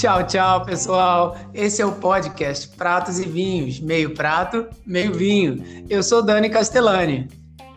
Tchau, 0.00 0.26
tchau, 0.26 0.64
pessoal. 0.64 1.36
Esse 1.52 1.82
é 1.82 1.84
o 1.86 1.92
podcast 1.92 2.68
Pratos 2.68 3.18
e 3.18 3.28
Vinhos, 3.28 3.80
meio 3.80 4.14
prato, 4.14 4.66
meio 4.86 5.12
vinho. 5.12 5.62
Eu 5.90 6.02
sou 6.02 6.22
Dani 6.22 6.48
Castellani. 6.48 7.28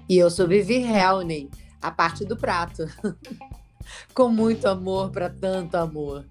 E 0.08 0.18
eu 0.18 0.30
sou 0.30 0.48
Vivi 0.48 0.84
Helney, 0.84 1.50
a 1.82 1.92
parte 1.92 2.24
do 2.24 2.38
prato. 2.38 2.86
Com 4.14 4.30
muito 4.30 4.70
amor 4.70 5.12
para 5.12 5.30
tanto 5.30 5.76
amor. 5.76 6.24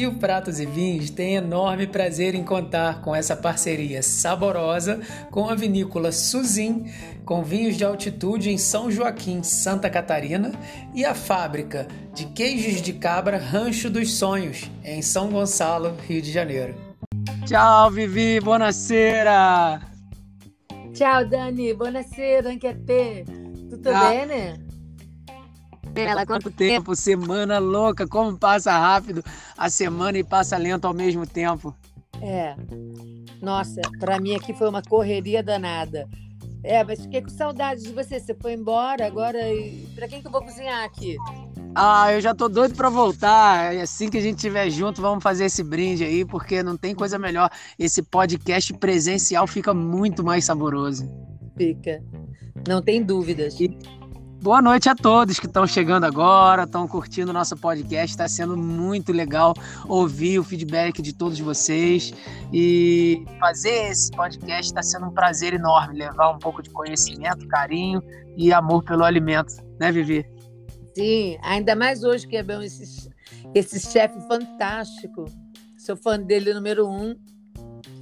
E 0.00 0.06
o 0.06 0.14
Pratos 0.14 0.58
e 0.58 0.64
Vinhos 0.64 1.10
tem 1.10 1.34
enorme 1.34 1.86
prazer 1.86 2.34
em 2.34 2.42
contar 2.42 3.02
com 3.02 3.14
essa 3.14 3.36
parceria 3.36 4.02
saborosa 4.02 4.98
com 5.30 5.50
a 5.50 5.54
vinícola 5.54 6.10
Suzin, 6.10 6.90
com 7.22 7.44
vinhos 7.44 7.76
de 7.76 7.84
altitude 7.84 8.48
em 8.48 8.56
São 8.56 8.90
Joaquim, 8.90 9.42
Santa 9.42 9.90
Catarina, 9.90 10.52
e 10.94 11.04
a 11.04 11.14
fábrica 11.14 11.86
de 12.14 12.24
queijos 12.28 12.80
de 12.80 12.94
cabra 12.94 13.36
Rancho 13.36 13.90
dos 13.90 14.14
Sonhos, 14.14 14.70
em 14.82 15.02
São 15.02 15.28
Gonçalo, 15.28 15.94
Rio 16.08 16.22
de 16.22 16.32
Janeiro. 16.32 16.74
Tchau, 17.44 17.90
Vivi, 17.90 18.40
buonasera! 18.40 19.82
Ciao 20.94 21.28
Dani, 21.28 21.74
buonasera 21.74 22.48
anche 22.48 22.68
a 22.68 22.74
te. 22.74 23.26
Tutto 23.68 23.90
ah. 23.90 24.08
bene? 24.08 24.69
Quanto 26.26 26.50
tempo? 26.50 26.94
Semana 26.94 27.58
louca, 27.58 28.06
como 28.06 28.36
passa 28.36 28.76
rápido 28.76 29.24
a 29.56 29.68
semana 29.68 30.18
e 30.18 30.24
passa 30.24 30.56
lento 30.56 30.86
ao 30.86 30.94
mesmo 30.94 31.26
tempo. 31.26 31.74
É. 32.20 32.54
Nossa, 33.40 33.80
para 33.98 34.20
mim 34.20 34.34
aqui 34.34 34.52
foi 34.52 34.68
uma 34.68 34.82
correria 34.82 35.42
danada. 35.42 36.08
É, 36.62 36.84
mas 36.84 37.00
fiquei 37.00 37.22
com 37.22 37.30
saudade 37.30 37.82
de 37.82 37.92
você. 37.92 38.20
Você 38.20 38.34
foi 38.34 38.52
embora 38.52 39.06
agora 39.06 39.38
e 39.52 39.86
para 39.94 40.06
quem 40.06 40.20
que 40.20 40.26
eu 40.26 40.32
vou 40.32 40.42
cozinhar 40.42 40.84
aqui? 40.84 41.16
Ah, 41.74 42.12
eu 42.12 42.20
já 42.20 42.34
tô 42.34 42.48
doido 42.48 42.74
para 42.74 42.90
voltar. 42.90 43.74
E 43.74 43.80
assim 43.80 44.10
que 44.10 44.18
a 44.18 44.20
gente 44.20 44.36
estiver 44.36 44.68
junto, 44.70 45.00
vamos 45.00 45.22
fazer 45.22 45.46
esse 45.46 45.62
brinde 45.62 46.04
aí, 46.04 46.24
porque 46.24 46.62
não 46.62 46.76
tem 46.76 46.94
coisa 46.94 47.18
melhor. 47.18 47.50
Esse 47.78 48.02
podcast 48.02 48.72
presencial 48.74 49.46
fica 49.46 49.72
muito 49.72 50.22
mais 50.22 50.44
saboroso. 50.44 51.10
Fica. 51.56 52.02
Não 52.68 52.82
tem 52.82 53.02
dúvidas. 53.02 53.58
E 53.60 53.78
Boa 54.42 54.62
noite 54.62 54.88
a 54.88 54.94
todos 54.94 55.38
que 55.38 55.44
estão 55.44 55.66
chegando 55.66 56.04
agora, 56.04 56.62
estão 56.62 56.88
curtindo 56.88 57.30
o 57.30 57.34
nosso 57.34 57.54
podcast. 57.58 58.12
Está 58.12 58.26
sendo 58.26 58.56
muito 58.56 59.12
legal 59.12 59.52
ouvir 59.86 60.38
o 60.38 60.44
feedback 60.44 61.02
de 61.02 61.12
todos 61.12 61.38
vocês 61.38 62.14
e 62.50 63.22
fazer 63.38 63.90
esse 63.90 64.10
podcast 64.10 64.70
está 64.70 64.82
sendo 64.82 65.08
um 65.08 65.10
prazer 65.10 65.52
enorme 65.52 65.98
levar 65.98 66.30
um 66.30 66.38
pouco 66.38 66.62
de 66.62 66.70
conhecimento, 66.70 67.46
carinho 67.48 68.02
e 68.34 68.50
amor 68.50 68.82
pelo 68.82 69.04
alimento, 69.04 69.52
né, 69.78 69.92
Vivi? 69.92 70.24
Sim, 70.96 71.36
ainda 71.42 71.76
mais 71.76 72.02
hoje 72.02 72.26
que 72.26 72.38
é 72.38 72.42
bom 72.42 72.62
esse, 72.62 73.10
esse 73.54 73.78
chefe 73.78 74.18
fantástico. 74.26 75.26
Sou 75.76 75.98
fã 75.98 76.18
dele 76.18 76.54
número 76.54 76.88
um. 76.88 77.14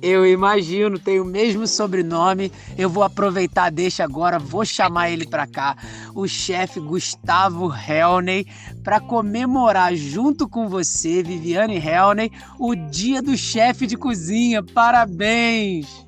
Eu 0.00 0.24
imagino, 0.27 0.98
tem 0.98 1.18
o 1.20 1.24
mesmo 1.24 1.66
sobrenome. 1.66 2.52
Eu 2.77 2.88
vou 2.88 3.02
aproveitar, 3.02 3.70
deixa 3.70 4.05
agora, 4.05 4.38
vou 4.38 4.64
chamar 4.64 5.10
ele 5.10 5.27
para 5.27 5.46
cá, 5.46 5.77
o 6.14 6.27
chefe 6.28 6.78
Gustavo 6.78 7.72
Helney, 7.74 8.46
para 8.84 9.00
comemorar 9.00 9.94
junto 9.96 10.48
com 10.48 10.68
você, 10.68 11.22
Viviane 11.22 11.77
Helney, 11.77 12.30
o 12.58 12.74
Dia 12.74 13.20
do 13.20 13.36
Chefe 13.36 13.86
de 13.86 13.96
Cozinha. 13.96 14.62
Parabéns! 14.62 16.06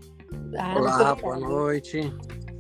Ah, 0.57 0.75
Olá, 0.77 1.15
boa 1.15 1.39
noite. 1.39 2.13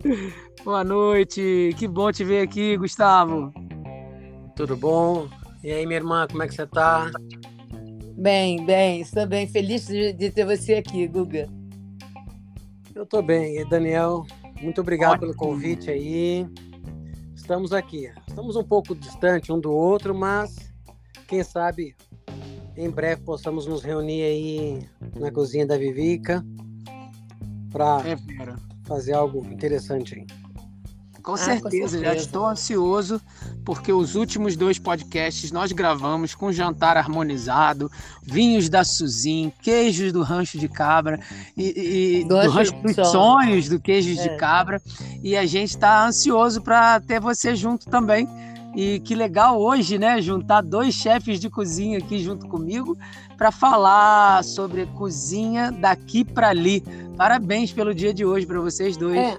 Boa 0.63 0.85
noite, 0.85 1.75
que 1.79 1.89
bom 1.89 2.13
te 2.13 2.23
ver 2.23 2.43
aqui, 2.43 2.77
Gustavo. 2.77 3.51
Tudo 4.55 4.77
bom? 4.77 5.27
E 5.65 5.73
aí, 5.73 5.87
minha 5.87 5.99
irmã, 5.99 6.27
como 6.31 6.43
é 6.43 6.49
que 6.49 6.55
você 6.55 6.67
tá? 6.67 7.11
Bem, 8.21 8.67
bem, 8.67 9.01
estou 9.01 9.27
bem 9.27 9.49
feliz 9.49 9.87
de, 9.87 10.13
de 10.13 10.31
ter 10.31 10.45
você 10.45 10.75
aqui, 10.75 11.07
Guga. 11.07 11.49
Eu 12.95 13.05
estou 13.05 13.23
bem. 13.23 13.57
E 13.57 13.65
Daniel, 13.65 14.27
muito 14.61 14.83
obrigado 14.83 15.13
Ótimo. 15.13 15.29
pelo 15.29 15.37
convite 15.37 15.91
aí. 15.91 16.47
Estamos 17.35 17.73
aqui. 17.73 18.13
Estamos 18.29 18.57
um 18.57 18.63
pouco 18.63 18.95
distante 18.95 19.51
um 19.51 19.59
do 19.59 19.73
outro, 19.73 20.15
mas 20.15 20.71
quem 21.27 21.43
sabe 21.43 21.97
em 22.77 22.91
breve 22.91 23.23
possamos 23.23 23.67
nos 23.67 23.83
reunir 23.83 24.23
aí 24.23 24.87
na 25.19 25.33
cozinha 25.33 25.67
da 25.67 25.79
Vivica 25.79 26.45
para 27.73 28.03
é, 28.07 28.19
fazer 28.87 29.15
algo 29.15 29.47
interessante 29.51 30.17
aí. 30.17 30.40
Com, 31.23 31.35
ah, 31.35 31.37
certeza, 31.37 31.61
com 31.63 31.71
certeza, 31.71 32.05
já 32.05 32.15
estou 32.15 32.47
ansioso, 32.47 33.21
porque 33.65 33.93
os 33.93 34.15
últimos 34.15 34.57
dois 34.57 34.79
podcasts 34.79 35.53
nós 35.53 35.73
gravamos 35.73 36.35
com 36.35 36.53
jantar 36.53 36.97
harmonizado, 36.97 37.91
vinhos 38.23 38.69
da 38.69 38.85
Suzin, 38.85 39.53
queijos 39.63 40.13
do 40.13 40.23
rancho 40.23 40.59
de 40.59 40.69
cabra, 40.69 41.21
e, 41.57 42.21
e 42.21 42.25
do, 42.25 42.37
rancho 42.49 42.73
dos 42.83 42.95
sonhos 43.09 43.69
do 43.69 43.79
queijos 43.79 44.19
é. 44.19 44.29
de 44.29 44.37
cabra, 44.37 44.81
e 45.23 45.37
a 45.37 45.47
gente 45.47 45.71
está 45.71 46.07
ansioso 46.07 46.61
para 46.63 47.01
ter 47.01 47.21
você 47.21 47.55
junto 47.55 47.87
também. 47.87 48.29
E 48.75 49.01
que 49.01 49.17
legal 49.17 49.61
hoje, 49.61 49.99
né? 49.99 50.21
Juntar 50.23 50.61
dois 50.61 50.95
chefes 50.95 51.41
de 51.41 51.51
cozinha 51.51 51.99
aqui 51.99 52.21
junto 52.21 52.47
comigo 52.47 52.97
para 53.37 53.51
falar 53.51 54.45
sobre 54.45 54.87
cozinha 54.87 55.73
daqui 55.73 56.25
para 56.25 56.51
ali. 56.51 56.81
Parabéns 57.17 57.73
pelo 57.73 57.95
dia 57.95 58.15
de 58.15 58.25
hoje 58.25 58.47
para 58.47 58.61
vocês 58.61 58.97
dois. 58.97 59.17
É. 59.17 59.39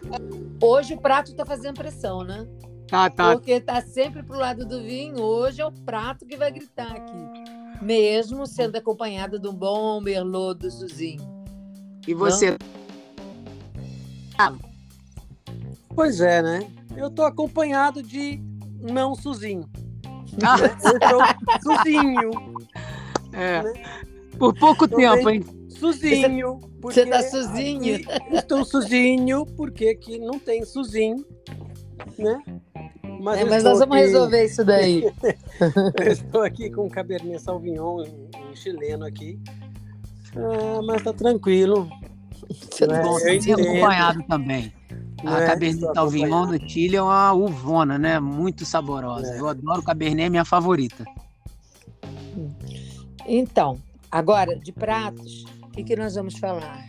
Hoje 0.61 0.93
o 0.93 1.01
prato 1.01 1.31
está 1.31 1.43
fazendo 1.43 1.75
pressão, 1.75 2.23
né? 2.23 2.47
Tá, 2.87 3.09
tá. 3.09 3.33
Porque 3.33 3.59
tá 3.59 3.81
sempre 3.81 4.21
pro 4.21 4.37
lado 4.37 4.63
do 4.65 4.81
vinho. 4.83 5.19
Hoje 5.19 5.59
é 5.59 5.65
o 5.65 5.71
prato 5.71 6.25
que 6.25 6.37
vai 6.37 6.51
gritar 6.51 6.91
aqui. 6.91 7.81
Mesmo 7.81 8.45
sendo 8.45 8.75
acompanhado 8.75 9.39
de 9.39 9.47
um 9.47 9.53
bom 9.53 9.99
merlot 9.99 10.59
do 10.59 10.69
Suzinho. 10.69 11.23
E 12.07 12.13
você? 12.13 12.57
Ah. 14.37 14.53
Pois 15.95 16.21
é, 16.21 16.43
né? 16.43 16.71
Eu 16.95 17.09
tô 17.09 17.23
acompanhado 17.23 18.03
de 18.03 18.39
não 18.81 19.15
Suzinho. 19.15 19.67
Ah. 20.43 20.57
Eu 20.59 20.99
tô 20.99 21.75
Suzinho. 21.75 22.31
É. 23.33 23.63
Né? 23.63 23.73
Por 24.37 24.53
pouco 24.53 24.87
tempo, 24.87 25.27
hein? 25.29 25.43
Suzinho. 25.69 26.59
Você 26.81 27.05
tá 27.05 27.21
sozinho? 27.23 27.99
Estou 28.31 28.65
sozinho, 28.65 29.45
porque 29.45 29.89
aqui 29.89 30.17
não 30.19 30.39
tem 30.39 30.65
sozinho, 30.65 31.25
né? 32.17 32.41
Mas, 33.21 33.39
é, 33.39 33.45
mas 33.45 33.63
nós 33.63 33.79
vamos 33.79 33.95
aqui... 33.95 34.05
resolver 34.05 34.45
isso 34.45 34.65
daí. 34.65 35.03
estou 36.09 36.41
aqui 36.41 36.71
com 36.71 36.85
o 36.87 36.89
Cabernet 36.89 37.39
Sauvignon, 37.39 38.03
um 38.03 38.55
chileno 38.55 39.05
aqui. 39.05 39.39
Ah, 40.35 40.81
mas 40.83 41.03
tá 41.03 41.13
tranquilo. 41.13 41.87
Você 42.49 42.87
né? 42.87 43.01
bom, 43.01 43.17
tá 43.19 43.61
acompanhado 43.61 44.23
também. 44.23 44.73
A 45.23 45.41
é, 45.41 45.47
Cabernet 45.47 45.93
Sauvignon 45.93 46.47
do 46.47 46.69
Chile 46.69 46.95
é 46.95 47.01
uma 47.01 47.31
uvona, 47.33 47.99
né? 47.99 48.19
Muito 48.19 48.65
saborosa. 48.65 49.35
É. 49.35 49.39
Eu 49.39 49.47
adoro 49.47 49.83
Cabernet, 49.83 50.25
é 50.25 50.29
minha 50.29 50.45
favorita. 50.45 51.05
Então, 53.27 53.77
agora, 54.09 54.57
de 54.57 54.71
pratos, 54.71 55.45
o 55.71 55.73
que, 55.73 55.83
que 55.85 55.95
nós 55.95 56.15
vamos 56.15 56.37
falar? 56.37 56.85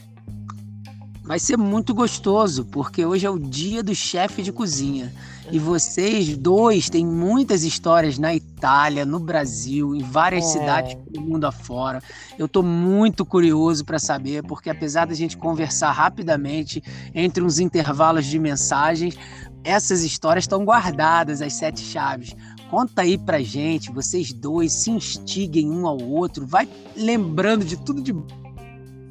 Vai 1.23 1.39
ser 1.39 1.57
muito 1.57 1.95
gostoso, 1.95 2.65
porque 2.65 3.07
hoje 3.07 3.25
é 3.25 3.31
o 3.31 3.39
dia 3.39 3.81
do 3.81 3.95
chefe 3.95 4.43
de 4.43 4.51
cozinha. 4.51 5.15
E 5.53 5.59
vocês 5.59 6.37
dois 6.37 6.91
têm 6.91 7.07
muitas 7.07 7.63
histórias 7.63 8.19
na 8.19 8.35
Itália, 8.35 9.07
no 9.07 9.21
Brasil, 9.21 9.95
em 9.95 10.03
várias 10.03 10.47
é. 10.47 10.49
cidades 10.49 10.97
do 11.09 11.21
mundo 11.21 11.45
afora. 11.45 12.03
Eu 12.37 12.47
estou 12.47 12.65
muito 12.65 13.25
curioso 13.25 13.85
para 13.85 14.01
saber, 14.01 14.43
porque 14.43 14.69
apesar 14.69 15.07
da 15.07 15.15
gente 15.15 15.37
conversar 15.37 15.93
rapidamente 15.93 16.83
entre 17.15 17.45
uns 17.45 17.61
intervalos 17.61 18.27
de 18.27 18.41
mensagens, 18.41 19.17
essas 19.63 20.03
histórias 20.03 20.43
estão 20.43 20.65
guardadas, 20.65 21.41
as 21.41 21.53
sete 21.53 21.83
chaves. 21.83 22.35
Conta 22.69 23.03
aí 23.03 23.17
pra 23.17 23.41
gente, 23.41 23.93
vocês 23.93 24.33
dois 24.33 24.73
se 24.73 24.91
instiguem 24.91 25.71
um 25.71 25.87
ao 25.87 26.03
outro, 26.03 26.45
vai 26.45 26.69
lembrando 26.97 27.65
de 27.65 27.77
tudo 27.77 28.03
de 28.03 28.13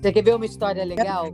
você 0.01 0.11
quer 0.11 0.23
ver 0.23 0.35
uma 0.35 0.45
história 0.45 0.83
legal? 0.83 1.27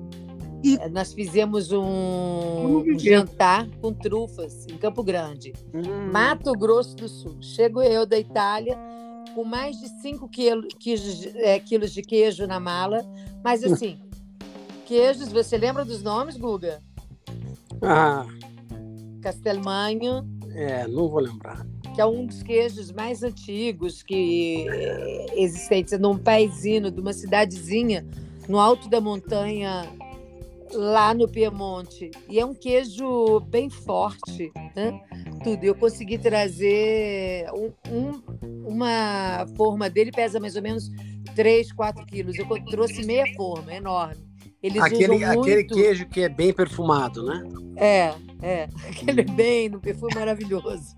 E... 0.63 0.75
É, 0.77 0.89
nós 0.89 1.13
fizemos 1.13 1.71
um, 1.71 2.79
um 2.79 2.99
jantar 2.99 3.67
com 3.79 3.93
trufas 3.93 4.65
em 4.67 4.77
Campo 4.77 5.03
Grande, 5.03 5.53
hum. 5.73 6.11
Mato 6.11 6.51
Grosso 6.53 6.95
do 6.95 7.07
Sul. 7.07 7.37
Chego 7.41 7.81
eu 7.81 8.05
da 8.05 8.17
Itália 8.17 8.77
com 9.33 9.43
mais 9.43 9.79
de 9.79 9.87
5 10.01 10.27
quilos, 10.29 11.25
é, 11.35 11.59
quilos 11.59 11.93
de 11.93 12.01
queijo 12.01 12.47
na 12.47 12.59
mala, 12.59 13.05
mas 13.43 13.63
assim, 13.63 13.99
queijos, 14.85 15.31
você 15.31 15.57
lembra 15.57 15.85
dos 15.85 16.01
nomes, 16.01 16.35
Guga? 16.35 16.81
Ah. 17.81 18.25
Castelmanho. 19.21 20.27
É, 20.55 20.87
não 20.87 21.07
vou 21.07 21.19
lembrar. 21.19 21.65
Que 21.93 22.01
é 22.01 22.05
um 22.05 22.25
dos 22.25 22.41
queijos 22.41 22.91
mais 22.91 23.21
antigos 23.21 24.01
que 24.01 24.65
existentes 25.35 25.99
num 25.99 26.17
paizinho 26.17 26.89
de 26.89 26.99
uma 26.99 27.13
cidadezinha 27.13 28.03
no 28.47 28.59
alto 28.59 28.89
da 28.89 29.01
montanha, 29.01 29.89
lá 30.73 31.13
no 31.13 31.27
Piemonte. 31.27 32.11
E 32.29 32.39
é 32.39 32.45
um 32.45 32.53
queijo 32.53 33.39
bem 33.41 33.69
forte, 33.69 34.51
né? 34.75 34.99
Tudo. 35.43 35.63
Eu 35.63 35.75
consegui 35.75 36.17
trazer 36.17 37.45
um, 37.53 37.71
um, 37.91 38.67
uma 38.67 39.45
forma 39.55 39.89
dele, 39.89 40.11
pesa 40.11 40.39
mais 40.39 40.55
ou 40.55 40.61
menos 40.61 40.89
3, 41.35 41.71
4 41.71 42.05
quilos. 42.05 42.37
Eu 42.37 42.47
trouxe 42.65 43.05
meia 43.05 43.25
forma, 43.35 43.73
enorme. 43.73 44.27
Eles 44.61 44.81
aquele, 44.81 45.23
aquele 45.23 45.63
queijo 45.63 46.07
que 46.07 46.21
é 46.21 46.29
bem 46.29 46.51
perfumado, 46.51 47.23
né? 47.23 47.43
É, 47.75 48.13
é. 48.41 48.67
Aquele 48.89 49.21
bem 49.21 49.69
no 49.69 49.79
perfume 49.79 50.15
maravilhoso. 50.15 50.95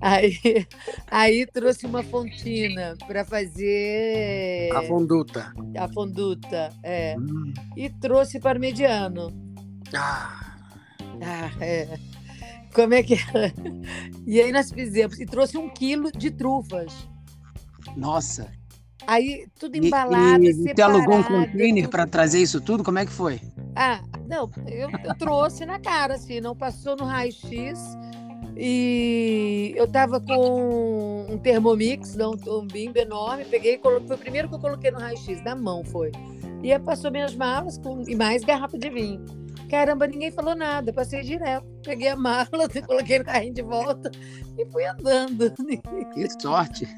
Aí, 0.00 0.66
aí 1.10 1.46
trouxe 1.46 1.86
uma 1.86 2.02
fontina 2.02 2.96
para 3.06 3.24
fazer. 3.24 4.70
A 4.74 4.82
fonduta. 4.82 5.52
A 5.76 5.88
fonduta, 5.88 6.70
é. 6.82 7.16
Hum. 7.18 7.52
E 7.76 7.90
trouxe 7.90 8.38
parmegiano. 8.38 9.32
Ah. 9.94 10.56
ah, 11.22 11.50
é. 11.60 11.98
Como 12.74 12.94
é 12.94 13.02
que 13.02 13.14
é? 13.14 13.52
E 14.26 14.40
aí 14.40 14.52
nós 14.52 14.70
fizemos. 14.70 15.18
E 15.18 15.26
trouxe 15.26 15.58
um 15.58 15.68
quilo 15.68 16.12
de 16.12 16.30
trufas. 16.30 16.92
Nossa! 17.96 18.50
Aí 19.06 19.46
tudo 19.58 19.74
embalado, 19.76 20.44
e, 20.44 20.50
e 20.50 20.52
Você 20.52 20.82
alugou 20.82 21.16
um 21.16 21.22
container 21.22 21.88
para 21.88 22.06
trazer 22.06 22.42
isso 22.42 22.60
tudo? 22.60 22.84
Como 22.84 22.98
é 22.98 23.06
que 23.06 23.12
foi? 23.12 23.40
Ah, 23.74 24.02
não, 24.28 24.50
eu, 24.66 24.90
eu 25.02 25.14
trouxe 25.16 25.64
na 25.64 25.80
cara, 25.80 26.14
assim, 26.14 26.42
não 26.42 26.54
passou 26.54 26.94
no 26.94 27.04
raio-x 27.06 27.96
e 28.58 29.72
eu 29.76 29.86
tava 29.86 30.20
com 30.20 31.26
um 31.30 31.38
Thermomix, 31.38 32.16
não, 32.16 32.32
um 32.32 32.66
bimbo 32.66 32.98
enorme, 32.98 33.44
peguei, 33.44 33.78
foi 33.78 33.98
o 33.98 34.18
primeiro 34.18 34.48
que 34.48 34.56
eu 34.56 34.58
coloquei 34.58 34.90
no 34.90 34.98
raio-x, 34.98 35.44
na 35.44 35.54
mão 35.54 35.84
foi. 35.84 36.10
E 36.60 36.72
aí 36.72 36.78
passou 36.80 37.10
minhas 37.12 37.36
malas 37.36 37.78
com, 37.78 38.02
e 38.08 38.16
mais 38.16 38.42
garrafa 38.42 38.76
de 38.76 38.90
vinho. 38.90 39.24
Caramba, 39.70 40.08
ninguém 40.08 40.32
falou 40.32 40.56
nada, 40.56 40.92
passei 40.92 41.22
direto. 41.22 41.66
Peguei 41.84 42.08
a 42.08 42.16
mala, 42.16 42.48
coloquei 42.84 43.20
no 43.20 43.24
carrinho 43.24 43.54
de 43.54 43.62
volta 43.62 44.10
e 44.58 44.66
fui 44.66 44.84
andando. 44.84 45.52
Que 46.12 46.28
sorte! 46.40 46.88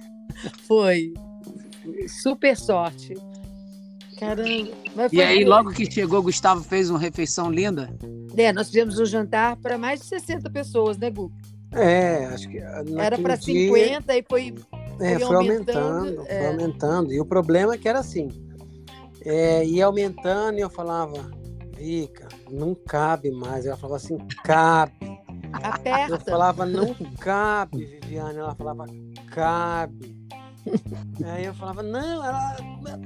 Foi. 0.66 1.12
Super 2.06 2.56
sorte. 2.56 3.14
Caramba. 4.20 5.08
e 5.10 5.22
aí, 5.22 5.44
logo 5.44 5.70
que 5.70 5.90
chegou, 5.90 6.22
Gustavo 6.22 6.62
fez 6.62 6.90
uma 6.90 6.98
refeição 6.98 7.50
linda? 7.50 7.90
É, 8.36 8.52
nós 8.52 8.66
fizemos 8.66 8.98
um 8.98 9.06
jantar 9.06 9.56
para 9.56 9.78
mais 9.78 10.00
de 10.00 10.06
60 10.06 10.50
pessoas, 10.50 10.98
né, 10.98 11.10
Gu? 11.10 11.32
É, 11.72 12.26
acho 12.26 12.48
que. 12.48 12.58
Era 12.58 13.18
para 13.18 13.38
50 13.38 14.16
e 14.16 14.24
foi. 14.28 14.54
É, 15.00 15.18
foi, 15.18 15.26
foi 15.26 15.36
aumentando, 15.36 15.78
aumentando 15.78 16.26
é. 16.26 16.38
foi 16.38 16.46
aumentando. 16.48 17.12
E 17.14 17.20
o 17.20 17.24
problema 17.24 17.74
é 17.74 17.78
que 17.78 17.88
era 17.88 18.00
assim: 18.00 18.28
é, 19.24 19.64
ia 19.64 19.86
aumentando 19.86 20.58
e 20.58 20.60
eu 20.60 20.70
falava, 20.70 21.30
Rica, 21.76 22.28
não 22.50 22.74
cabe 22.74 23.30
mais. 23.30 23.64
Ela 23.64 23.76
falava 23.76 23.96
assim, 23.96 24.18
cabe. 24.44 24.92
Aperta. 25.52 26.14
Eu 26.14 26.20
falava, 26.20 26.66
não 26.66 26.94
cabe, 27.18 27.86
Viviane. 27.86 28.38
Ela 28.38 28.54
falava, 28.54 28.86
cabe. 29.30 30.16
Aí 31.24 31.44
eu 31.44 31.54
falava, 31.54 31.82
não, 31.82 32.24
ela, 32.24 32.56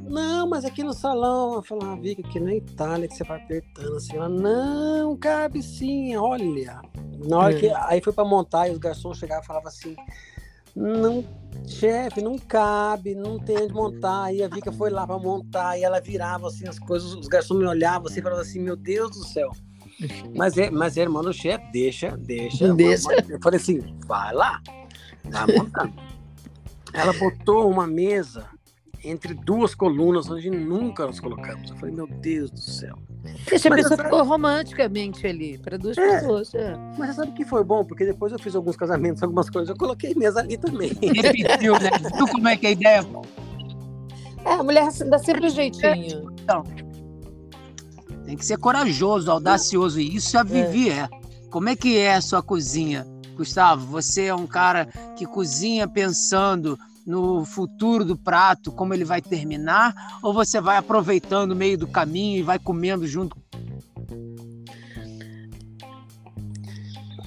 não, 0.04 0.48
mas 0.48 0.64
aqui 0.64 0.82
no 0.82 0.92
salão. 0.92 1.54
Eu 1.54 1.62
falava, 1.62 2.00
Vika, 2.00 2.26
aqui 2.26 2.40
na 2.40 2.54
Itália 2.54 3.08
que 3.08 3.16
você 3.16 3.24
vai 3.24 3.42
apertando 3.42 3.96
assim. 3.96 4.16
Ela, 4.16 4.28
não, 4.28 5.16
cabe 5.16 5.62
sim, 5.62 6.16
olha. 6.16 6.80
Na 7.26 7.38
hora 7.38 7.54
que, 7.54 7.68
aí 7.70 8.00
foi 8.02 8.12
para 8.12 8.24
montar 8.24 8.68
e 8.68 8.72
os 8.72 8.78
garçons 8.78 9.18
chegavam 9.18 9.42
e 9.42 9.46
falavam 9.46 9.68
assim, 9.68 9.96
não, 10.74 11.24
chefe, 11.66 12.20
não 12.20 12.38
cabe, 12.38 13.14
não 13.14 13.38
tem 13.38 13.56
onde 13.58 13.72
montar. 13.72 14.24
Aí 14.24 14.42
a 14.42 14.48
Vika 14.48 14.72
foi 14.72 14.90
lá 14.90 15.06
para 15.06 15.18
montar 15.18 15.78
e 15.78 15.84
ela 15.84 16.00
virava 16.00 16.48
assim 16.48 16.68
as 16.68 16.78
coisas, 16.78 17.14
os 17.14 17.28
garçons 17.28 17.58
me 17.58 17.66
olhavam 17.66 18.08
assim 18.08 18.20
e 18.20 18.22
falavam 18.22 18.42
assim, 18.42 18.60
meu 18.60 18.76
Deus 18.76 19.10
do 19.10 19.24
céu. 19.24 19.52
Mas 20.34 20.58
é, 20.58 20.70
mas 20.70 20.96
é 20.96 21.02
irmão 21.02 21.22
do 21.22 21.32
chefe, 21.32 21.64
deixa, 21.72 22.16
deixa. 22.16 22.74
deixa. 22.74 23.12
Eu 23.28 23.40
falei 23.40 23.60
assim, 23.60 23.80
vai 24.06 24.32
lá, 24.32 24.60
vai 25.24 25.56
montando. 25.56 25.94
Ela 26.92 27.12
botou 27.12 27.70
uma 27.70 27.86
mesa 27.86 28.48
entre 29.04 29.34
duas 29.34 29.74
colunas 29.74 30.30
onde 30.30 30.50
nunca 30.50 31.06
nós 31.06 31.20
colocamos. 31.20 31.70
Eu 31.70 31.76
falei, 31.76 31.94
meu 31.94 32.06
Deus 32.06 32.50
do 32.50 32.60
céu. 32.60 32.98
Deixa 33.48 33.68
a 33.68 33.74
pessoa 33.74 33.96
ficou 33.96 34.24
romanticamente 34.24 35.26
ali, 35.26 35.58
para 35.58 35.76
duas 35.76 35.96
é, 35.96 36.20
pessoas. 36.20 36.54
É. 36.54 36.76
Mas 36.98 37.10
você 37.10 37.14
sabe 37.14 37.32
que 37.32 37.44
foi 37.44 37.62
bom? 37.64 37.84
Porque 37.84 38.04
depois 38.04 38.32
eu 38.32 38.38
fiz 38.38 38.54
alguns 38.54 38.76
casamentos, 38.76 39.22
algumas 39.22 39.48
coisas, 39.48 39.68
eu 39.68 39.76
coloquei 39.76 40.14
mesa 40.14 40.40
ali 40.40 40.56
também. 40.56 40.92
Repetiu, 41.00 41.74
né? 41.74 41.90
Viu 42.16 42.26
como 42.28 42.48
é 42.48 42.56
que 42.56 42.66
é 42.66 42.68
a 42.70 42.72
ideia? 42.72 43.06
É, 44.44 44.52
a 44.52 44.62
mulher 44.62 44.90
dá 45.08 45.18
sempre 45.18 45.46
um 45.46 45.50
jeitinho. 45.50 46.32
Então, 46.42 46.64
tem 48.24 48.36
que 48.36 48.44
ser 48.44 48.58
corajoso, 48.58 49.30
audacioso. 49.30 50.00
E 50.00 50.16
isso 50.16 50.36
a 50.38 50.42
Vivi 50.42 50.90
é. 50.90 51.00
é. 51.00 51.08
Como 51.50 51.68
é 51.68 51.76
que 51.76 51.98
é 51.98 52.14
a 52.14 52.20
sua 52.20 52.42
cozinha? 52.42 53.06
Gustavo, 53.36 53.86
você 53.86 54.26
é 54.26 54.34
um 54.34 54.46
cara 54.46 54.86
que 55.16 55.26
cozinha 55.26 55.88
pensando 55.88 56.78
no 57.06 57.44
futuro 57.44 58.04
do 58.04 58.16
prato, 58.16 58.72
como 58.72 58.94
ele 58.94 59.04
vai 59.04 59.20
terminar, 59.20 59.94
ou 60.22 60.32
você 60.32 60.60
vai 60.60 60.76
aproveitando 60.76 61.52
o 61.52 61.56
meio 61.56 61.76
do 61.76 61.86
caminho 61.86 62.38
e 62.38 62.42
vai 62.42 62.58
comendo 62.58 63.06
junto? 63.06 63.36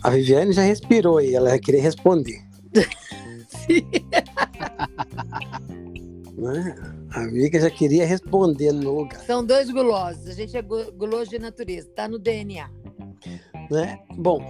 A 0.03 0.09
Viviane 0.09 0.53
já 0.53 0.62
respirou 0.62 1.21
e 1.21 1.35
ela 1.35 1.50
vai 1.50 1.59
querer 1.59 1.81
responder. 1.81 2.41
né? 6.38 6.75
A 7.12 7.27
Vika 7.27 7.59
já 7.59 7.69
queria 7.69 8.06
responder 8.06 8.71
no 8.71 8.94
lugar. 8.94 9.19
São 9.21 9.45
dois 9.45 9.69
gulosos. 9.69 10.27
A 10.27 10.33
gente 10.33 10.56
é 10.56 10.62
guloso 10.62 11.30
de 11.30 11.39
natureza, 11.39 11.88
está 11.88 12.07
no 12.07 12.19
DNA. 12.19 12.69
Né? 13.71 14.00
Bom, 14.15 14.41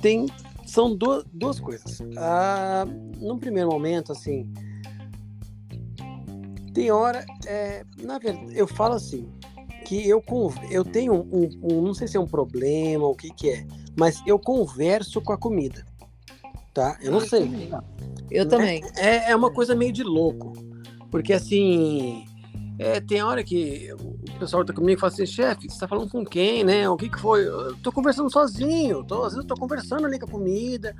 tem 0.00 0.26
são 0.66 0.94
duas, 0.94 1.24
duas 1.32 1.58
coisas. 1.58 2.02
Ah, 2.16 2.84
num 3.18 3.38
primeiro 3.38 3.70
momento, 3.70 4.12
assim, 4.12 4.52
tem 6.74 6.90
hora, 6.90 7.24
é, 7.46 7.84
na 8.02 8.18
verdade, 8.18 8.52
eu 8.54 8.66
falo 8.66 8.94
assim, 8.94 9.26
que 9.86 10.06
eu, 10.06 10.22
eu 10.70 10.84
tenho 10.84 11.14
um, 11.14 11.48
um, 11.62 11.80
não 11.80 11.94
sei 11.94 12.06
se 12.06 12.18
é 12.18 12.20
um 12.20 12.26
problema, 12.26 13.06
o 13.06 13.14
que 13.14 13.30
que 13.30 13.48
é, 13.48 13.66
mas 13.98 14.22
eu 14.26 14.38
converso 14.38 15.22
com 15.22 15.32
a 15.32 15.38
comida, 15.38 15.86
tá? 16.74 16.98
Eu 17.00 17.12
não 17.12 17.20
eu 17.20 17.26
sei. 17.26 17.46
Também. 17.46 17.70
Eu 18.30 18.46
também. 18.46 18.84
É, 18.96 19.30
é 19.30 19.36
uma 19.36 19.50
coisa 19.50 19.74
meio 19.74 19.92
de 19.92 20.02
louco, 20.02 20.52
porque 21.10 21.32
assim, 21.32 22.25
é, 22.78 23.00
tem 23.00 23.22
hora 23.22 23.42
que 23.42 23.90
o 23.92 24.38
pessoal 24.38 24.64
tá 24.64 24.72
comigo 24.72 24.98
e 24.98 25.00
fala 25.00 25.12
assim, 25.12 25.24
chefe, 25.24 25.68
você 25.68 25.78
tá 25.78 25.88
falando 25.88 26.10
com 26.10 26.24
quem, 26.24 26.62
né? 26.62 26.88
O 26.88 26.96
que 26.96 27.08
que 27.08 27.18
foi? 27.18 27.46
Eu 27.46 27.74
tô 27.76 27.90
conversando 27.90 28.30
sozinho, 28.30 29.02
tô, 29.04 29.24
às 29.24 29.32
vezes 29.32 29.38
eu 29.38 29.46
tô 29.46 29.54
conversando 29.54 30.06
ali 30.06 30.18
com 30.18 30.26
a 30.26 30.30
comida, 30.30 30.94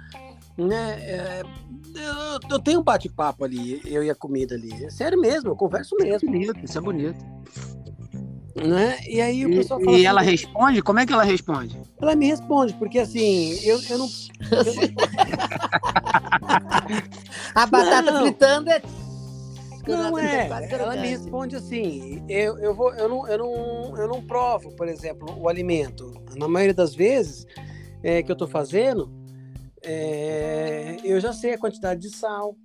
né? 0.56 0.98
É, 1.02 1.42
eu, 1.94 2.40
eu, 2.50 2.58
tenho 2.58 2.80
um 2.80 2.82
bate-papo 2.82 3.44
ali, 3.44 3.82
eu 3.84 4.02
e 4.02 4.10
a 4.10 4.14
comida 4.14 4.54
ali. 4.54 4.72
É 4.84 4.90
sério 4.90 5.20
mesmo, 5.20 5.50
eu 5.50 5.56
converso 5.56 5.94
mesmo. 5.96 6.16
Isso 6.16 6.24
é 6.24 6.30
bonito, 6.30 6.64
isso 6.64 6.78
é 6.78 6.80
bonito. 6.80 7.22
Né? 8.56 8.98
E 9.06 9.20
aí 9.20 9.44
o 9.44 9.50
pessoal 9.50 9.78
fala. 9.78 9.92
E 9.92 9.96
assim, 9.96 10.06
ela 10.06 10.22
responde? 10.22 10.80
Como 10.80 10.98
é 10.98 11.04
que 11.04 11.12
ela 11.12 11.24
responde? 11.24 11.78
Ela 12.00 12.16
me 12.16 12.26
responde, 12.26 12.72
porque 12.74 13.00
assim, 13.00 13.52
eu, 13.62 13.78
eu 13.90 13.98
não. 13.98 14.08
a 17.54 17.66
batata 17.66 18.10
não. 18.10 18.22
fritando 18.22 18.70
é 18.70 18.80
não 19.94 20.18
é, 20.18 20.48
ela 20.70 20.96
me 20.96 21.08
responde 21.08 21.56
assim, 21.56 22.24
eu, 22.28 22.58
eu, 22.58 22.74
vou, 22.74 22.92
eu, 22.94 23.08
não, 23.08 23.28
eu, 23.28 23.38
não, 23.38 23.96
eu 23.96 24.08
não 24.08 24.22
provo, 24.22 24.74
por 24.74 24.88
exemplo, 24.88 25.36
o 25.38 25.48
alimento. 25.48 26.12
Na 26.36 26.48
maioria 26.48 26.74
das 26.74 26.94
vezes 26.94 27.46
é, 28.02 28.22
que 28.22 28.30
eu 28.30 28.34
estou 28.34 28.48
fazendo, 28.48 29.10
é, 29.84 30.96
eu 31.04 31.20
já 31.20 31.32
sei 31.32 31.54
a 31.54 31.58
quantidade 31.58 32.00
de 32.00 32.10
sal, 32.10 32.56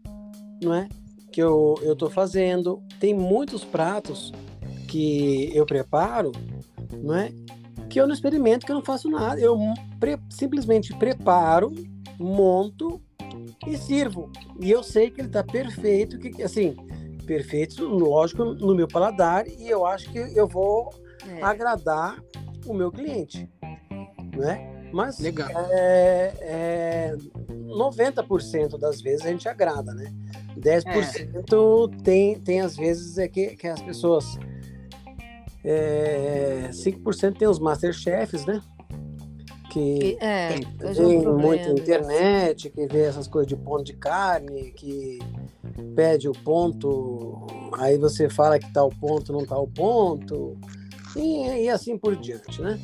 não 0.61 0.73
é? 0.73 0.89
Que 1.31 1.41
eu 1.41 1.75
estou 1.83 2.09
fazendo. 2.09 2.81
Tem 2.99 3.13
muitos 3.13 3.63
pratos 3.63 4.33
que 4.87 5.51
eu 5.55 5.65
preparo, 5.65 6.31
não 7.01 7.15
é? 7.15 7.31
Que 7.89 7.99
eu 7.99 8.07
não 8.07 8.13
experimento, 8.13 8.65
que 8.65 8.71
eu 8.71 8.75
não 8.75 8.83
faço 8.83 9.09
nada. 9.09 9.39
Eu 9.39 9.57
pre 9.99 10.17
simplesmente 10.29 10.93
preparo, 10.95 11.73
monto 12.19 13.01
e 13.65 13.77
sirvo. 13.77 14.29
E 14.59 14.69
eu 14.69 14.83
sei 14.83 15.09
que 15.09 15.21
ele 15.21 15.27
está 15.27 15.43
perfeito, 15.43 16.17
que 16.17 16.41
assim, 16.43 16.75
perfeitos, 17.21 17.77
lógico, 17.77 18.43
no 18.43 18.75
meu 18.75 18.87
paladar 18.87 19.47
e 19.47 19.69
eu 19.69 19.85
acho 19.85 20.11
que 20.11 20.19
eu 20.19 20.47
vou 20.47 20.93
é. 21.27 21.41
agradar 21.41 22.21
o 22.65 22.73
meu 22.73 22.91
cliente, 22.91 23.49
né? 24.37 24.89
Mas 24.91 25.19
Legal. 25.19 25.49
É, 25.71 26.33
é, 26.41 27.15
90% 27.49 28.77
das 28.77 29.01
vezes 29.01 29.25
a 29.25 29.29
gente 29.29 29.47
agrada, 29.47 29.93
né? 29.93 30.13
10% 30.57 31.93
é. 31.93 32.03
tem, 32.03 32.39
tem 32.39 32.61
às 32.61 32.75
vezes 32.75 33.17
é 33.17 33.27
que, 33.27 33.55
que 33.55 33.67
as 33.67 33.81
pessoas. 33.81 34.37
É, 35.63 36.69
5% 36.71 37.37
tem 37.37 37.47
os 37.47 37.59
Masterchefs, 37.59 38.45
né? 38.45 38.61
Que 39.71 40.17
é, 40.19 40.59
tem, 40.93 41.25
muita 41.25 41.69
internet, 41.69 42.69
que 42.69 42.85
vê 42.87 43.03
essas 43.03 43.25
coisas 43.25 43.47
de 43.47 43.55
ponto 43.55 43.85
de 43.85 43.93
carne, 43.93 44.71
que 44.71 45.17
pede 45.95 46.27
o 46.27 46.33
ponto, 46.33 47.47
aí 47.77 47.97
você 47.97 48.29
fala 48.29 48.59
que 48.59 48.71
tal 48.73 48.89
ponto, 48.89 49.31
não 49.31 49.45
tal 49.45 49.65
ponto, 49.65 50.57
e, 51.15 51.63
e 51.63 51.69
assim 51.69 51.97
por 51.97 52.17
diante, 52.17 52.61
né? 52.61 52.77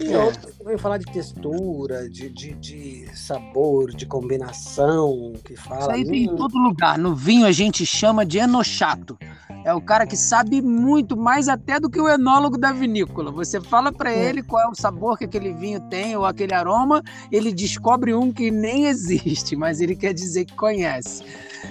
E 0.00 0.12
é. 0.12 0.18
outros 0.18 0.54
que 0.56 0.64
vem 0.64 0.76
falar 0.76 0.98
de 0.98 1.04
textura, 1.06 2.08
de, 2.08 2.28
de, 2.28 2.54
de, 2.54 3.16
sabor, 3.16 3.90
de 3.94 4.06
combinação, 4.06 5.32
que 5.44 5.56
fala. 5.56 5.80
Isso 5.80 5.90
aí 5.90 6.04
tem 6.04 6.24
em 6.24 6.36
todo 6.36 6.58
lugar. 6.58 6.98
No 6.98 7.14
vinho 7.14 7.46
a 7.46 7.52
gente 7.52 7.86
chama 7.86 8.24
de 8.26 8.38
enochato. 8.38 9.16
É 9.64 9.72
o 9.72 9.80
cara 9.80 10.06
que 10.06 10.16
sabe 10.16 10.60
muito 10.60 11.16
mais 11.16 11.48
até 11.48 11.80
do 11.80 11.88
que 11.88 11.98
o 11.98 12.08
enólogo 12.08 12.58
da 12.58 12.70
vinícola. 12.70 13.30
Você 13.30 13.60
fala 13.62 13.90
para 13.90 14.12
é. 14.12 14.28
ele 14.28 14.42
qual 14.42 14.62
é 14.62 14.68
o 14.68 14.74
sabor 14.74 15.16
que 15.16 15.24
aquele 15.24 15.54
vinho 15.54 15.80
tem 15.88 16.14
ou 16.16 16.26
aquele 16.26 16.52
aroma, 16.52 17.02
ele 17.32 17.50
descobre 17.50 18.14
um 18.14 18.30
que 18.30 18.50
nem 18.50 18.84
existe, 18.86 19.56
mas 19.56 19.80
ele 19.80 19.96
quer 19.96 20.12
dizer 20.12 20.44
que 20.44 20.54
conhece. 20.54 21.24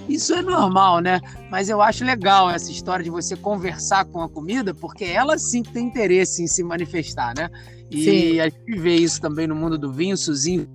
Isso 0.09 0.33
é 0.33 0.41
normal, 0.41 1.01
né? 1.01 1.21
Mas 1.51 1.69
eu 1.69 1.81
acho 1.81 2.03
legal 2.03 2.49
essa 2.49 2.71
história 2.71 3.03
de 3.03 3.11
você 3.11 3.35
conversar 3.35 4.05
com 4.05 4.21
a 4.21 4.29
comida, 4.29 4.73
porque 4.73 5.05
ela 5.05 5.37
sim 5.37 5.61
tem 5.61 5.85
interesse 5.85 6.41
em 6.41 6.47
se 6.47 6.63
manifestar, 6.63 7.33
né? 7.37 7.49
E 7.89 8.03
sim. 8.03 8.39
a 8.39 8.45
gente 8.45 8.79
vê 8.79 8.95
isso 8.95 9.21
também 9.21 9.47
no 9.47 9.55
mundo 9.55 9.77
do 9.77 9.91
vinho. 9.91 10.17
Suzinho 10.17 10.67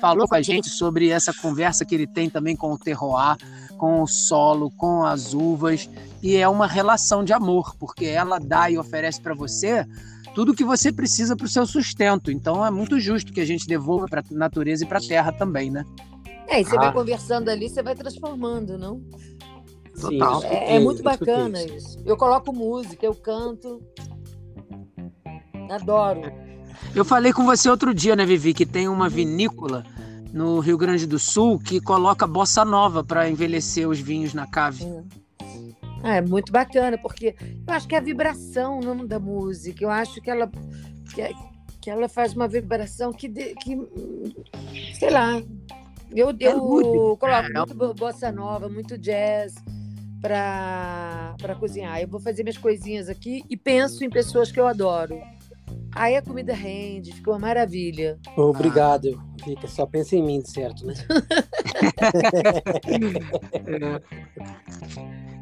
falou 0.00 0.26
com 0.26 0.34
a 0.34 0.42
gente 0.42 0.68
sobre 0.70 1.10
essa 1.10 1.32
conversa 1.32 1.84
que 1.84 1.94
ele 1.94 2.06
tem 2.06 2.30
também 2.30 2.56
com 2.56 2.72
o 2.72 2.78
terroir, 2.78 3.36
com 3.76 4.02
o 4.02 4.06
solo, 4.06 4.70
com 4.70 5.04
as 5.04 5.34
uvas, 5.34 5.88
e 6.22 6.36
é 6.36 6.48
uma 6.48 6.66
relação 6.66 7.22
de 7.22 7.32
amor, 7.32 7.74
porque 7.78 8.06
ela 8.06 8.38
dá 8.38 8.70
e 8.70 8.78
oferece 8.78 9.20
para 9.20 9.34
você 9.34 9.86
tudo 10.34 10.54
que 10.54 10.64
você 10.64 10.92
precisa 10.92 11.36
para 11.36 11.46
o 11.46 11.48
seu 11.48 11.66
sustento. 11.66 12.30
Então 12.30 12.64
é 12.64 12.70
muito 12.70 12.98
justo 12.98 13.32
que 13.32 13.40
a 13.40 13.44
gente 13.44 13.66
devolva 13.66 14.06
para 14.06 14.20
a 14.20 14.24
natureza 14.34 14.84
e 14.84 14.86
para 14.86 14.98
a 14.98 15.02
terra 15.02 15.32
também, 15.32 15.70
né? 15.70 15.84
É, 16.46 16.60
e 16.60 16.64
você 16.64 16.76
ah. 16.76 16.80
vai 16.80 16.92
conversando 16.92 17.48
ali, 17.48 17.68
você 17.68 17.82
vai 17.82 17.94
transformando, 17.94 18.78
não? 18.78 19.02
Sim, 19.94 20.18
é, 20.44 20.76
é, 20.76 20.80
muito 20.80 21.02
bacana 21.02 21.62
isso. 21.62 22.00
Eu 22.06 22.16
coloco 22.16 22.52
música, 22.52 23.04
eu 23.04 23.14
canto. 23.14 23.82
Adoro. 25.70 26.22
Eu 26.94 27.04
falei 27.04 27.32
com 27.32 27.44
você 27.44 27.68
outro 27.70 27.94
dia, 27.94 28.16
né, 28.16 28.26
Vivi, 28.26 28.52
que 28.52 28.66
tem 28.66 28.88
uma 28.88 29.08
vinícola 29.08 29.84
no 30.32 30.58
Rio 30.60 30.76
Grande 30.76 31.06
do 31.06 31.18
Sul 31.18 31.58
que 31.58 31.80
coloca 31.80 32.26
bossa 32.26 32.64
nova 32.64 33.04
para 33.04 33.28
envelhecer 33.28 33.88
os 33.88 34.00
vinhos 34.00 34.34
na 34.34 34.46
cave. 34.46 34.84
É. 36.02 36.18
é 36.18 36.20
muito 36.20 36.52
bacana, 36.52 36.98
porque 36.98 37.34
eu 37.66 37.74
acho 37.74 37.86
que 37.86 37.94
é 37.94 37.98
a 37.98 38.02
vibração 38.02 38.80
não 38.80 39.06
da 39.06 39.18
música, 39.18 39.84
eu 39.84 39.90
acho 39.90 40.20
que 40.20 40.30
ela 40.30 40.50
que, 41.14 41.34
que 41.80 41.90
ela 41.90 42.08
faz 42.08 42.34
uma 42.34 42.48
vibração 42.48 43.12
que, 43.12 43.28
que 43.28 43.78
sei 44.94 45.10
lá, 45.10 45.40
eu, 46.10 46.34
eu 46.38 47.16
coloco 47.16 47.26
é. 47.26 47.52
muito 47.52 47.94
bossa 47.94 48.32
nova, 48.32 48.68
muito 48.68 48.98
jazz 48.98 49.54
para 50.20 51.54
cozinhar. 51.58 52.00
Eu 52.00 52.08
vou 52.08 52.20
fazer 52.20 52.42
minhas 52.42 52.58
coisinhas 52.58 53.08
aqui 53.08 53.44
e 53.48 53.56
penso 53.56 54.04
em 54.04 54.10
pessoas 54.10 54.50
que 54.52 54.60
eu 54.60 54.66
adoro. 54.66 55.20
Aí 55.92 56.16
a 56.16 56.22
comida 56.22 56.54
rende, 56.54 57.12
ficou 57.12 57.34
uma 57.34 57.40
maravilha. 57.40 58.16
Obrigado, 58.36 59.18
ah. 59.18 59.22
Fica, 59.44 59.66
só 59.66 59.84
pensa 59.86 60.14
em 60.16 60.22
mim, 60.22 60.42
certo, 60.44 60.86
né? 60.86 60.94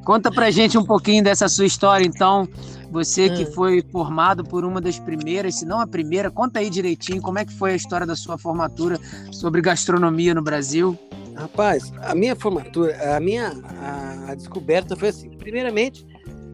Conta 0.05 0.31
pra 0.31 0.51
gente 0.51 0.79
um 0.79 0.85
pouquinho 0.85 1.23
dessa 1.23 1.47
sua 1.49 1.67
história, 1.67 2.07
então. 2.07 2.49
Você 2.91 3.29
que 3.29 3.43
hum. 3.43 3.53
foi 3.53 3.85
formado 3.93 4.43
por 4.43 4.65
uma 4.65 4.81
das 4.81 4.99
primeiras, 4.99 5.57
se 5.57 5.67
não 5.67 5.79
a 5.81 5.87
primeira, 5.87 6.31
conta 6.31 6.61
aí 6.61 6.71
direitinho 6.71 7.21
como 7.21 7.39
é 7.39 7.45
que 7.45 7.53
foi 7.53 7.73
a 7.73 7.77
história 7.77 8.07
da 8.07 8.17
sua 8.17 8.39
formatura 8.39 8.99
sobre 9.31 9.61
gastronomia 9.61 10.35
no 10.35 10.41
Brasil. 10.41 10.99
Rapaz, 11.37 11.93
a 12.01 12.15
minha 12.15 12.35
formatura, 12.35 13.15
a 13.15 13.21
minha 13.21 13.53
a, 13.81 14.31
a 14.31 14.35
descoberta 14.35 14.97
foi 14.97 15.11
assim. 15.11 15.29
Primeiramente, 15.37 16.07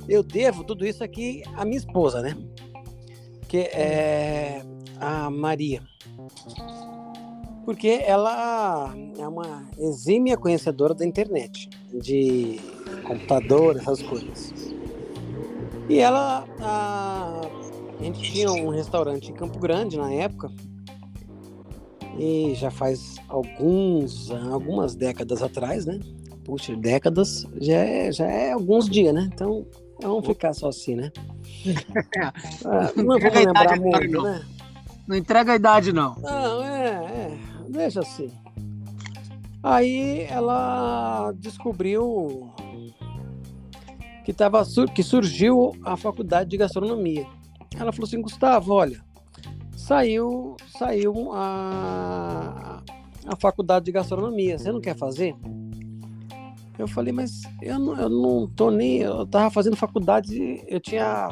eu 0.09 0.23
devo 0.23 0.65
tudo 0.65 0.85
isso 0.85 1.05
aqui 1.05 1.43
à 1.55 1.65
minha 1.65 1.79
esposa, 1.79 2.21
né? 2.21 2.37
Que 3.55 3.61
é 3.73 4.65
a 4.99 5.31
Maria. 5.31 5.81
Porque 7.65 8.03
ela 8.05 8.93
é 9.17 9.29
uma 9.29 9.71
exímia 9.79 10.37
conhecedora 10.37 10.93
da 10.93 11.07
internet, 11.07 11.71
de 11.93 12.59
computador, 13.07 13.77
essas 13.77 14.03
coisas. 14.03 14.53
E 15.89 16.01
ela, 16.01 16.45
a, 16.59 17.43
a 18.01 18.03
gente 18.03 18.23
tinha 18.33 18.51
um 18.51 18.71
restaurante 18.71 19.31
em 19.31 19.35
Campo 19.35 19.61
Grande 19.61 19.97
na 19.97 20.13
época, 20.13 20.51
e 22.19 22.57
já 22.57 22.73
faz 22.73 23.19
alguns, 23.29 24.33
algumas 24.51 24.97
décadas 24.97 25.43
atrás, 25.43 25.87
né? 25.87 26.01
Puxa, 26.43 26.75
décadas 26.75 27.47
já 27.61 27.77
é, 27.77 28.11
já 28.11 28.27
é 28.27 28.51
alguns 28.51 28.91
dias, 28.91 29.15
né? 29.15 29.31
Então 29.33 29.65
vamos 30.03 30.27
ficar 30.27 30.55
só 30.55 30.71
assim, 30.71 30.97
né? 30.97 31.13
Ah, 32.67 32.93
não 32.97 33.19
vou 33.19 33.33
lembrar 33.33 33.79
muito, 33.79 34.11
não. 34.11 34.23
né? 34.23 34.45
Não 35.07 35.17
entrega 35.17 35.53
a 35.53 35.57
idade, 35.57 35.93
não. 35.93 36.15
Não, 36.17 36.63
é, 36.65 36.89
é. 36.89 37.39
Deixa 37.69 38.01
assim. 38.01 38.31
Aí 39.63 40.27
ela 40.29 41.33
descobriu 41.37 42.51
que, 44.25 44.33
tava, 44.33 44.65
que 44.95 45.03
surgiu 45.03 45.73
a 45.85 45.97
faculdade 45.97 46.51
de 46.51 46.57
gastronomia. 46.57 47.27
Ela 47.79 47.93
falou 47.93 48.07
assim, 48.07 48.21
Gustavo, 48.21 48.73
olha, 48.73 49.03
saiu, 49.77 50.57
saiu 50.79 51.33
a, 51.33 52.83
a 53.27 53.37
faculdade 53.37 53.87
de 53.87 53.93
gastronomia, 53.93 54.59
você 54.59 54.71
não 54.71 54.81
quer 54.81 54.97
fazer? 54.97 55.35
Eu 56.79 56.89
falei, 56.89 57.13
mas 57.13 57.43
eu 57.63 57.79
não, 57.79 58.01
eu 58.01 58.09
não 58.09 58.49
tô 58.49 58.71
nem. 58.71 58.99
Eu 58.99 59.27
tava 59.27 59.51
fazendo 59.51 59.77
faculdade, 59.77 60.63
eu 60.67 60.81
tinha. 60.81 61.29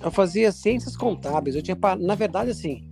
Eu 0.00 0.10
fazia 0.10 0.52
ciências 0.52 0.96
contábeis, 0.96 1.56
eu 1.56 1.62
tinha. 1.62 1.76
Na 1.98 2.14
verdade, 2.14 2.50
assim, 2.50 2.88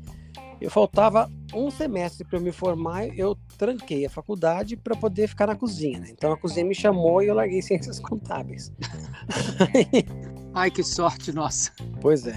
eu 0.61 0.71
faltava 0.71 1.31
um 1.55 1.71
semestre 1.71 2.27
para 2.27 2.39
eu 2.39 2.43
me 2.43 2.53
formar, 2.53 3.07
eu 3.17 3.37
tranquei 3.59 4.07
a 4.07 4.11
faculdade 4.11 4.77
para 4.77 4.97
poder 4.97 5.29
ficar 5.29 5.47
na 5.47 5.55
cozinha. 5.55 6.01
Né? 6.01 6.09
Então 6.11 6.33
a 6.33 6.37
cozinha 6.37 6.65
me 6.65 6.75
chamou 6.75 7.23
e 7.23 7.27
eu 7.27 7.35
larguei 7.35 7.63
ciências 7.63 8.01
contábeis. 8.01 8.73
Ai, 10.55 10.71
que 10.71 10.83
sorte 10.83 11.33
nossa. 11.33 11.71
Pois 12.01 12.27
é, 12.27 12.37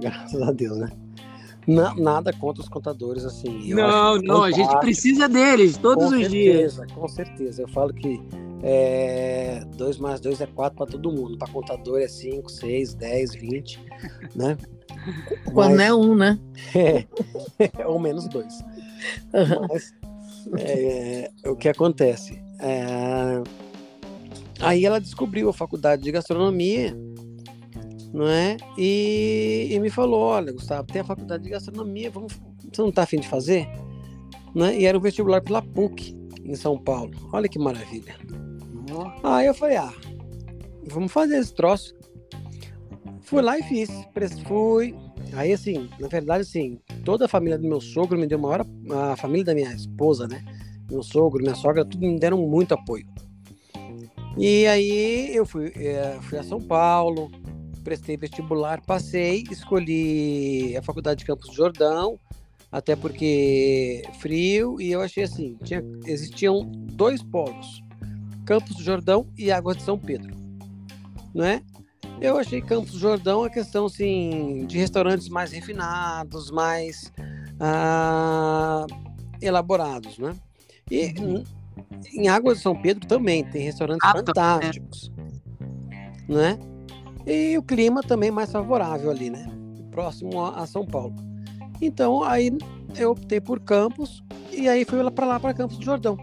graças 0.00 0.40
a 0.40 0.52
Deus, 0.52 0.78
né? 0.78 0.88
Não, 1.66 1.94
nada 1.96 2.32
contra 2.32 2.62
os 2.62 2.68
contadores, 2.68 3.24
assim. 3.24 3.74
não, 3.74 4.16
não, 4.18 4.42
a 4.44 4.50
gente 4.50 4.78
precisa 4.78 5.28
deles 5.28 5.76
todos 5.76 6.04
com 6.04 6.14
os 6.14 6.20
certeza, 6.20 6.86
dias. 6.86 6.92
Com 6.92 7.08
certeza, 7.08 7.62
eu 7.62 7.68
falo 7.68 7.92
que 7.92 8.22
2 9.76 9.96
é, 9.96 10.00
mais 10.00 10.20
2 10.20 10.40
é 10.40 10.46
4 10.46 10.76
para 10.76 10.86
todo 10.86 11.10
mundo. 11.12 11.36
Para 11.38 11.48
contador 11.52 12.00
é 12.00 12.08
5, 12.08 12.50
6, 12.50 12.94
10, 12.94 13.34
20, 13.34 13.80
né? 14.34 14.56
Quando 15.52 15.76
Mas, 15.76 15.80
é 15.80 15.94
um, 15.94 16.14
né? 16.14 16.38
É, 17.78 17.86
ou 17.86 17.98
menos 17.98 18.28
dois. 18.28 18.52
Mas 19.68 19.94
é, 20.58 21.30
é, 21.42 21.50
o 21.50 21.56
que 21.56 21.68
acontece? 21.68 22.42
É, 22.60 23.42
aí 24.60 24.84
ela 24.84 25.00
descobriu 25.00 25.48
a 25.48 25.52
faculdade 25.52 26.02
de 26.02 26.12
gastronomia, 26.12 26.96
não 28.12 28.26
é? 28.26 28.56
E, 28.78 29.68
e, 29.70 29.80
me 29.80 29.90
falou: 29.90 30.20
olha, 30.20 30.52
Gustavo, 30.52 30.86
tem 30.86 31.02
a 31.02 31.04
faculdade 31.04 31.44
de 31.44 31.50
gastronomia, 31.50 32.10
vamos, 32.10 32.34
você 32.72 32.80
não 32.80 32.88
está 32.88 33.02
afim 33.02 33.20
de 33.20 33.28
fazer? 33.28 33.68
Né? 34.54 34.78
E 34.78 34.86
era 34.86 34.96
o 34.96 35.00
vestibular 35.00 35.40
pela 35.40 35.62
PUC, 35.62 36.16
em 36.44 36.54
São 36.54 36.78
Paulo. 36.78 37.12
Olha 37.32 37.48
que 37.48 37.58
maravilha. 37.58 38.16
Aí 39.22 39.46
eu 39.46 39.54
falei: 39.54 39.76
ah, 39.76 39.92
vamos 40.88 41.12
fazer 41.12 41.38
esse 41.38 41.54
troço. 41.54 41.94
Fui 43.22 43.42
lá 43.42 43.58
e 43.58 43.62
fiz. 43.62 43.90
Fui. 44.46 44.94
Aí, 45.32 45.52
assim, 45.52 45.88
na 45.98 46.08
verdade, 46.08 46.42
assim, 46.42 46.80
toda 47.04 47.24
a 47.24 47.28
família 47.28 47.58
do 47.58 47.68
meu 47.68 47.80
sogro 47.80 48.18
me 48.18 48.26
deu 48.26 48.38
uma 48.38 48.48
hora. 48.48 48.66
A 49.10 49.16
família 49.16 49.44
da 49.44 49.54
minha 49.54 49.72
esposa, 49.72 50.26
né? 50.28 50.44
Meu 50.90 51.02
sogro, 51.02 51.42
minha 51.42 51.54
sogra, 51.54 51.84
tudo 51.84 52.06
me 52.06 52.18
deram 52.18 52.38
muito 52.38 52.72
apoio. 52.72 53.06
E 54.38 54.66
aí 54.66 55.34
eu 55.34 55.44
fui, 55.46 55.72
é, 55.74 56.18
fui 56.22 56.38
a 56.38 56.42
São 56.42 56.60
Paulo, 56.60 57.30
prestei 57.86 58.16
vestibular, 58.16 58.82
passei, 58.84 59.44
escolhi 59.48 60.76
a 60.76 60.82
Faculdade 60.82 61.20
de 61.20 61.24
Campos 61.24 61.50
do 61.50 61.54
Jordão, 61.54 62.18
até 62.72 62.96
porque 62.96 64.02
frio, 64.18 64.80
e 64.80 64.90
eu 64.90 65.00
achei 65.00 65.22
assim, 65.22 65.56
tinha, 65.62 65.84
existiam 66.04 66.68
dois 66.68 67.22
polos, 67.22 67.84
Campos 68.44 68.74
do 68.74 68.82
Jordão 68.82 69.28
e 69.38 69.52
Águas 69.52 69.76
de 69.76 69.84
São 69.84 69.96
Pedro, 69.96 70.34
não 71.32 71.44
é? 71.44 71.62
Eu 72.20 72.36
achei 72.36 72.60
Campos 72.60 72.90
do 72.90 72.98
Jordão 72.98 73.44
a 73.44 73.50
questão 73.50 73.86
assim, 73.86 74.66
de 74.66 74.76
restaurantes 74.78 75.28
mais 75.28 75.52
refinados, 75.52 76.50
mais 76.50 77.12
ah, 77.60 78.84
elaborados, 79.40 80.18
né? 80.18 80.34
E 80.90 81.14
uhum. 81.20 81.44
em 82.12 82.26
Águas 82.26 82.56
de 82.56 82.64
São 82.64 82.74
Pedro 82.74 83.06
também 83.06 83.44
tem 83.44 83.62
restaurantes 83.62 84.08
ah, 84.08 84.12
fantásticos, 84.12 85.12
né? 86.28 86.58
E 87.26 87.58
o 87.58 87.62
clima 87.62 88.02
também 88.02 88.30
mais 88.30 88.52
favorável 88.52 89.10
ali, 89.10 89.30
né? 89.30 89.46
Próximo 89.90 90.44
a, 90.44 90.64
São 90.66 90.86
Paulo. 90.86 91.14
Então 91.80 92.22
aí 92.22 92.56
eu 92.96 93.10
optei 93.10 93.40
por 93.40 93.58
campus 93.60 94.22
e 94.52 94.68
aí 94.68 94.84
fui 94.84 94.98
para 95.10 95.26
lá 95.26 95.40
para 95.40 95.52
Campos 95.52 95.76
do 95.78 95.84
Jordão. 95.84 96.16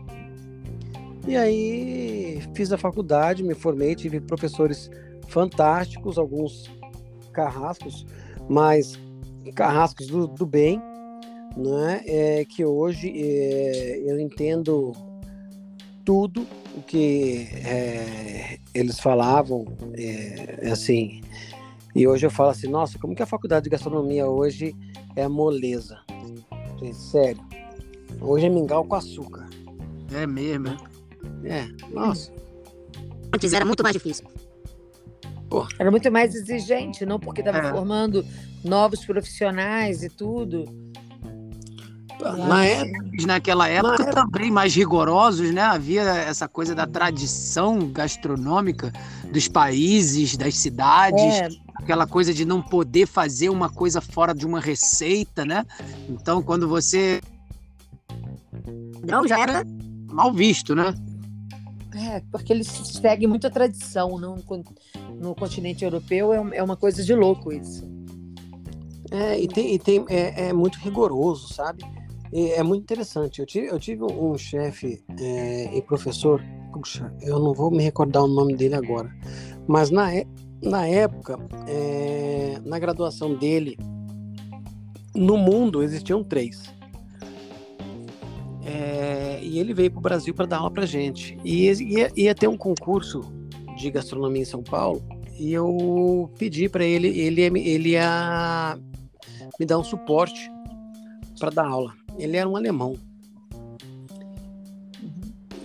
E 1.27 1.35
aí 1.35 2.41
fiz 2.55 2.71
a 2.71 2.77
faculdade, 2.77 3.43
me 3.43 3.53
formei, 3.53 3.95
tive 3.95 4.19
professores 4.19 4.89
fantásticos, 5.27 6.17
alguns 6.17 6.69
carrascos, 7.31 8.05
mas 8.49 8.99
carrascos 9.55 10.07
do, 10.07 10.27
do 10.27 10.45
bem, 10.45 10.81
né? 11.55 12.01
É, 12.05 12.45
que 12.45 12.65
hoje 12.65 13.11
é, 13.15 14.01
eu 14.05 14.19
entendo 14.19 14.93
tudo 16.05 16.45
o 16.75 16.81
que 16.81 17.47
é, 17.65 18.59
eles 18.73 18.99
falavam, 18.99 19.65
é, 19.95 20.69
assim, 20.71 21.21
e 21.95 22.07
hoje 22.07 22.25
eu 22.25 22.31
falo 22.31 22.49
assim, 22.49 22.67
nossa, 22.67 22.97
como 22.97 23.15
que 23.15 23.23
a 23.23 23.25
faculdade 23.25 23.65
de 23.65 23.69
gastronomia 23.69 24.27
hoje 24.27 24.75
é 25.15 25.27
moleza? 25.27 25.99
sério, 26.93 27.41
hoje 28.19 28.45
é 28.45 28.49
mingau 28.49 28.83
com 28.83 28.95
açúcar. 28.95 29.47
É 30.13 30.27
mesmo, 30.27 30.75
é? 31.45 31.67
nossa. 31.93 32.31
Antes 33.33 33.53
era 33.53 33.63
muito 33.63 33.81
mais 33.81 33.93
difícil. 33.93 34.27
Pô. 35.49 35.67
Era 35.79 35.89
muito 35.89 36.11
mais 36.11 36.35
exigente, 36.35 37.05
não? 37.05 37.19
Porque 37.19 37.41
estava 37.41 37.59
é. 37.59 37.71
formando 37.71 38.25
novos 38.63 39.05
profissionais 39.05 40.03
e 40.03 40.09
tudo. 40.09 40.65
Na 42.47 42.65
época, 42.65 43.05
naquela 43.25 43.67
época 43.67 44.03
Na 44.05 44.11
também 44.11 44.49
mais 44.49 44.75
rigorosos, 44.75 45.51
né? 45.51 45.61
Havia 45.61 46.01
essa 46.01 46.47
coisa 46.47 46.73
da 46.73 46.87
tradição 46.87 47.87
gastronômica 47.91 48.91
dos 49.31 49.47
países, 49.47 50.37
das 50.37 50.55
cidades, 50.57 51.23
é. 51.23 51.49
aquela 51.75 52.07
coisa 52.07 52.33
de 52.33 52.45
não 52.45 52.61
poder 52.61 53.05
fazer 53.07 53.49
uma 53.49 53.69
coisa 53.69 53.99
fora 53.99 54.33
de 54.33 54.45
uma 54.45 54.59
receita, 54.59 55.43
né? 55.43 55.65
Então, 56.09 56.41
quando 56.41 56.67
você 56.67 57.21
não 59.05 59.27
já 59.27 59.39
era 59.39 59.65
mal 60.09 60.33
visto, 60.33 60.73
né? 60.73 60.93
É, 61.95 62.21
porque 62.31 62.51
eles 62.51 62.67
seguem 62.67 63.27
muita 63.27 63.51
tradição 63.51 64.17
no, 64.17 64.37
no 65.19 65.35
continente 65.35 65.83
europeu, 65.83 66.33
é, 66.33 66.57
é 66.57 66.63
uma 66.63 66.75
coisa 66.75 67.03
de 67.03 67.13
louco 67.13 67.51
isso. 67.51 67.87
É, 69.11 69.39
e 69.39 69.47
tem, 69.47 69.75
e 69.75 69.79
tem 69.79 70.05
é, 70.09 70.47
é 70.47 70.53
muito 70.53 70.79
rigoroso, 70.79 71.53
sabe? 71.53 71.83
E 72.33 72.49
é 72.49 72.63
muito 72.63 72.81
interessante. 72.81 73.39
Eu 73.39 73.45
tive, 73.45 73.67
eu 73.67 73.79
tive 73.79 74.03
um 74.03 74.35
chefe 74.35 75.03
é, 75.19 75.77
e 75.77 75.81
professor, 75.83 76.41
puxa, 76.73 77.13
eu 77.21 77.37
não 77.37 77.53
vou 77.53 77.69
me 77.69 77.83
recordar 77.83 78.23
o 78.23 78.27
nome 78.27 78.55
dele 78.55 78.73
agora, 78.73 79.15
mas 79.67 79.91
na, 79.91 80.07
na 80.63 80.87
época, 80.87 81.37
é, 81.67 82.59
na 82.65 82.79
graduação 82.79 83.35
dele, 83.35 83.77
no 85.15 85.37
mundo 85.37 85.83
existiam 85.83 86.23
três. 86.23 86.73
É, 88.65 89.39
e 89.43 89.59
ele 89.59 89.71
veio 89.71 89.91
para 89.91 89.99
o 89.99 90.01
Brasil 90.01 90.33
para 90.33 90.47
dar 90.47 90.57
aula 90.57 90.71
para 90.71 90.87
gente. 90.87 91.37
E 91.43 91.69
ia, 91.69 92.11
ia 92.15 92.33
ter 92.33 92.47
um 92.47 92.57
concurso 92.57 93.21
de 93.77 93.91
gastronomia 93.91 94.41
em 94.41 94.45
São 94.45 94.63
Paulo 94.63 95.03
e 95.37 95.53
eu 95.53 96.31
pedi 96.39 96.67
para 96.67 96.83
ele, 96.83 97.07
ele, 97.09 97.41
ele 97.41 97.89
ia 97.89 98.75
me 99.59 99.65
dar 99.67 99.77
um 99.77 99.83
suporte 99.83 100.49
para 101.39 101.51
dar 101.51 101.67
aula. 101.67 102.02
Ele 102.17 102.37
era 102.37 102.47
um 102.47 102.55
alemão. 102.55 102.95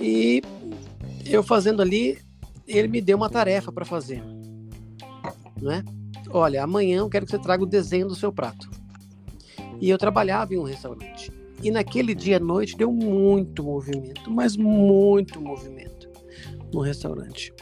E 0.01 0.43
eu 1.27 1.43
fazendo 1.43 1.83
ali, 1.83 2.19
ele 2.67 2.89
me 2.89 3.01
deu 3.01 3.17
uma 3.17 3.29
tarefa 3.29 3.73
para 3.73 3.85
fazer. 3.85 4.23
Né? 5.61 5.85
Olha, 6.31 6.63
amanhã 6.63 6.99
eu 6.99 7.09
quero 7.09 7.27
que 7.27 7.33
você 7.33 7.39
traga 7.39 7.63
o 7.63 7.67
desenho 7.67 8.07
do 8.07 8.15
seu 8.15 8.33
prato. 8.33 8.71
E 9.81 9.91
eu 9.91 9.99
trabalhava 9.99 10.55
em 10.55 10.59
um 10.59 10.65
restaurante. 10.65 11.33
E 11.63 11.71
naquele 11.71 12.15
dia 12.15 12.37
à 12.37 12.41
noite 12.41 12.77
deu 12.77 12.93
muito 12.93 13.65
movimento, 13.65 14.31
mas 14.31 14.57
muito 14.57 15.41
movimento 15.41 16.09
no 16.73 16.81
restaurante. 16.81 17.53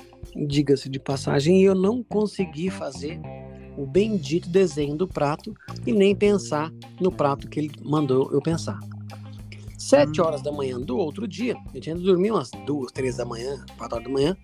Diga-se 0.47 0.88
de 0.88 1.00
passagem, 1.00 1.62
e 1.62 1.64
eu 1.64 1.75
não 1.75 2.02
consegui 2.02 2.69
fazer 2.69 3.19
o 3.76 3.87
bendito 3.87 4.49
desenho 4.49 4.97
do 4.97 5.06
prato 5.06 5.54
e 5.87 5.92
nem 5.92 6.14
pensar 6.14 6.73
no 7.00 7.10
prato 7.10 7.49
que 7.49 7.60
ele 7.60 7.71
mandou 7.82 8.32
eu 8.32 8.41
pensar. 8.41 8.78
Sete 9.78 10.21
horas 10.21 10.43
da 10.43 10.50
manhã 10.50 10.80
do 10.80 10.97
outro 10.97 11.28
dia, 11.28 11.54
eu 11.75 11.80
tinha 11.80 11.95
dormido 11.95 12.34
umas 12.34 12.50
duas, 12.65 12.91
três 12.91 13.17
da 13.17 13.25
manhã, 13.25 13.65
quatro 13.76 13.97
horas 13.97 14.06
da 14.06 14.12
manhã. 14.12 14.36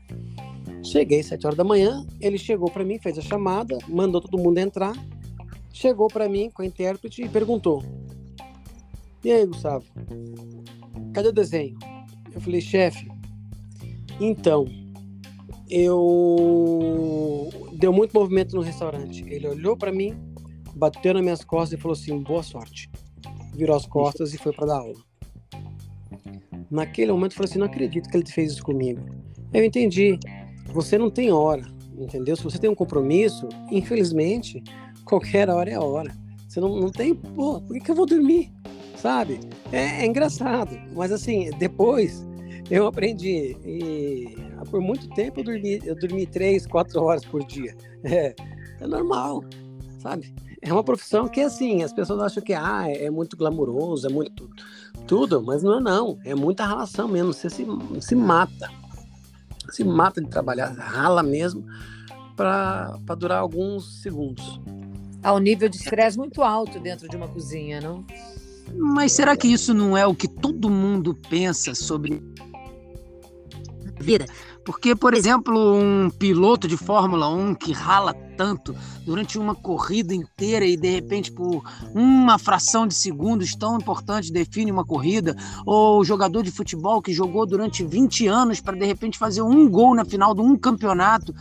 Cheguei 0.84 1.22
sete 1.22 1.46
horas 1.46 1.56
da 1.56 1.64
manhã, 1.64 2.06
ele 2.20 2.38
chegou 2.38 2.70
para 2.70 2.84
mim, 2.84 2.98
fez 2.98 3.18
a 3.18 3.22
chamada, 3.22 3.78
mandou 3.88 4.20
todo 4.20 4.40
mundo 4.40 4.58
entrar, 4.58 4.94
chegou 5.72 6.08
para 6.08 6.28
mim 6.28 6.50
com 6.50 6.62
a 6.62 6.66
intérprete 6.66 7.22
e 7.22 7.28
perguntou: 7.28 7.82
E 9.24 9.32
aí, 9.32 9.46
Gustavo? 9.46 9.84
Cadê 11.12 11.28
o 11.28 11.32
desenho? 11.32 11.76
Eu 12.34 12.40
falei, 12.40 12.60
chefe, 12.60 13.10
então, 14.20 14.66
eu 15.74 17.48
deu 17.72 17.92
muito 17.94 18.12
movimento 18.12 18.54
no 18.54 18.60
restaurante. 18.60 19.24
Ele 19.26 19.48
olhou 19.48 19.74
para 19.74 19.90
mim, 19.90 20.14
bateu 20.74 21.14
nas 21.14 21.22
minhas 21.22 21.42
costas 21.42 21.78
e 21.78 21.82
falou 21.82 21.94
assim: 21.94 22.18
"Boa 22.22 22.42
sorte". 22.42 22.90
Virou 23.54 23.74
as 23.74 23.86
costas 23.86 24.34
e 24.34 24.38
foi 24.38 24.52
para 24.52 24.66
dar 24.66 24.78
aula. 24.80 25.00
Naquele 26.70 27.10
momento 27.10 27.32
eu 27.32 27.36
falei 27.36 27.50
assim: 27.50 27.58
"Não 27.58 27.66
acredito 27.66 28.10
que 28.10 28.16
ele 28.16 28.30
fez 28.30 28.52
isso 28.52 28.62
comigo". 28.62 29.00
Eu 29.52 29.64
entendi. 29.64 30.18
Você 30.74 30.98
não 30.98 31.10
tem 31.10 31.32
hora, 31.32 31.64
entendeu? 31.98 32.36
Se 32.36 32.44
você 32.44 32.58
tem 32.58 32.68
um 32.68 32.74
compromisso, 32.74 33.48
infelizmente, 33.70 34.62
qualquer 35.06 35.48
hora 35.48 35.70
é 35.70 35.78
hora. 35.78 36.14
Você 36.48 36.60
não, 36.60 36.78
não 36.78 36.90
tem, 36.90 37.14
pô, 37.14 37.62
por 37.62 37.78
que 37.78 37.90
eu 37.90 37.94
vou 37.94 38.06
dormir? 38.06 38.52
Sabe? 38.96 39.40
É, 39.72 40.02
é 40.02 40.06
engraçado, 40.06 40.78
mas 40.94 41.10
assim, 41.10 41.50
depois 41.58 42.26
eu 42.70 42.86
aprendi 42.86 43.56
e 43.64 44.51
por 44.64 44.80
muito 44.80 45.08
tempo 45.10 45.40
eu 45.40 45.44
dormi, 45.44 45.80
eu 45.84 45.94
dormi 45.94 46.26
três, 46.26 46.66
quatro 46.66 47.02
horas 47.02 47.24
por 47.24 47.44
dia. 47.44 47.76
É, 48.04 48.34
é 48.80 48.86
normal, 48.86 49.44
sabe? 50.00 50.34
É 50.60 50.72
uma 50.72 50.82
profissão 50.82 51.28
que 51.28 51.40
assim, 51.40 51.82
as 51.82 51.92
pessoas 51.92 52.20
acham 52.20 52.42
que 52.42 52.52
ah, 52.52 52.88
é 52.88 53.08
muito 53.10 53.36
glamuroso, 53.36 54.06
é 54.06 54.10
muito 54.10 54.50
tudo, 55.06 55.42
mas 55.42 55.62
não 55.62 55.78
é 55.78 55.80
não, 55.80 56.18
é 56.24 56.34
muita 56.34 56.66
relação 56.66 57.06
mesmo, 57.06 57.32
você 57.32 57.48
se, 57.48 57.64
se 58.00 58.14
mata. 58.14 58.70
Se 59.70 59.84
mata 59.84 60.20
de 60.20 60.28
trabalhar, 60.28 60.72
rala 60.72 61.22
mesmo 61.22 61.64
para 62.36 62.96
durar 63.16 63.38
alguns 63.38 64.02
segundos. 64.02 64.60
Há 65.22 65.32
um 65.32 65.38
nível 65.38 65.68
de 65.68 65.76
estresse 65.76 66.18
muito 66.18 66.42
alto 66.42 66.80
dentro 66.80 67.08
de 67.08 67.16
uma 67.16 67.28
cozinha, 67.28 67.80
não? 67.80 68.04
Mas 68.74 69.12
será 69.12 69.36
que 69.36 69.46
isso 69.46 69.72
não 69.72 69.96
é 69.96 70.06
o 70.06 70.14
que 70.14 70.26
todo 70.26 70.68
mundo 70.68 71.14
pensa 71.28 71.74
sobre 71.74 72.20
vida. 74.02 74.26
Porque, 74.64 74.94
por 74.94 75.12
exemplo, 75.12 75.74
um 75.74 76.08
piloto 76.08 76.68
de 76.68 76.76
Fórmula 76.76 77.28
1 77.28 77.54
que 77.56 77.72
rala 77.72 78.14
tanto 78.36 78.74
durante 79.04 79.38
uma 79.38 79.54
corrida 79.54 80.14
inteira 80.14 80.64
e 80.64 80.76
de 80.76 80.88
repente 80.88 81.32
por 81.32 81.62
uma 81.94 82.38
fração 82.38 82.86
de 82.86 82.94
segundos 82.94 83.54
tão 83.54 83.76
importante 83.76 84.32
define 84.32 84.70
uma 84.70 84.84
corrida, 84.84 85.36
ou 85.66 86.04
jogador 86.04 86.42
de 86.42 86.50
futebol 86.50 87.02
que 87.02 87.12
jogou 87.12 87.46
durante 87.46 87.84
20 87.84 88.26
anos 88.26 88.60
para 88.60 88.76
de 88.76 88.86
repente 88.86 89.18
fazer 89.18 89.42
um 89.42 89.68
gol 89.68 89.94
na 89.94 90.04
final 90.04 90.34
de 90.34 90.40
um 90.40 90.56
campeonato. 90.56 91.34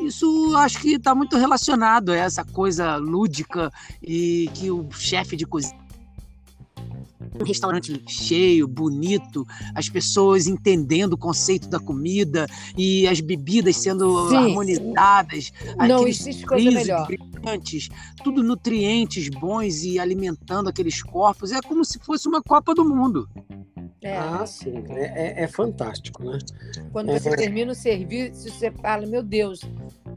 Isso 0.00 0.56
acho 0.56 0.80
que 0.80 0.94
está 0.94 1.14
muito 1.14 1.36
relacionado 1.36 2.10
a 2.10 2.16
essa 2.16 2.44
coisa 2.44 2.96
lúdica 2.96 3.70
e 4.02 4.50
que 4.54 4.70
o 4.70 4.90
chefe 4.90 5.36
de 5.36 5.46
cozinha 5.46 5.81
um 7.40 7.44
restaurante 7.44 8.02
cheio, 8.06 8.66
bonito, 8.68 9.46
as 9.74 9.88
pessoas 9.88 10.46
entendendo 10.46 11.14
o 11.14 11.18
conceito 11.18 11.68
da 11.68 11.78
comida 11.78 12.46
e 12.76 13.06
as 13.06 13.20
bebidas 13.20 13.76
sendo 13.76 14.28
Sim. 14.28 14.36
harmonizadas, 14.36 15.52
não 15.76 16.06
existe 16.06 16.46
coisa 16.46 16.70
melhor. 16.70 17.06
Brilhantes, 17.06 17.88
tudo 18.22 18.42
nutrientes 18.42 19.28
bons 19.28 19.82
e 19.82 19.98
alimentando 19.98 20.68
aqueles 20.68 21.02
corpos. 21.02 21.52
É 21.52 21.60
como 21.60 21.84
se 21.84 21.98
fosse 21.98 22.28
uma 22.28 22.42
Copa 22.42 22.74
do 22.74 22.84
Mundo. 22.84 23.28
É. 24.02 24.16
Ah, 24.16 24.44
sim, 24.44 24.84
é, 24.90 25.40
é, 25.40 25.44
é 25.44 25.46
fantástico, 25.46 26.24
né? 26.24 26.38
Quando 26.90 27.10
é. 27.10 27.18
você 27.18 27.36
termina 27.36 27.70
o 27.70 27.74
serviço, 27.74 28.50
você 28.50 28.68
fala, 28.72 29.06
meu 29.06 29.22
Deus, 29.22 29.60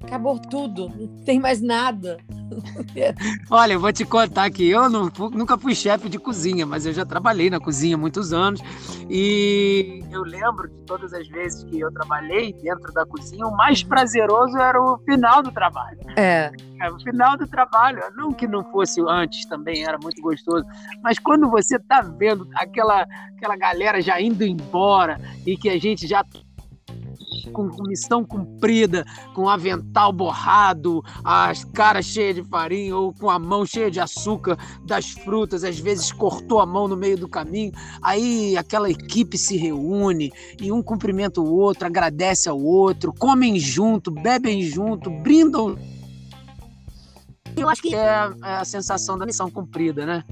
acabou 0.02 0.40
tudo, 0.40 0.90
não 0.90 1.08
tem 1.24 1.40
mais 1.40 1.62
nada. 1.62 2.18
Olha, 3.50 3.74
eu 3.74 3.80
vou 3.80 3.94
te 3.94 4.04
contar 4.04 4.50
que 4.50 4.68
eu 4.68 4.90
não, 4.90 5.12
nunca 5.32 5.56
fui 5.56 5.76
chefe 5.76 6.10
de 6.10 6.18
cozinha, 6.18 6.66
mas 6.66 6.88
eu 6.88 6.94
já 6.96 7.06
trabalhei 7.06 7.50
na 7.50 7.60
cozinha 7.60 7.96
há 7.96 8.00
muitos 8.00 8.34
anos 8.34 8.62
e 9.10 10.04
eu 10.12 10.24
lembro 10.24 10.70
de 10.70 10.78
todas 10.86 11.14
as 11.14 11.28
vezes 11.28 11.64
que 11.66 11.80
eu 11.80 11.92
trabalhei 11.92 12.54
dentro 12.54 12.92
da 12.94 13.06
cozinha, 13.06 13.46
o 13.46 13.56
mais 13.56 13.84
prazeroso 13.84 14.58
era 14.58 14.82
o 14.82 14.98
final 15.00 15.44
do 15.44 15.52
trabalho. 15.52 16.00
É. 16.16 16.52
é 16.82 16.90
o 16.90 17.00
final 17.00 17.38
do 17.38 17.48
trabalho, 17.48 18.02
não 18.16 18.32
que 18.32 18.48
não 18.48 18.64
fosse 18.72 19.02
antes 19.08 19.46
também, 19.46 19.84
era 19.84 19.98
muito 19.98 20.22
gostoso, 20.22 20.66
mas 21.04 21.20
quando 21.20 21.50
você 21.50 21.78
tá 21.80 22.02
vendo 22.02 22.48
aquela, 22.56 23.06
aquela 23.36 23.58
galera 23.58 24.02
já 24.02 24.20
indo 24.20 24.44
embora 24.44 25.20
e 25.46 25.58
que 25.58 25.70
a 25.70 25.80
gente 25.80 26.08
já 26.08 26.24
com, 27.52 27.70
com 27.70 27.84
missão 27.84 28.24
cumprida, 28.24 29.06
com 29.34 29.50
avental 29.50 30.12
borrado, 30.12 31.04
as 31.24 31.64
caras 31.64 32.06
cheias 32.06 32.36
de 32.36 32.44
farinha 32.44 32.96
ou 32.96 33.14
com 33.14 33.30
a 33.30 33.40
mão 33.40 33.66
cheia 33.66 33.90
de 33.90 34.00
açúcar 34.00 34.58
das 34.86 35.12
frutas, 35.12 35.64
às 35.64 35.80
vezes 35.80 36.12
cortou 36.12 36.60
a 36.60 36.66
mão 36.66 36.88
no 36.88 36.98
meio 36.98 37.18
do 37.18 37.28
caminho. 37.28 37.72
Aí 38.02 38.58
aquela 38.58 38.90
equipe 38.90 39.38
se 39.38 39.58
reúne 39.58 40.32
e 40.62 40.72
um 40.72 40.82
cumprimenta 40.82 41.42
o 41.42 41.54
outro, 41.54 41.86
agradece 41.86 42.50
ao 42.50 42.60
outro, 42.60 43.14
comem 43.14 43.60
junto, 43.60 44.12
bebem 44.12 44.62
junto, 44.62 45.10
brindam. 45.10 45.78
Eu 47.56 47.70
acho 47.70 47.82
que 47.82 47.96
é, 47.96 48.30
é 48.44 48.56
a 48.56 48.66
sensação 48.66 49.18
da 49.18 49.26
missão 49.26 49.50
cumprida, 49.50 50.06
né? 50.06 50.24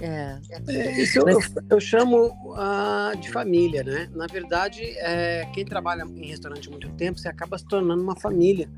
É. 0.00 0.38
é 0.68 1.00
isso 1.00 1.18
eu, 1.28 1.40
eu 1.70 1.80
chamo 1.80 2.26
uh, 2.26 3.16
de 3.20 3.30
família, 3.30 3.82
né? 3.82 4.08
Na 4.14 4.26
verdade, 4.26 4.82
é, 4.98 5.44
quem 5.52 5.64
trabalha 5.64 6.04
em 6.04 6.26
restaurante 6.26 6.68
há 6.68 6.70
muito 6.70 6.88
tempo, 6.90 7.18
você 7.18 7.28
acaba 7.28 7.58
se 7.58 7.66
tornando 7.66 8.02
uma 8.02 8.14
família. 8.14 8.70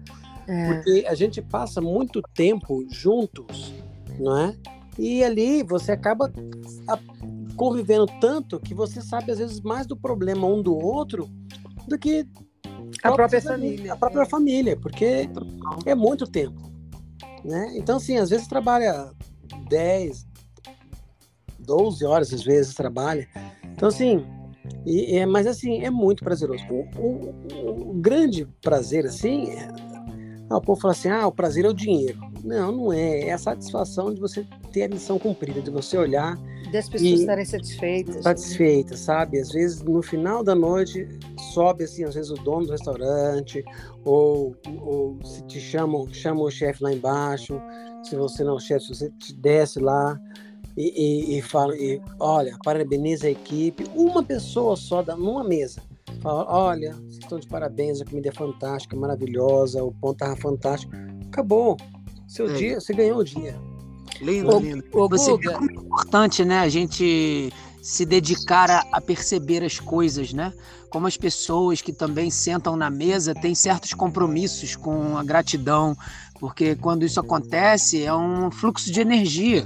É. 0.48 0.74
Porque 0.74 1.04
a 1.06 1.14
gente 1.14 1.42
passa 1.42 1.80
muito 1.80 2.22
tempo 2.34 2.84
juntos, 2.90 3.74
não 4.18 4.36
é? 4.36 4.56
E 4.98 5.22
ali 5.22 5.62
você 5.62 5.92
acaba 5.92 6.32
convivendo 7.56 8.06
tanto 8.20 8.58
que 8.58 8.74
você 8.74 9.00
sabe, 9.00 9.30
às 9.30 9.38
vezes, 9.38 9.60
mais 9.60 9.86
do 9.86 9.96
problema 9.96 10.46
um 10.46 10.62
do 10.62 10.74
outro 10.74 11.28
do 11.86 11.98
que 11.98 12.26
a 13.02 13.12
própria 13.12 13.40
família. 13.40 13.92
A 13.92 13.96
própria 13.96 14.26
família, 14.26 14.76
porque 14.76 15.28
é 15.86 15.94
muito 15.94 16.26
tempo. 16.26 16.70
Né? 17.44 17.74
Então, 17.76 17.96
assim, 17.96 18.16
às 18.16 18.30
vezes 18.30 18.46
trabalha 18.46 19.10
10, 19.68 20.26
12 21.70 22.04
horas, 22.04 22.34
às 22.34 22.42
vezes, 22.42 22.74
trabalha. 22.74 23.28
Então, 23.72 23.88
assim, 23.88 24.26
e, 24.84 25.16
é, 25.18 25.24
mas 25.24 25.46
assim, 25.46 25.82
é 25.82 25.90
muito 25.90 26.24
prazeroso. 26.24 26.64
O, 26.68 26.88
o, 26.98 27.90
o 27.90 27.94
grande 27.94 28.46
prazer, 28.60 29.06
assim, 29.06 29.50
é, 29.50 29.68
ah, 30.50 30.56
o 30.56 30.60
povo 30.60 30.80
fala 30.80 30.92
assim, 30.92 31.08
ah, 31.08 31.28
o 31.28 31.32
prazer 31.32 31.64
é 31.64 31.68
o 31.68 31.72
dinheiro. 31.72 32.18
Não, 32.42 32.72
não 32.72 32.92
é. 32.92 33.20
É 33.28 33.32
a 33.32 33.38
satisfação 33.38 34.12
de 34.12 34.20
você 34.20 34.44
ter 34.72 34.82
a 34.82 34.88
missão 34.88 35.16
cumprida, 35.16 35.60
de 35.60 35.70
você 35.70 35.96
olhar. 35.96 36.36
Das 36.72 36.88
pessoas 36.88 37.20
estarem 37.20 37.44
satisfeitas. 37.44 38.16
Né? 38.16 38.22
Satisfeitas, 38.22 38.98
sabe? 38.98 39.38
Às 39.38 39.52
vezes, 39.52 39.80
no 39.80 40.02
final 40.02 40.42
da 40.42 40.54
noite, 40.54 41.08
sobe, 41.54 41.84
assim, 41.84 42.02
às 42.02 42.16
vezes 42.16 42.30
o 42.32 42.34
dono 42.34 42.66
do 42.66 42.72
restaurante, 42.72 43.62
ou, 44.04 44.56
ou 44.80 45.18
se 45.24 45.44
te 45.46 45.60
chamam, 45.60 46.12
chamam 46.12 46.44
o 46.44 46.50
chefe 46.50 46.82
lá 46.82 46.92
embaixo. 46.92 47.60
Se 48.02 48.16
você 48.16 48.42
não 48.42 48.52
é 48.52 48.56
o 48.56 48.60
chefe, 48.60 48.88
você 48.88 49.08
te 49.10 49.32
desce 49.34 49.78
lá 49.78 50.18
e, 50.76 51.34
e, 51.34 51.38
e 51.38 51.42
fala, 51.42 51.76
e, 51.76 52.00
olha, 52.18 52.56
parabeniza 52.64 53.26
a 53.26 53.30
equipe, 53.30 53.84
uma 53.94 54.22
pessoa 54.22 54.76
só, 54.76 55.02
numa 55.16 55.44
mesa, 55.44 55.82
fala, 56.22 56.46
olha, 56.48 56.94
vocês 56.94 57.18
estão 57.18 57.38
de 57.38 57.46
parabéns, 57.46 58.00
a 58.00 58.04
comida 58.04 58.28
é 58.28 58.32
fantástica, 58.32 58.96
maravilhosa, 58.96 59.82
o 59.82 59.92
pão 59.92 60.12
estava 60.12 60.36
fantástico, 60.36 60.92
acabou, 61.26 61.76
seu 62.28 62.50
é. 62.50 62.54
dia, 62.54 62.80
você 62.80 62.92
ganhou 62.92 63.18
o 63.18 63.24
dia. 63.24 63.58
Lindo, 64.20 64.58
lindo. 64.58 64.84
Você 65.08 65.36
vê 65.36 65.52
como 65.52 65.70
é 65.70 65.74
importante, 65.74 66.44
né, 66.44 66.60
a 66.60 66.68
gente 66.68 67.52
se 67.82 68.04
dedicar 68.04 68.70
a, 68.70 68.86
a, 68.92 69.00
perceber 69.00 69.64
as 69.64 69.80
coisas, 69.80 70.32
né? 70.32 70.52
Como 70.90 71.06
as 71.06 71.16
pessoas 71.16 71.80
que 71.80 71.92
também 71.92 72.30
sentam 72.30 72.76
na 72.76 72.90
mesa 72.90 73.34
têm 73.34 73.54
certos 73.54 73.94
compromissos 73.94 74.76
com 74.76 75.16
a 75.16 75.24
gratidão, 75.24 75.96
porque 76.38 76.74
quando 76.76 77.04
isso 77.04 77.18
acontece 77.20 78.02
é 78.02 78.14
um 78.14 78.50
fluxo 78.50 78.92
de 78.92 79.00
energia. 79.00 79.64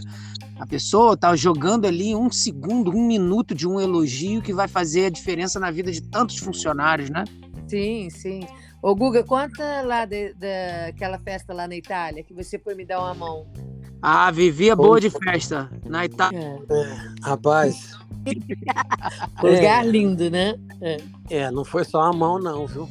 A 0.59 0.67
pessoa 0.67 1.15
está 1.15 1.35
jogando 1.35 1.85
ali 1.85 2.15
um 2.15 2.31
segundo, 2.31 2.91
um 2.91 3.07
minuto 3.07 3.55
de 3.55 3.67
um 3.67 3.81
elogio 3.81 4.41
que 4.41 4.53
vai 4.53 4.69
fazer 4.69 5.07
a 5.07 5.11
diferença 5.11 5.59
na 5.59 5.71
vida 5.71 5.91
de 5.91 6.01
tantos 6.01 6.39
funcionários, 6.39 7.11
né? 7.11 7.25
Sim, 7.67 8.09
sim. 8.11 8.47
Ô, 8.81 8.95
Guga, 8.95 9.25
conta 9.25 9.83
lá 9.83 10.05
daquela 10.05 11.19
festa 11.19 11.53
lá 11.53 11.67
na 11.67 11.75
Itália, 11.75 12.23
que 12.23 12.35
você 12.35 12.59
foi 12.59 12.75
me 12.75 12.85
dar 12.85 13.01
uma 13.01 13.15
mão. 13.15 13.47
Ah, 14.01 14.31
vivia 14.31 14.77
boa 14.77 15.01
de 15.01 15.09
festa 15.09 15.71
na 15.87 16.05
Itália. 16.05 16.39
É. 16.39 16.75
É, 16.75 17.09
rapaz. 17.23 17.99
Lugar 19.43 19.85
é. 19.85 19.89
lindo, 19.89 20.31
né? 20.31 20.55
É. 20.81 20.99
é, 21.31 21.51
não 21.51 21.65
foi 21.65 21.85
só 21.85 22.03
a 22.03 22.13
mão, 22.13 22.39
não, 22.39 22.67
viu? 22.67 22.89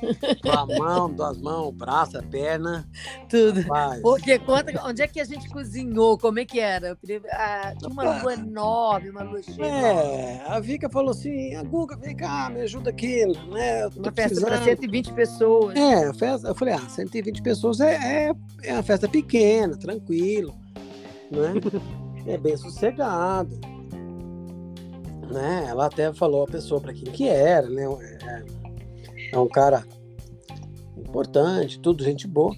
a 0.50 0.66
mão, 0.78 1.12
duas 1.12 1.38
mãos, 1.38 1.72
braço, 1.72 2.18
a 2.18 2.22
perna. 2.22 2.88
Tudo. 3.28 3.60
Rapaz. 3.60 4.00
Porque 4.00 4.38
conta 4.38 4.72
onde 4.86 5.02
é 5.02 5.08
que 5.08 5.20
a 5.20 5.24
gente 5.24 5.48
cozinhou, 5.48 6.18
como 6.18 6.38
é 6.38 6.44
que 6.44 6.60
era? 6.60 6.96
Ah, 7.30 7.74
tinha 7.78 7.90
uma 7.90 8.20
lua 8.20 8.34
enorme, 8.34 9.10
uma 9.10 9.22
lua 9.22 9.42
cheia. 9.42 9.66
É, 9.66 10.44
a 10.46 10.60
Vika 10.60 10.88
falou 10.88 11.10
assim: 11.10 11.54
a 11.54 11.62
Guga, 11.62 11.96
vem 11.96 12.16
cá, 12.16 12.50
me 12.50 12.60
ajuda 12.62 12.90
aqui. 12.90 13.24
Né? 13.26 13.86
Uma 13.96 14.12
festa 14.12 14.40
para 14.40 14.62
120 14.62 15.12
pessoas. 15.12 15.76
É, 15.76 16.12
festa, 16.14 16.48
eu 16.48 16.54
falei: 16.54 16.74
ah, 16.74 16.88
120 16.88 17.42
pessoas 17.42 17.80
é, 17.80 17.94
é, 17.94 18.32
é 18.64 18.72
uma 18.72 18.82
festa 18.82 19.08
pequena, 19.08 19.76
tranquilo. 19.76 20.54
Né? 21.30 21.54
é 22.26 22.36
bem 22.36 22.56
sossegado. 22.56 23.58
Né? 25.30 25.66
Ela 25.68 25.86
até 25.86 26.12
falou 26.12 26.42
a 26.42 26.46
pessoa 26.46 26.80
para 26.80 26.92
quem 26.92 27.12
que 27.12 27.28
era, 27.28 27.68
né? 27.68 27.84
É, 27.84 28.59
é 29.32 29.38
um 29.38 29.48
cara 29.48 29.84
importante, 30.96 31.78
tudo 31.80 32.04
gente 32.04 32.26
boa. 32.26 32.54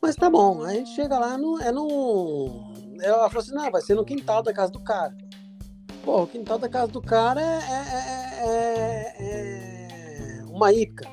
Mas 0.00 0.16
tá 0.16 0.28
bom, 0.28 0.62
a 0.62 0.72
gente 0.72 0.90
chega 0.90 1.18
lá, 1.18 1.38
no, 1.38 1.60
é 1.60 1.72
no. 1.72 2.72
Ela 3.00 3.28
falou 3.28 3.42
assim: 3.42 3.54
não, 3.54 3.70
vai 3.70 3.80
ser 3.82 3.94
no 3.94 4.04
quintal 4.04 4.42
da 4.42 4.52
casa 4.52 4.72
do 4.72 4.80
cara. 4.80 5.16
Pô, 6.04 6.22
o 6.22 6.26
quintal 6.26 6.58
da 6.58 6.68
casa 6.68 6.88
do 6.88 7.00
cara 7.00 7.40
é, 7.40 8.44
é, 8.44 9.14
é, 9.18 10.40
é 10.40 10.44
uma 10.46 10.72
ípica. 10.72 11.08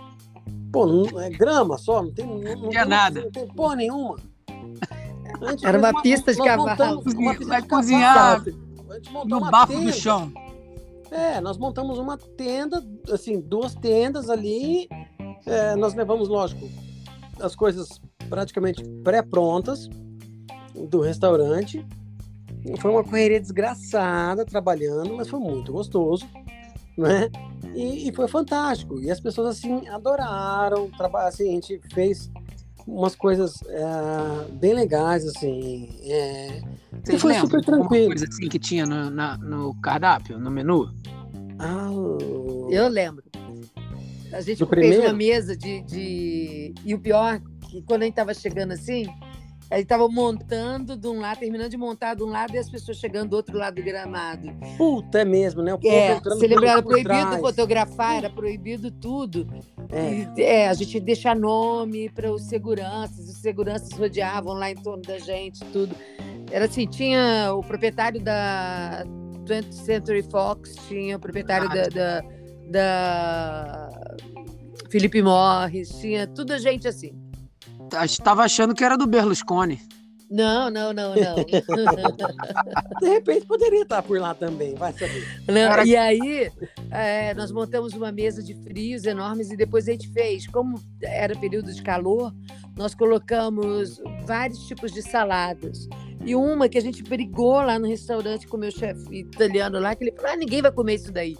Pô, 0.71 0.85
não, 0.85 1.19
é 1.19 1.29
grama 1.29 1.77
só, 1.77 2.01
não 2.03 2.13
tem. 2.13 2.25
Não, 2.25 2.37
não, 2.37 2.71
não 2.71 2.85
nada. 2.85 3.21
Não 3.21 3.31
tem 3.31 3.47
porra 3.47 3.75
nenhuma. 3.75 4.17
Era 5.63 5.77
uma, 5.77 5.89
uma 5.89 6.01
pista 6.01 6.33
de 6.33 6.43
cavalo. 6.43 7.03
Vai 7.47 7.61
cozinhar 7.61 8.43
no 9.25 9.39
bafo 9.39 9.79
do 9.79 9.93
chão. 9.93 10.31
É, 11.12 11.41
nós 11.41 11.58
montamos 11.58 12.00
uma 12.00 12.17
tenda, 12.17 12.82
assim, 13.12 13.39
duas 13.39 13.76
tendas 13.76 14.30
ali. 14.30 14.88
É, 15.45 15.76
nós 15.76 15.93
levamos, 15.93 16.30
lógico, 16.30 16.69
as 17.41 17.54
coisas 17.54 18.00
praticamente 18.30 18.82
pré-prontas 19.04 19.89
do 20.89 21.02
restaurante. 21.02 21.86
Foi 22.80 22.91
uma 22.91 23.04
correria 23.04 23.41
desgraçada 23.41 24.45
trabalhando, 24.45 25.13
mas 25.15 25.28
foi 25.28 25.39
muito 25.39 25.74
gostoso, 25.74 26.26
né? 26.97 27.30
E, 27.76 28.08
e 28.08 28.13
foi 28.13 28.28
fantástico. 28.28 29.00
E 29.02 29.12
as 29.12 29.19
pessoas 29.19 29.58
assim 29.58 29.88
adoraram. 29.89 30.89
Assim, 31.15 31.50
a 31.50 31.54
gente 31.54 31.82
fez 31.93 32.32
umas 32.88 33.15
coisas 33.15 33.62
é, 33.67 34.52
bem 34.54 34.74
legais, 34.74 35.26
assim. 35.26 35.89
É, 36.04 36.62
e 37.10 37.17
foi 37.17 37.34
super 37.36 37.63
tranquilo. 37.63 38.08
coisa 38.08 38.26
assim 38.28 38.48
que 38.48 38.60
tinha 38.60 38.86
no, 38.86 39.10
na, 39.10 39.38
no 39.38 39.74
cardápio, 39.82 40.39
no 40.39 40.52
menu? 40.52 40.91
Ah, 41.60 41.89
eu 42.70 42.88
lembro. 42.88 43.24
A 44.34 44.41
gente 44.41 44.65
fez 44.65 45.00
uma 45.00 45.13
mesa 45.13 45.56
de, 45.56 45.82
de. 45.82 46.74
E 46.86 46.96
o 46.96 47.00
pior, 47.00 47.41
que 47.70 47.82
quando 47.82 48.04
a 48.04 48.06
gente 48.06 48.13
estava 48.13 48.34
chegando 48.34 48.72
assim, 48.72 49.06
a 49.71 49.75
gente 49.75 49.84
estava 49.84 50.05
montando 50.10 50.97
de 50.97 51.07
um 51.07 51.21
lado, 51.21 51.39
terminando 51.39 51.69
de 51.69 51.77
montar 51.77 52.13
de 52.13 52.21
um 52.23 52.25
lado 52.29 52.53
e 52.53 52.57
as 52.57 52.69
pessoas 52.69 52.97
chegando 52.97 53.29
do 53.29 53.38
outro 53.38 53.57
lado 53.57 53.75
do 53.75 53.81
gramado. 53.81 54.53
Puta, 54.77 55.21
é 55.21 55.25
mesmo, 55.25 55.62
né? 55.62 55.73
O 55.73 55.79
é, 55.86 56.19
você 56.19 56.45
lembra, 56.45 56.71
era 56.71 56.84
proibido 56.84 57.07
trás. 57.07 57.39
fotografar, 57.39 58.17
era 58.17 58.29
proibido 58.29 58.91
tudo. 58.91 59.47
É. 59.89 60.41
É, 60.41 60.67
a 60.67 60.73
gente 60.73 60.99
deixa 60.99 61.34
nome 61.34 62.10
para 62.10 62.29
os 62.29 62.43
seguranças, 62.43 63.29
os 63.29 63.38
seguranças 63.38 63.97
rodeavam 63.97 64.55
lá 64.55 64.69
em 64.69 64.75
torno 64.75 65.03
da 65.03 65.17
gente, 65.19 65.63
tudo. 65.71 65.95
Era 66.51 66.65
assim, 66.65 66.86
tinha 66.86 67.53
o 67.53 67.63
proprietário 67.63 68.19
da 68.19 69.05
20th 69.45 69.71
Century 69.71 70.23
Fox, 70.23 70.75
tinha 70.89 71.15
o 71.15 71.19
proprietário 71.19 71.69
ah, 71.71 71.75
da, 71.75 71.88
da, 71.88 72.23
da 72.69 73.89
Felipe 74.89 75.21
Morris, 75.21 75.97
tinha 75.97 76.27
tudo 76.27 76.60
gente 76.60 76.89
assim. 76.89 77.20
Estava 78.04 78.43
achando 78.43 78.73
que 78.73 78.84
era 78.84 78.97
do 78.97 79.06
Berlusconi. 79.06 79.82
Não, 80.32 80.69
não, 80.69 80.93
não, 80.93 81.13
não. 81.13 81.36
De 83.01 83.10
repente 83.10 83.45
poderia 83.45 83.82
estar 83.82 84.01
por 84.01 84.17
lá 84.17 84.34
também, 84.34 84.73
vai 84.75 84.93
saber. 84.93 85.27
Não, 85.45 85.86
e 85.86 85.97
aí, 85.97 86.49
é, 86.89 87.34
nós 87.34 87.51
montamos 87.51 87.93
uma 87.93 88.13
mesa 88.13 88.41
de 88.41 88.54
frios 88.63 89.04
enormes 89.04 89.51
e 89.51 89.58
depois 89.58 89.89
a 89.89 89.91
gente 89.91 90.08
fez. 90.13 90.47
Como 90.47 90.82
era 91.04 91.38
período 91.38 91.73
de 91.73 91.82
calor, 91.82 92.34
nós 92.77 92.95
colocamos 92.95 94.01
vários 94.25 94.65
tipos 94.67 94.93
de 94.93 95.01
saladas. 95.01 95.89
E 96.25 96.34
uma 96.34 96.69
que 96.69 96.77
a 96.77 96.82
gente 96.82 97.04
brigou 97.04 97.62
lá 97.62 97.77
no 97.77 97.88
restaurante 97.88 98.47
com 98.47 98.56
o 98.56 98.60
meu 98.60 98.71
chefe 98.71 99.13
italiano 99.13 99.80
lá, 99.82 99.93
que 99.95 100.06
ele 100.06 100.15
falou: 100.15 100.32
ah, 100.32 100.38
ninguém 100.38 100.62
vai 100.62 100.71
comer 100.71 100.95
isso 100.95 101.12
daí. 101.12 101.36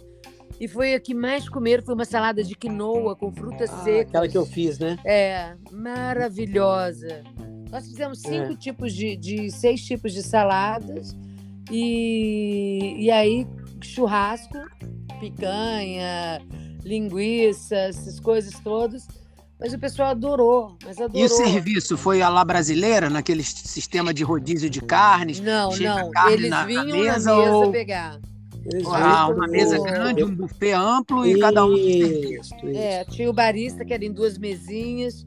E 0.62 0.68
foi 0.68 0.94
a 0.94 1.00
que 1.00 1.12
mais 1.12 1.48
comeram, 1.48 1.82
foi 1.82 1.92
uma 1.92 2.04
salada 2.04 2.40
de 2.44 2.54
quinoa 2.54 3.16
com 3.16 3.32
frutas 3.32 3.68
ah, 3.68 3.82
secas. 3.82 4.10
Aquela 4.10 4.28
que 4.28 4.38
eu 4.38 4.46
fiz, 4.46 4.78
né? 4.78 4.96
É, 5.04 5.56
maravilhosa. 5.72 7.24
Nós 7.68 7.84
fizemos 7.84 8.20
cinco 8.20 8.52
é. 8.52 8.54
tipos 8.54 8.94
de, 8.94 9.16
de, 9.16 9.50
seis 9.50 9.84
tipos 9.84 10.12
de 10.12 10.22
saladas. 10.22 11.16
E, 11.68 12.94
e 12.96 13.10
aí, 13.10 13.44
churrasco, 13.82 14.56
picanha, 15.18 16.40
linguiça, 16.84 17.74
essas 17.74 18.20
coisas 18.20 18.54
todas. 18.60 19.08
Mas 19.58 19.74
o 19.74 19.78
pessoal 19.80 20.10
adorou, 20.10 20.78
mas 20.84 20.96
adorou. 21.00 21.20
E 21.20 21.24
o 21.24 21.28
serviço 21.28 21.96
foi 21.96 22.22
a 22.22 22.28
lá 22.28 22.44
brasileira, 22.44 23.10
naquele 23.10 23.42
sistema 23.42 24.14
de 24.14 24.22
rodízio 24.22 24.70
de 24.70 24.80
carnes? 24.80 25.40
Não, 25.40 25.70
não. 25.76 26.10
Carne 26.12 26.34
Eles 26.34 26.50
na, 26.50 26.64
vinham 26.64 26.86
na 26.86 26.92
mesa, 26.92 27.32
na 27.32 27.36
mesa 27.36 27.52
ou... 27.52 27.72
pegar. 27.72 28.20
Ah, 28.92 29.28
uma 29.28 29.46
mesa 29.46 29.78
grande, 29.78 30.24
um 30.24 30.34
buffet 30.34 30.72
amplo 30.72 31.26
e 31.26 31.32
isso, 31.32 31.40
cada 31.40 31.66
um. 31.66 31.74
Isso, 31.74 32.54
isso. 32.54 32.76
É, 32.76 33.04
tinha 33.04 33.28
o 33.28 33.32
barista 33.32 33.84
que 33.84 33.92
era 33.92 34.04
em 34.04 34.12
duas 34.12 34.38
mesinhas, 34.38 35.26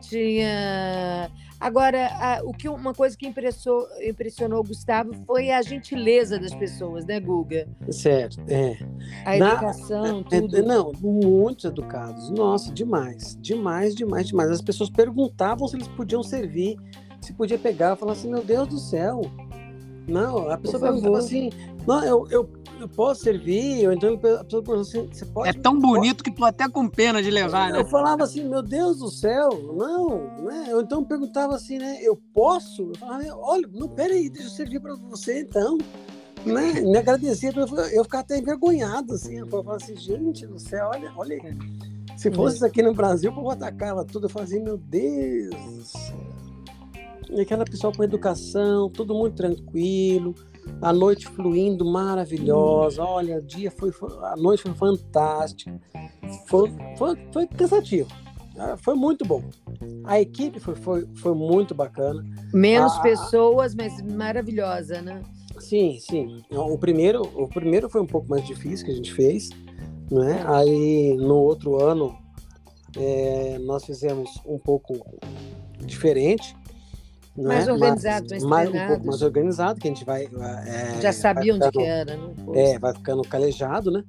tinha 0.00 1.30
Agora, 1.58 2.08
a, 2.08 2.42
o 2.44 2.52
que 2.52 2.68
uma 2.68 2.92
coisa 2.92 3.16
que 3.16 3.26
impressionou, 3.26 3.88
impressionou 4.02 4.60
o 4.60 4.64
Gustavo 4.64 5.12
foi 5.26 5.50
a 5.50 5.62
gentileza 5.62 6.38
das 6.38 6.54
pessoas, 6.54 7.06
né, 7.06 7.18
Guga? 7.18 7.66
Certo, 7.90 8.42
é. 8.46 8.78
A 9.24 9.38
Na, 9.38 9.52
educação, 9.52 10.24
é, 10.30 10.40
tudo. 10.40 10.56
É, 10.58 10.62
não, 10.62 10.92
muitos 11.00 11.64
educados. 11.64 12.30
Nossa, 12.30 12.70
demais, 12.70 13.38
demais, 13.40 13.94
demais, 13.94 14.26
demais. 14.26 14.50
As 14.50 14.60
pessoas 14.60 14.90
perguntavam 14.90 15.66
se 15.66 15.76
eles 15.76 15.88
podiam 15.88 16.22
servir, 16.22 16.76
se 17.22 17.32
podia 17.32 17.58
pegar, 17.58 17.96
falar 17.96 18.12
assim, 18.12 18.28
meu 18.28 18.44
Deus 18.44 18.68
do 18.68 18.78
céu. 18.78 19.22
Não, 20.06 20.50
a 20.50 20.56
pessoa 20.56 20.80
perguntava 20.80 21.18
assim, 21.18 21.50
não, 21.86 22.04
eu, 22.04 22.26
eu 22.30 22.48
eu 22.80 22.88
posso 22.88 23.22
servir, 23.22 23.86
ou 23.86 23.92
então 23.92 24.14
a 24.14 24.44
pessoa 24.44 24.62
pergunta 24.62 24.80
assim, 24.82 25.08
você 25.10 25.24
pode. 25.24 25.48
É 25.48 25.52
tão 25.52 25.78
bonito 25.78 26.22
que 26.22 26.30
tô 26.30 26.44
até 26.44 26.68
com 26.68 26.88
pena 26.88 27.22
de 27.22 27.30
levar, 27.30 27.72
né? 27.72 27.80
Eu 27.80 27.86
falava 27.86 28.24
assim, 28.24 28.44
meu 28.44 28.62
Deus 28.62 28.98
do 28.98 29.10
céu, 29.10 29.48
não, 29.74 30.44
né? 30.44 30.74
Ou 30.74 30.82
então 30.82 31.02
perguntava 31.04 31.54
assim, 31.54 31.78
né? 31.78 31.98
Eu 32.02 32.16
posso? 32.34 32.82
Eu 32.82 32.94
falava, 32.96 33.24
olha, 33.34 33.68
não, 33.72 33.88
peraí, 33.88 34.28
deixa 34.28 34.48
eu 34.48 34.52
servir 34.52 34.80
para 34.80 34.94
você 34.94 35.40
então. 35.40 35.78
Né? 36.44 36.80
Me 36.80 36.98
agradecia, 36.98 37.52
eu 37.92 38.04
ficava 38.04 38.22
até 38.22 38.38
envergonhado, 38.38 39.14
assim. 39.14 39.38
Eu 39.38 39.46
falava 39.46 39.76
assim, 39.76 39.96
gente 39.96 40.46
do 40.46 40.58
céu, 40.58 40.90
olha, 40.92 41.10
olha. 41.16 41.36
Se 42.16 42.30
fosse 42.30 42.56
isso 42.56 42.66
aqui 42.66 42.82
no 42.82 42.94
Brasil, 42.94 43.30
o 43.30 43.34
povo 43.34 43.50
atacava 43.50 44.04
tudo. 44.04 44.26
Eu 44.26 44.30
falava 44.30 44.50
assim, 44.50 44.62
meu 44.62 44.76
Deus 44.76 45.54
do 45.54 45.82
céu. 45.82 46.45
E 47.30 47.40
aquela 47.40 47.64
pessoa 47.64 47.92
com 47.92 48.04
educação, 48.04 48.88
tudo 48.90 49.14
muito 49.14 49.36
tranquilo 49.36 50.34
a 50.82 50.92
noite 50.92 51.26
fluindo 51.26 51.84
maravilhosa. 51.84 53.02
Olha, 53.02 53.38
o 53.38 53.42
dia 53.42 53.70
foi, 53.70 53.92
a 54.22 54.36
noite 54.36 54.62
foi 54.62 54.74
fantástica. 54.74 55.80
Foi, 56.46 56.72
foi, 56.96 57.16
foi 57.32 57.46
cansativo. 57.46 58.08
Ah, 58.58 58.76
foi 58.76 58.94
muito 58.94 59.24
bom. 59.24 59.42
A 60.04 60.20
equipe 60.20 60.58
foi, 60.58 60.74
foi, 60.74 61.06
foi 61.16 61.34
muito 61.34 61.74
bacana. 61.74 62.24
Menos 62.52 62.92
a, 62.94 63.00
pessoas, 63.00 63.74
mas 63.74 64.00
maravilhosa, 64.02 65.02
né? 65.02 65.22
Sim, 65.58 65.98
sim. 66.00 66.42
O 66.50 66.78
primeiro, 66.78 67.22
o 67.22 67.48
primeiro 67.48 67.88
foi 67.88 68.00
um 68.00 68.06
pouco 68.06 68.28
mais 68.28 68.44
difícil 68.46 68.86
que 68.86 68.92
a 68.92 68.94
gente 68.94 69.12
fez, 69.12 69.50
né? 70.10 70.44
Aí 70.46 71.14
no 71.16 71.36
outro 71.36 71.82
ano 71.82 72.16
é, 72.96 73.58
nós 73.60 73.84
fizemos 73.84 74.30
um 74.46 74.58
pouco 74.58 74.94
diferente. 75.80 76.56
Mais 77.38 77.66
né? 77.66 77.72
organizado, 77.72 78.26
mais, 78.30 78.44
mais 78.44 78.68
um 78.70 78.86
pouco 78.86 79.06
mais 79.06 79.22
organizado, 79.22 79.80
que 79.80 79.88
a 79.88 79.90
gente 79.90 80.04
vai. 80.04 80.24
É, 80.24 81.00
Já 81.00 81.12
sabia 81.12 81.54
onde 81.54 81.66
ficando, 81.66 81.84
que 81.84 81.90
era, 81.90 82.16
né? 82.16 82.34
É, 82.54 82.78
vai 82.78 82.94
ficando 82.94 83.22
calejado, 83.22 83.90
né? 83.90 84.02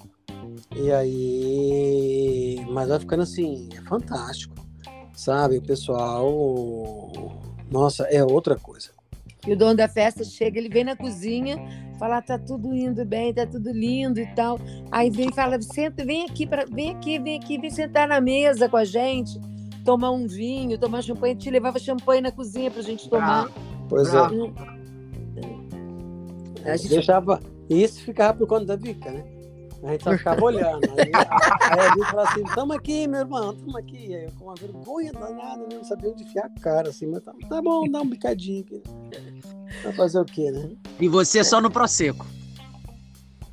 E 0.76 0.92
aí. 0.92 2.66
Mas 2.70 2.88
vai 2.88 3.00
ficando 3.00 3.24
assim, 3.24 3.70
é 3.76 3.82
fantástico. 3.82 4.56
Sabe? 5.13 5.58
O 5.58 5.62
pessoal. 5.62 7.12
Nossa, 7.70 8.04
é 8.04 8.24
outra 8.24 8.56
coisa. 8.56 8.92
E 9.46 9.54
o 9.54 9.58
dono 9.58 9.76
da 9.76 9.88
festa 9.88 10.24
chega, 10.24 10.58
ele 10.58 10.70
vem 10.70 10.84
na 10.84 10.96
cozinha, 10.96 11.58
fala, 11.98 12.22
tá 12.22 12.38
tudo 12.38 12.74
indo 12.74 13.06
bem, 13.06 13.34
tá 13.34 13.46
tudo 13.46 13.72
lindo 13.72 14.20
e 14.20 14.28
tal. 14.36 14.60
Aí 14.92 15.10
vem 15.10 15.30
e 15.30 15.34
fala, 15.34 15.62
senta, 15.62 16.06
vem 16.06 16.26
aqui, 16.26 16.46
pra, 16.46 16.66
vem 16.66 16.92
aqui, 16.92 17.18
vem 17.18 17.40
aqui, 17.40 17.58
vem 17.58 17.70
sentar 17.70 18.08
na 18.08 18.20
mesa 18.20 18.68
com 18.68 18.78
a 18.78 18.84
gente 18.84 19.40
tomar 19.88 20.12
um 20.12 20.28
vinho, 20.28 20.78
tomar 20.78 21.02
champanhe, 21.02 21.34
te 21.34 21.50
levava 21.50 21.80
champanhe 21.80 22.19
na 22.19 22.30
cozinha 22.30 22.69
pra 22.69 22.82
gente 22.82 23.10
tomar. 23.10 23.45
Ah, 23.45 23.52
pois 23.88 24.13
é. 24.13 24.19
A 26.65 26.76
gente... 26.76 26.89
Deixava. 26.89 27.39
Isso 27.69 28.02
ficava 28.02 28.38
por 28.38 28.45
conta 28.47 28.65
da 28.65 28.76
Vika, 28.76 29.10
né? 29.10 29.23
A 29.84 29.91
gente 29.91 30.04
só 30.04 30.12
ficava 30.17 30.43
olhando. 30.43 30.82
Aí, 30.97 31.10
aí 31.71 31.88
a 31.88 31.93
Vika 31.93 32.06
falava 32.08 32.30
assim: 32.30 32.43
tamo 32.54 32.73
aqui, 32.73 33.08
meu 33.08 33.21
irmão, 33.21 33.56
tamo 33.56 33.78
aqui. 33.78 34.13
Aí 34.13 34.26
eu 34.26 34.32
com 34.34 34.43
uma 34.43 34.56
vergonha 34.56 35.13
danada, 35.13 35.62
né? 35.62 35.76
não 35.76 35.84
sabia 35.86 36.10
onde 36.10 36.23
enfiar 36.23 36.47
a 36.47 36.60
cara, 36.60 36.89
assim, 36.89 37.08
mas 37.08 37.23
tá, 37.23 37.34
tá 37.47 37.62
bom, 37.62 37.89
dá 37.89 38.02
um 38.02 38.10
bicadinho 38.10 38.65
aqui. 38.65 38.84
Vai 39.86 39.93
fazer 39.93 40.19
o 40.19 40.26
quê, 40.26 40.52
né? 40.52 40.69
E 41.00 41.08
você 41.08 41.45
só 41.45 41.62
no 41.62 41.71
Prosecco? 41.71 42.26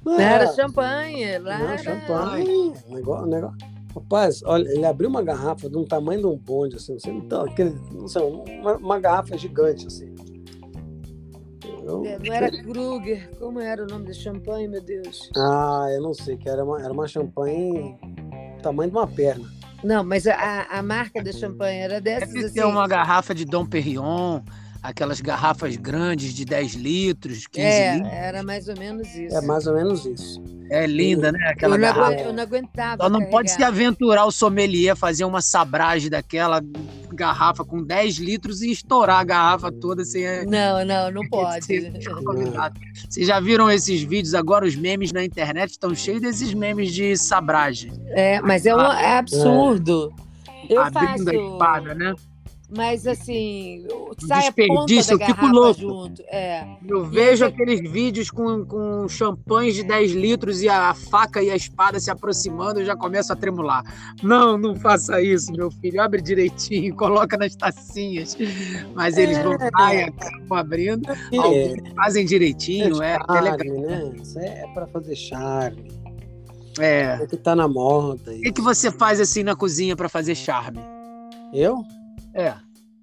Não, 0.04 0.18
era 0.18 0.52
champanhe, 0.52 1.38
lá. 1.38 1.58
Não, 1.58 1.68
era... 1.68 1.78
champanhe. 1.78 2.72
Negócio, 2.88 3.26
negócio. 3.26 3.73
Rapaz, 3.94 4.42
olha, 4.44 4.68
ele 4.68 4.84
abriu 4.84 5.08
uma 5.08 5.22
garrafa 5.22 5.70
de 5.70 5.76
um 5.76 5.84
tamanho 5.84 6.20
de 6.20 6.26
um 6.26 6.36
bonde, 6.36 6.76
assim, 6.76 6.96
não, 7.30 7.42
aquele, 7.42 7.78
não 7.92 8.08
sei, 8.08 8.22
uma, 8.22 8.76
uma 8.76 8.98
garrafa 8.98 9.36
gigante, 9.38 9.86
assim. 9.86 10.12
Eu... 11.84 12.04
É, 12.04 12.18
não 12.18 12.34
era 12.34 12.50
Kruger, 12.50 13.30
como 13.38 13.60
era 13.60 13.84
o 13.84 13.86
nome 13.86 14.06
de 14.06 14.14
champanhe, 14.14 14.66
meu 14.66 14.82
Deus? 14.82 15.30
Ah, 15.36 15.86
eu 15.92 16.02
não 16.02 16.14
sei, 16.14 16.36
que 16.36 16.48
era 16.48 16.64
uma, 16.64 16.82
era 16.82 16.92
uma 16.92 17.06
champanhe 17.06 17.96
tamanho 18.64 18.90
de 18.90 18.96
uma 18.96 19.06
perna. 19.06 19.44
Não, 19.82 20.02
mas 20.02 20.26
a, 20.26 20.62
a 20.70 20.82
marca 20.82 21.22
da 21.22 21.30
champanhe 21.30 21.78
era 21.80 22.00
dessas 22.00 22.32
Deve 22.32 22.46
assim. 22.46 22.54
ter 22.54 22.64
uma 22.64 22.88
garrafa 22.88 23.34
de 23.34 23.44
Dom 23.44 23.66
Perignon, 23.66 24.40
aquelas 24.84 25.18
garrafas 25.18 25.76
grandes 25.76 26.34
de 26.34 26.44
10 26.44 26.74
litros, 26.74 27.46
15 27.46 27.66
é, 27.66 27.94
litros. 27.94 28.12
Era 28.12 28.42
mais 28.42 28.68
ou 28.68 28.76
menos 28.76 29.08
isso. 29.14 29.34
É 29.34 29.40
mais 29.40 29.66
ou 29.66 29.74
menos 29.74 30.04
isso. 30.04 30.42
É 30.70 30.86
linda, 30.86 31.32
né? 31.32 31.38
Aquela 31.48 31.76
eu, 31.76 31.78
não 31.78 31.88
garrafa. 31.88 32.20
eu 32.20 32.32
não 32.34 32.42
aguentava. 32.42 33.02
Só 33.02 33.08
não 33.08 33.18
carregar. 33.20 33.30
pode 33.30 33.50
se 33.50 33.64
aventurar 33.64 34.26
o 34.26 34.30
sommelier 34.30 34.94
fazer 34.94 35.24
uma 35.24 35.40
sabragem 35.40 36.10
daquela 36.10 36.60
garrafa 37.14 37.64
com 37.64 37.82
10 37.82 38.16
litros 38.16 38.60
e 38.60 38.70
estourar 38.70 39.20
a 39.20 39.24
garrafa 39.24 39.72
toda 39.72 40.04
sem. 40.04 40.44
Não, 40.44 40.84
não, 40.84 41.10
não 41.10 41.28
pode. 41.30 41.64
Vocês 41.64 43.26
já 43.26 43.40
viram 43.40 43.70
esses 43.70 44.02
vídeos 44.02 44.34
agora? 44.34 44.66
Os 44.66 44.76
memes 44.76 45.12
na 45.12 45.24
internet 45.24 45.70
estão 45.70 45.94
cheios 45.94 46.20
desses 46.20 46.52
memes 46.52 46.92
de 46.92 47.16
sabragem. 47.16 47.90
É, 48.08 48.38
mas 48.42 48.66
é, 48.66 48.74
um, 48.74 48.80
é 48.80 49.16
absurdo. 49.16 50.12
É. 50.20 50.74
Eu 50.74 50.82
Abrindo 50.82 51.24
faço... 51.24 51.30
a 51.30 51.34
espada, 51.34 51.94
né? 51.94 52.14
Mas 52.76 53.06
assim, 53.06 53.86
sai 54.26 54.42
desperdício, 54.42 55.14
a 55.14 55.18
ponta 55.18 55.30
eu 55.30 55.34
fico 55.34 55.46
louco. 55.46 55.80
junto. 55.80 56.22
É. 56.22 56.66
Eu 56.86 57.04
vejo 57.04 57.44
aqueles 57.44 57.80
vídeos 57.90 58.30
com, 58.30 58.64
com 58.64 59.08
champanhes 59.08 59.76
de 59.76 59.84
10 59.84 60.12
litros 60.12 60.60
e 60.62 60.68
a 60.68 60.92
faca 60.92 61.40
e 61.40 61.50
a 61.50 61.56
espada 61.56 62.00
se 62.00 62.10
aproximando, 62.10 62.80
eu 62.80 62.84
já 62.84 62.96
começo 62.96 63.32
a 63.32 63.36
tremular. 63.36 63.84
Não, 64.22 64.58
não 64.58 64.74
faça 64.74 65.22
isso, 65.22 65.52
meu 65.52 65.70
filho. 65.70 66.00
Abre 66.00 66.20
direitinho, 66.20 66.94
coloca 66.96 67.36
nas 67.36 67.54
tacinhas. 67.54 68.36
Mas 68.94 69.16
eles 69.16 69.38
é. 69.38 69.42
vão 69.42 69.56
lá 69.72 69.94
e 69.94 70.02
acabam 70.02 70.58
abrindo. 70.58 71.10
É. 71.10 71.36
Alguns 71.36 71.92
fazem 71.94 72.26
direitinho. 72.26 73.02
É, 73.02 73.14
é, 73.14 73.18
charme, 73.18 73.70
né? 73.70 74.12
Isso 74.20 74.38
é 74.38 74.66
para 74.74 74.86
fazer 74.88 75.14
charme. 75.14 75.92
É. 76.78 77.18
É 77.22 77.26
que 77.26 77.36
tá 77.36 77.54
na 77.54 77.68
moda. 77.68 78.32
O 78.32 78.40
que, 78.40 78.52
que 78.52 78.60
você 78.60 78.90
faz 78.90 79.20
assim 79.20 79.44
na 79.44 79.54
cozinha 79.54 79.94
para 79.94 80.08
fazer 80.08 80.34
charme? 80.34 80.80
Eu? 81.52 81.84
É. 82.34 82.54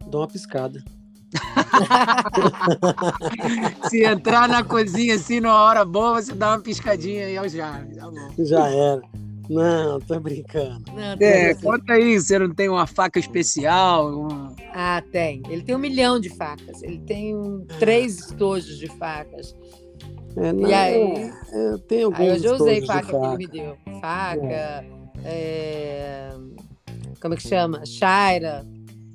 Dou 0.07 0.21
uma 0.21 0.27
piscada. 0.27 0.83
Se 3.89 4.03
entrar 4.03 4.49
na 4.49 4.63
cozinha 4.63 5.15
assim 5.15 5.39
numa 5.39 5.59
hora 5.61 5.85
boa, 5.85 6.21
você 6.21 6.33
dá 6.33 6.49
uma 6.49 6.61
piscadinha 6.61 7.25
aí 7.25 7.37
ao 7.37 7.47
já. 7.47 7.79
Tá 7.79 8.11
Já 8.39 8.67
era. 8.67 9.01
Não, 9.49 9.99
tô 9.99 10.19
brincando. 10.19 10.83
Não, 10.93 11.17
tô 11.17 11.23
é, 11.23 11.55
conta 11.55 11.93
aí, 11.93 12.19
você 12.19 12.37
não 12.39 12.53
tem 12.53 12.69
uma 12.69 12.87
faca 12.87 13.19
especial? 13.19 14.13
Uma... 14.13 14.55
Ah, 14.73 15.03
tem. 15.11 15.43
Ele 15.49 15.61
tem 15.61 15.75
um 15.75 15.79
milhão 15.79 16.17
de 16.19 16.29
facas. 16.29 16.81
Ele 16.83 16.99
tem 16.99 17.35
um, 17.35 17.65
três 17.79 18.19
estojos 18.19 18.77
de 18.77 18.87
facas. 18.97 19.55
É, 20.37 20.53
não, 20.53 20.69
e 20.69 20.73
aí, 20.73 21.33
eu 21.51 21.77
tenho 21.79 22.05
alguns 22.05 22.21
aí 22.21 22.29
eu 22.29 22.39
já 22.39 22.53
usei 22.53 22.85
faca, 22.85 23.07
faca, 23.07 23.19
que 23.19 23.25
ele 23.25 23.37
me 23.37 23.47
deu. 23.47 23.77
Faca, 23.99 24.45
é. 24.45 24.85
É, 25.23 26.31
como 27.21 27.33
é 27.33 27.37
que 27.37 27.47
chama? 27.47 27.85
Shaira. 27.85 28.65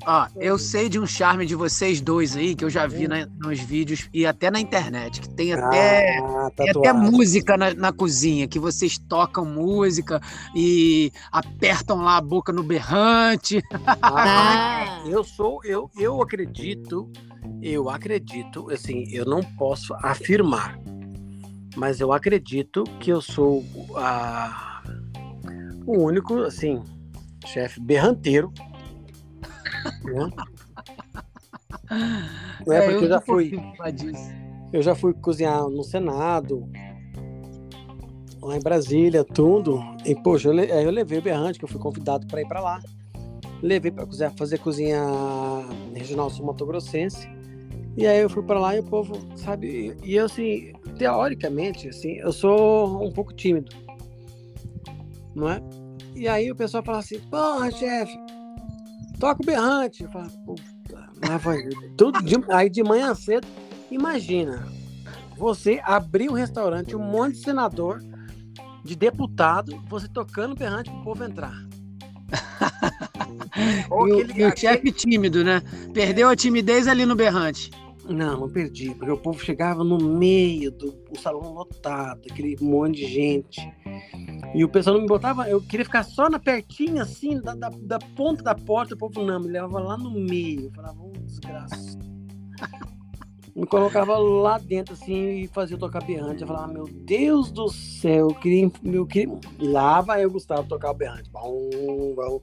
Ó, 0.09 0.29
eu 0.37 0.57
sei 0.57 0.89
de 0.89 1.01
um 1.01 1.07
charme 1.07 1.45
de 1.45 1.57
vocês 1.57 2.01
dois 2.01 2.37
aí, 2.37 2.55
que 2.55 2.65
eu 2.65 2.71
já 2.71 2.87
vi 2.87 3.09
na, 3.09 3.27
nos 3.27 3.59
vídeos 3.59 4.09
e 4.15 4.25
até 4.25 4.53
na 4.53 4.61
internet, 4.61 5.21
que 5.21 5.29
tem 5.29 5.53
até, 5.53 6.21
ah, 6.21 6.49
tem 6.55 6.71
até 6.71 6.93
música 6.93 7.57
na, 7.57 7.75
na, 7.75 7.93
cozinha, 7.93 8.47
que 8.47 8.61
vocês 8.61 8.99
tocam 8.99 9.45
música 9.45 10.21
e 10.55 11.11
apertam 11.33 12.03
lá 12.03 12.19
a 12.19 12.21
boca 12.21 12.53
no 12.53 12.63
berrante. 12.63 13.61
Ah, 14.01 15.03
eu 15.07 15.25
sou, 15.25 15.61
eu, 15.65 15.91
eu 15.99 16.23
acredito, 16.23 17.11
eu 17.61 17.91
acredito, 17.91 18.71
assim, 18.71 19.09
eu 19.11 19.25
não 19.25 19.43
posso 19.59 19.93
afirmar, 19.95 20.79
mas 21.77 22.01
eu 22.01 22.13
acredito 22.13 22.85
que 23.01 23.11
eu 23.11 23.21
sou 23.21 23.65
a, 23.97 24.85
o 25.85 25.99
único, 25.99 26.43
assim, 26.43 26.81
chefe 27.45 27.81
berranteiro 27.81 28.53
né? 30.05 30.31
Não 32.67 32.73
é, 32.73 32.79
é 32.79 32.83
porque 32.83 32.97
eu, 32.97 33.03
eu 33.03 33.09
já 33.09 33.21
fui. 33.21 33.53
Eu 34.73 34.83
já 34.83 34.95
fui 34.95 35.15
cozinhar 35.15 35.69
no 35.69 35.85
Senado. 35.85 36.69
lá 38.43 38.57
em 38.57 38.61
Brasília, 38.61 39.25
tudo. 39.25 39.81
E, 40.05 40.15
poxa, 40.15 40.49
eu, 40.49 40.55
eu 40.55 40.91
levei 40.91 41.19
o 41.19 41.23
berrante, 41.23 41.59
que 41.59 41.65
eu 41.65 41.69
fui 41.69 41.81
convidado 41.81 42.27
para 42.27 42.41
ir 42.41 42.49
para 42.49 42.61
lá. 42.61 42.81
Levei 43.63 43.91
para 43.91 44.07
fazer 44.37 44.59
cozinha 44.59 45.03
regional 45.95 46.29
sul-mato-grossense. 46.31 47.29
E 47.97 48.07
aí 48.07 48.21
eu 48.21 48.29
fui 48.29 48.43
para 48.43 48.61
lá 48.61 48.77
e 48.77 48.81
o 48.81 48.85
povo, 48.85 49.15
sabe? 49.37 49.97
E 50.05 50.17
eu, 50.17 50.27
assim, 50.27 50.75
teoricamente, 50.99 51.89
assim, 51.89 52.17
eu 52.19 52.31
sou 52.31 53.03
um 53.03 53.11
pouco 53.11 53.33
tímido. 53.33 53.75
Não 55.35 55.49
é? 55.49 55.63
E 56.15 56.29
aí 56.29 56.51
o 56.51 56.57
pessoal 56.57 56.83
fala 56.83 56.99
assim, 56.99 57.19
porra, 57.31 57.71
chefe, 57.71 58.15
toca 59.19 59.43
o 59.43 59.47
berrante. 59.47 60.05
Eu 60.05 60.11
falo, 60.11 60.31
puta, 60.45 61.09
lá 61.27 61.37
vai. 61.39 61.63
Tudo 61.97 62.23
de, 62.23 62.37
aí 62.51 62.71
de 62.71 62.83
manhã 62.83 63.15
cedo, 63.15 63.47
imagina, 63.91 64.67
você 65.37 65.81
abrir 65.83 66.31
um 66.31 66.35
restaurante, 66.35 66.97
um 66.97 67.03
monte 67.03 67.35
de 67.35 67.43
senador, 67.43 68.01
de 68.85 68.95
deputado, 68.95 69.83
você 69.89 70.09
tocando 70.09 70.55
berrante 70.55 70.91
pro 70.91 71.03
povo 71.03 71.25
entrar. 71.25 71.55
e 73.57 73.93
o, 73.93 74.05
aquele, 74.05 74.45
o 74.45 74.57
chefe 74.57 74.93
tímido, 74.93 75.45
né? 75.45 75.63
Perdeu 75.93 76.29
a 76.29 76.37
timidez 76.37 76.87
ali 76.87 77.05
no 77.05 77.15
berrante. 77.15 77.71
Não, 78.09 78.41
não 78.41 78.49
perdi, 78.49 78.95
porque 78.95 79.11
o 79.11 79.17
povo 79.17 79.39
chegava 79.43 79.83
no 79.83 79.99
meio 79.99 80.71
do 80.71 80.95
salão 81.21 81.53
lotado, 81.53 82.21
aquele 82.31 82.57
monte 82.61 83.01
de 83.01 83.07
gente. 83.07 83.61
E 84.55 84.65
o 84.65 84.69
pessoal 84.69 84.95
não 84.95 85.03
me 85.03 85.09
botava, 85.09 85.49
eu 85.49 85.61
queria 85.61 85.85
ficar 85.85 86.05
só 86.05 86.31
na 86.31 86.39
pertinha, 86.39 87.03
assim, 87.03 87.41
da, 87.41 87.55
da, 87.55 87.69
da 87.69 87.99
ponta 87.99 88.43
da 88.43 88.55
porta, 88.55 88.95
o 88.95 88.99
povo 88.99 89.23
não, 89.23 89.41
me 89.41 89.49
levava 89.49 89.81
lá 89.81 89.97
no 89.97 90.11
meio. 90.11 90.67
Eu 90.67 90.71
falava, 90.73 90.99
oh, 91.01 91.13
desgraça. 91.25 91.99
me 93.55 93.67
colocava 93.67 94.17
lá 94.19 94.59
dentro, 94.59 94.95
assim, 94.95 95.41
e 95.41 95.49
fazia 95.49 95.77
tocar 95.77 96.05
berrante. 96.05 96.43
Eu 96.43 96.49
falava, 96.49 96.73
meu 96.73 96.85
Deus 96.85 97.51
do 97.51 97.69
céu, 97.69 98.29
eu 98.31 98.35
queria. 98.35 98.71
Eu 98.85 99.07
queria... 99.07 99.35
Lá 99.59 100.01
vai 100.01 100.25
eu, 100.25 100.31
Gustavo, 100.31 100.69
tocar 100.69 100.91
o 100.91 100.95
berrante. 100.95 101.29
Bom, 101.31 101.71
bom. 102.15 102.41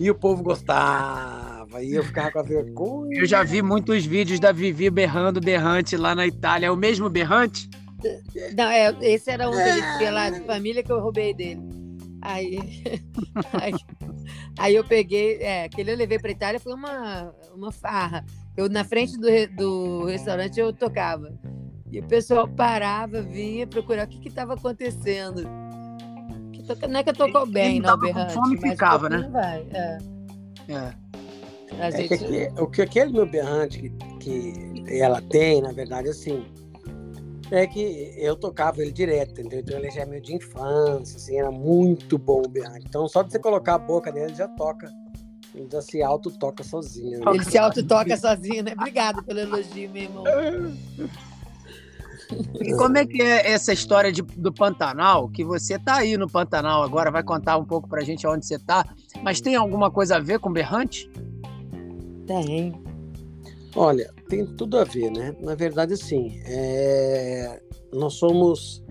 E 0.00 0.10
o 0.10 0.14
povo 0.14 0.42
gostava, 0.42 1.82
e 1.82 1.92
eu 1.92 2.02
ficava 2.02 2.32
com 2.32 2.38
a 2.40 2.42
vergonha. 2.42 3.20
Eu 3.20 3.26
já 3.26 3.42
vi 3.42 3.62
muitos 3.62 4.04
vídeos 4.04 4.40
da 4.40 4.50
Vivi 4.50 4.90
berrando 4.90 5.40
berrante 5.40 5.96
lá 5.96 6.14
na 6.14 6.26
Itália. 6.26 6.66
É 6.66 6.70
o 6.70 6.76
mesmo 6.76 7.08
berrante? 7.08 7.68
Não, 8.56 8.64
é, 8.64 8.94
esse 9.02 9.30
era 9.30 9.48
um 9.48 9.52
dele, 9.52 10.10
lá 10.10 10.30
de 10.30 10.40
família 10.40 10.82
que 10.82 10.90
eu 10.90 11.00
roubei 11.00 11.32
dele. 11.32 11.60
Aí, 12.20 12.58
aí, 13.52 13.72
aí, 14.58 14.74
eu 14.74 14.84
peguei, 14.84 15.38
é, 15.40 15.64
aquele 15.64 15.92
eu 15.92 15.96
levei 15.96 16.18
para 16.18 16.30
Itália 16.30 16.60
foi 16.60 16.74
uma, 16.74 17.34
uma 17.54 17.72
farra. 17.72 18.24
Eu 18.56 18.68
na 18.68 18.84
frente 18.84 19.16
do, 19.16 19.28
do 19.56 20.04
restaurante 20.06 20.58
eu 20.58 20.72
tocava. 20.72 21.32
E 21.90 22.00
o 22.00 22.06
pessoal 22.06 22.48
parava, 22.48 23.20
vinha 23.20 23.66
procurar 23.66 24.06
o 24.06 24.08
que 24.08 24.28
estava 24.28 24.54
acontecendo. 24.54 25.42
Não 26.88 27.00
é 27.00 27.02
que 27.02 27.12
tocou 27.12 27.46
bem, 27.46 27.80
não, 27.80 27.98
berrante. 27.98 28.34
Fome 28.34 28.60
ficava, 28.60 29.08
né? 29.08 29.28
Vai, 29.30 29.66
é. 29.72 29.98
é. 30.68 30.94
é 31.78 31.90
gente... 31.90 32.18
que, 32.18 32.52
o 32.60 32.66
que 32.66 32.82
aquele 32.82 33.12
meu 33.12 33.26
berrante 33.26 33.92
que, 34.20 34.52
que 34.84 35.00
ela 35.00 35.20
tem, 35.22 35.62
na 35.62 35.72
verdade, 35.72 36.08
assim, 36.08 36.44
é 37.50 37.66
que 37.66 38.14
eu 38.16 38.34
tocava 38.34 38.80
ele 38.80 38.92
direto, 38.92 39.32
entendeu? 39.32 39.60
Então 39.60 39.78
ele 39.78 39.90
já 39.90 40.02
é 40.02 40.06
meio 40.06 40.22
de 40.22 40.34
infância, 40.34 41.16
assim, 41.16 41.38
era 41.38 41.50
muito 41.50 42.16
bom 42.18 42.42
o 42.44 42.48
berrante. 42.48 42.86
Então 42.88 43.06
só 43.08 43.22
de 43.22 43.32
você 43.32 43.38
colocar 43.38 43.74
a 43.74 43.78
boca 43.78 44.10
nele, 44.10 44.26
ele 44.26 44.34
já 44.34 44.48
toca. 44.48 44.90
Ele 45.54 45.68
já 45.70 45.82
se 45.82 46.02
auto-toca 46.02 46.64
sozinho. 46.64 47.20
Né? 47.20 47.26
Ele 47.34 47.44
se 47.44 47.58
auto-toca 47.58 48.16
sozinho, 48.16 48.62
né? 48.62 48.72
Obrigado 48.72 49.22
pelo 49.22 49.38
elogio, 49.38 49.90
meu 49.90 50.02
irmão. 50.04 50.24
E 52.60 52.74
como 52.76 52.96
é 52.96 53.06
que 53.06 53.20
é 53.20 53.50
essa 53.50 53.72
história 53.72 54.12
de, 54.12 54.22
do 54.22 54.52
Pantanal? 54.52 55.28
Que 55.28 55.44
você 55.44 55.78
tá 55.78 55.96
aí 55.96 56.16
no 56.16 56.28
Pantanal 56.28 56.82
agora, 56.82 57.10
vai 57.10 57.22
contar 57.22 57.56
um 57.58 57.64
pouco 57.64 57.88
pra 57.88 58.02
gente 58.02 58.26
onde 58.26 58.46
você 58.46 58.58
tá. 58.58 58.84
Mas 59.22 59.40
tem 59.40 59.56
alguma 59.56 59.90
coisa 59.90 60.16
a 60.16 60.20
ver 60.20 60.38
com 60.38 60.52
berrante? 60.52 61.10
Tem. 62.26 62.74
Olha, 63.74 64.12
tem 64.28 64.46
tudo 64.46 64.78
a 64.78 64.84
ver, 64.84 65.10
né? 65.10 65.34
Na 65.40 65.54
verdade, 65.54 65.96
sim. 65.96 66.40
É... 66.44 67.60
Nós 67.92 68.14
somos 68.14 68.82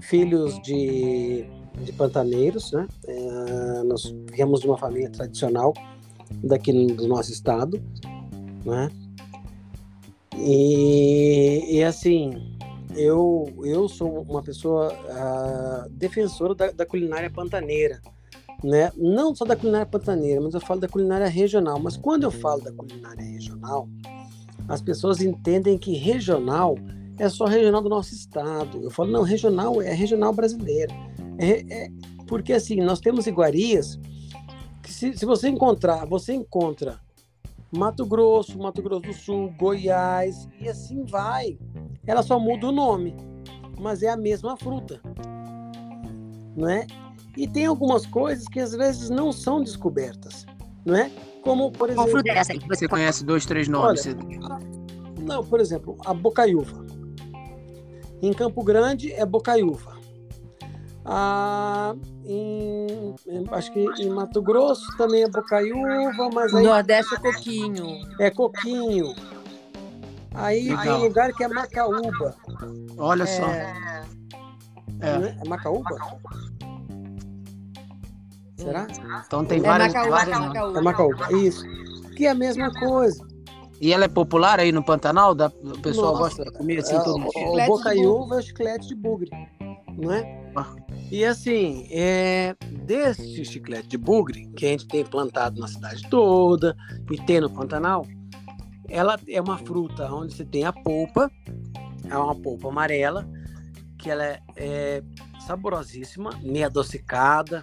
filhos 0.00 0.60
de, 0.62 1.46
de 1.82 1.92
pantaneiros, 1.92 2.72
né? 2.72 2.86
É... 3.06 3.82
Nós 3.84 4.14
viemos 4.32 4.60
de 4.60 4.66
uma 4.66 4.78
família 4.78 5.10
tradicional 5.10 5.72
daqui 6.42 6.72
do 6.72 7.06
nosso 7.06 7.30
estado, 7.30 7.82
né? 8.64 8.90
E, 10.38 11.76
e 11.76 11.84
assim, 11.84 12.51
eu, 12.96 13.52
eu 13.64 13.88
sou 13.88 14.22
uma 14.22 14.42
pessoa 14.42 14.92
uh, 14.92 15.90
defensora 15.90 16.54
da, 16.54 16.70
da 16.70 16.86
culinária 16.86 17.30
pantaneira, 17.30 18.00
né? 18.62 18.92
Não 18.96 19.34
só 19.34 19.44
da 19.44 19.56
culinária 19.56 19.86
pantaneira, 19.86 20.40
mas 20.40 20.54
eu 20.54 20.60
falo 20.60 20.80
da 20.80 20.88
culinária 20.88 21.26
regional. 21.28 21.78
Mas 21.78 21.96
quando 21.96 22.24
eu 22.24 22.30
falo 22.30 22.62
da 22.62 22.72
culinária 22.72 23.24
regional, 23.24 23.88
as 24.68 24.80
pessoas 24.80 25.20
entendem 25.20 25.76
que 25.78 25.96
regional 25.96 26.76
é 27.18 27.28
só 27.28 27.44
regional 27.44 27.82
do 27.82 27.88
nosso 27.88 28.14
estado. 28.14 28.82
Eu 28.82 28.90
falo, 28.90 29.10
não, 29.10 29.22
regional 29.22 29.82
é 29.82 29.92
regional 29.92 30.32
brasileira. 30.32 30.92
É, 31.38 31.84
é, 31.84 31.90
porque 32.26 32.52
assim, 32.52 32.76
nós 32.76 33.00
temos 33.00 33.26
iguarias 33.26 33.98
que 34.82 34.92
se, 34.92 35.16
se 35.16 35.24
você 35.26 35.48
encontrar, 35.48 36.06
você 36.06 36.32
encontra 36.32 37.00
Mato 37.74 38.04
Grosso, 38.04 38.58
Mato 38.58 38.82
Grosso 38.82 39.02
do 39.02 39.12
Sul, 39.14 39.54
Goiás, 39.58 40.46
e 40.60 40.68
assim 40.68 41.04
vai. 41.04 41.58
Ela 42.06 42.22
só 42.22 42.38
muda 42.38 42.68
o 42.68 42.72
nome, 42.72 43.16
mas 43.80 44.02
é 44.02 44.08
a 44.10 44.16
mesma 44.16 44.56
fruta. 44.56 45.00
Não 46.54 46.68
é? 46.68 46.86
E 47.36 47.48
tem 47.48 47.64
algumas 47.64 48.04
coisas 48.04 48.46
que 48.46 48.60
às 48.60 48.72
vezes 48.72 49.08
não 49.08 49.32
são 49.32 49.62
descobertas, 49.62 50.44
não 50.84 50.94
é? 50.94 51.10
Como, 51.42 51.72
por 51.72 51.88
exemplo. 51.88 52.04
Qual 52.04 52.10
fruta 52.10 52.30
é 52.30 52.38
essa 52.38 52.52
que 52.52 52.68
você 52.68 52.86
conhece 52.86 53.24
dois, 53.24 53.46
três 53.46 53.68
nomes? 53.68 54.06
Olha, 54.06 54.16
não, 55.22 55.42
por 55.42 55.58
exemplo, 55.58 55.96
a 56.04 56.12
bocaiúva. 56.12 56.84
Em 58.20 58.32
Campo 58.32 58.62
Grande 58.62 59.12
é 59.12 59.24
bocaiúva. 59.24 59.96
Ah, 61.04 61.94
em, 62.24 63.14
acho 63.50 63.72
que 63.72 63.80
em 63.98 64.08
Mato 64.08 64.40
Grosso 64.40 64.86
também 64.96 65.24
é 65.24 65.28
bocaiúva, 65.28 66.30
mas 66.32 66.54
aí. 66.54 66.64
Nordeste 66.64 67.14
é 67.14 67.18
coquinho. 67.18 67.86
É 68.20 68.30
coquinho. 68.30 69.14
Aí 70.34 70.68
Legal. 70.68 70.82
tem 70.82 70.92
um 70.92 70.98
lugar 70.98 71.32
que 71.32 71.44
é 71.44 71.48
macaúba. 71.48 72.36
Olha 72.96 73.24
é... 73.24 73.26
só. 73.26 73.46
É, 73.46 73.74
é. 75.00 75.36
é 75.44 75.48
macaúba? 75.48 75.96
Será? 78.56 78.86
Então 79.26 79.44
tem 79.44 79.58
é 79.58 79.62
várias. 79.62 79.92
Macaúba, 79.92 80.16
várias... 80.16 80.36
É 80.36 80.40
macaúba. 80.40 80.78
É 80.78 80.82
macaúba, 80.82 81.32
isso. 81.32 81.64
Que 82.16 82.26
é 82.26 82.30
a 82.30 82.34
mesma 82.34 82.72
coisa. 82.72 83.26
E 83.80 83.92
ela 83.92 84.04
é 84.04 84.08
popular 84.08 84.60
aí 84.60 84.70
no 84.70 84.84
Pantanal? 84.84 85.34
Da... 85.34 85.48
O 85.48 85.78
pessoal 85.80 86.12
Nossa, 86.12 86.22
gosta 86.22 86.44
de 86.44 86.52
comer 86.52 86.78
assim 86.78 86.94
é, 86.94 87.00
todo 87.00 87.18
mundo? 87.18 87.32
O, 87.34 87.60
o 87.60 87.66
bocaiúva 87.66 88.36
é 88.36 88.38
o 88.38 88.42
chiclete 88.42 88.88
de 88.88 88.94
bugre, 88.94 89.30
não 89.96 90.12
é? 90.12 90.42
E 91.10 91.24
assim, 91.24 91.86
é, 91.90 92.56
desse 92.86 93.44
chiclete 93.44 93.88
de 93.88 93.98
bugre, 93.98 94.46
que 94.56 94.64
a 94.64 94.68
gente 94.70 94.86
tem 94.86 95.04
plantado 95.04 95.60
na 95.60 95.68
cidade 95.68 96.08
toda 96.08 96.76
e 97.10 97.16
tem 97.18 97.40
no 97.40 97.50
Pantanal, 97.50 98.06
ela 98.88 99.18
é 99.28 99.40
uma 99.40 99.58
fruta 99.58 100.12
onde 100.12 100.34
você 100.34 100.44
tem 100.44 100.64
a 100.64 100.72
polpa, 100.72 101.30
é 102.08 102.16
uma 102.16 102.34
polpa 102.34 102.68
amarela, 102.68 103.28
que 103.98 104.10
ela 104.10 104.24
é, 104.24 104.40
é 104.56 105.02
saborosíssima, 105.46 106.30
meio 106.42 106.66
adocicada, 106.66 107.62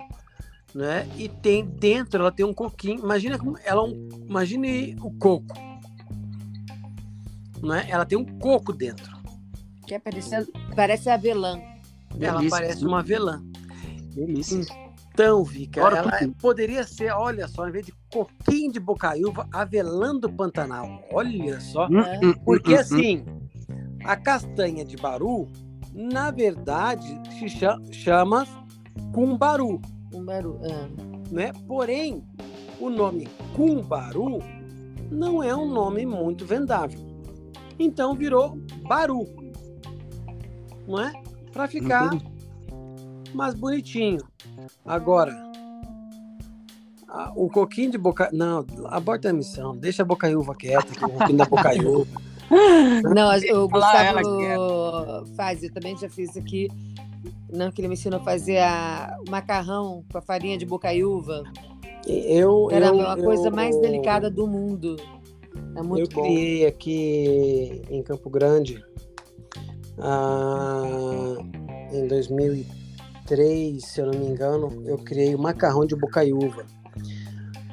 né? 0.73 1.07
E 1.17 1.27
tem 1.27 1.65
dentro, 1.65 2.21
ela 2.21 2.31
tem 2.31 2.45
um 2.45 2.53
coquinho. 2.53 2.99
Imagina 2.99 3.37
como 3.37 3.57
ela, 3.63 3.81
é 3.81 3.83
um, 3.83 4.09
imagine 4.27 4.95
o 5.01 5.11
coco, 5.17 5.55
né? 7.61 7.87
Ela 7.89 8.05
tem 8.05 8.17
um 8.17 8.25
coco 8.25 8.73
dentro. 8.73 9.17
Que 9.85 9.95
é 9.95 9.99
parecendo, 9.99 10.51
parece 10.75 11.09
avelã. 11.09 11.59
Ela 12.19 12.41
parece 12.49 12.85
uma 12.85 12.99
avelã. 12.99 13.41
Delícia. 14.13 14.61
Então, 15.13 15.43
Vika, 15.43 15.81
ela, 15.81 16.11
poderia 16.41 16.83
ser, 16.85 17.11
olha 17.11 17.45
só, 17.47 17.67
em 17.67 17.71
vez 17.71 17.85
de 17.85 17.93
coquinho 18.09 18.71
de 18.71 18.79
bocaiúva, 18.79 19.47
avelã 19.51 20.15
do 20.15 20.29
Pantanal. 20.29 21.03
Olha 21.11 21.59
só. 21.59 21.87
Hum, 21.87 21.99
hum, 21.99 22.19
hum, 22.23 22.33
Porque 22.45 22.73
assim, 22.73 23.25
a 24.05 24.15
castanha 24.15 24.85
de 24.85 24.95
baru, 24.95 25.49
na 25.93 26.31
verdade, 26.31 27.05
se 27.37 27.49
chama, 27.49 27.83
chama 27.91 28.47
cumbaru. 29.13 29.81
Cumbaru, 30.09 30.59
é. 30.63 31.33
Né? 31.33 31.51
Porém, 31.67 32.23
o 32.79 32.89
nome 32.89 33.27
cumbaru 33.55 34.39
não 35.11 35.43
é 35.43 35.53
um 35.55 35.67
nome 35.69 36.05
muito 36.05 36.45
vendável. 36.45 36.99
Então 37.77 38.15
virou 38.15 38.57
baru. 38.87 39.27
Não 40.87 41.01
é? 41.01 41.11
Para 41.59 41.67
ficar 41.67 42.11
mais 43.33 43.53
bonitinho. 43.53 44.21
Agora, 44.85 45.35
a, 47.05 47.33
o 47.35 47.49
coquinho 47.49 47.91
de 47.91 47.97
boca. 47.97 48.29
Não, 48.31 48.65
aborta 48.85 49.29
a 49.29 49.33
missão. 49.33 49.75
Deixa 49.75 50.03
a 50.03 50.05
bocaiúva 50.05 50.55
quieta, 50.55 50.93
que 50.93 51.03
o 51.03 51.09
coquinho 51.09 51.37
da 51.37 51.43
bocaiúva. 51.43 52.21
Não, 53.13 53.61
o 53.61 53.67
Gustavo 53.67 55.25
faz, 55.35 55.61
eu 55.61 55.73
também 55.73 55.97
já 55.97 56.09
fiz 56.09 56.35
aqui 56.37 56.69
Não, 57.51 57.69
que 57.69 57.81
ele 57.81 57.89
me 57.89 57.93
ensinou 57.95 58.21
a 58.21 58.23
fazer 58.23 58.59
a, 58.59 59.19
o 59.27 59.29
macarrão 59.29 60.05
com 60.09 60.17
a 60.17 60.21
farinha 60.21 60.57
de 60.57 60.65
bocaiúva. 60.65 61.43
Eu, 62.07 62.69
Era 62.71 62.87
eu, 62.87 63.01
a 63.01 63.17
coisa 63.17 63.49
eu, 63.49 63.51
mais 63.51 63.75
delicada 63.81 64.31
do 64.31 64.47
mundo. 64.47 64.95
É 65.75 65.81
muito 65.81 66.09
eu 66.09 66.15
bom. 66.15 66.23
criei 66.23 66.65
aqui 66.65 67.81
em 67.89 68.01
Campo 68.01 68.29
Grande 68.29 68.81
ah, 70.01 71.35
em 71.91 72.07
2003, 72.07 73.83
se 73.83 74.01
eu 74.01 74.07
não 74.07 74.19
me 74.19 74.27
engano, 74.27 74.83
eu 74.85 74.97
criei 74.97 75.35
o 75.35 75.39
macarrão 75.39 75.85
de 75.85 75.95
bocaiúva. 75.95 76.65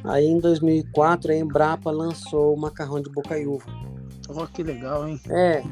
Aí 0.04 0.26
em 0.26 0.38
2004 0.38 1.32
a 1.32 1.36
Embrapa 1.36 1.90
lançou 1.90 2.54
o 2.54 2.58
macarrão 2.58 3.00
de 3.00 3.10
bocaiúva. 3.10 3.66
Oh, 4.28 4.46
que 4.46 4.62
legal, 4.62 5.08
hein? 5.08 5.20
É. 5.28 5.62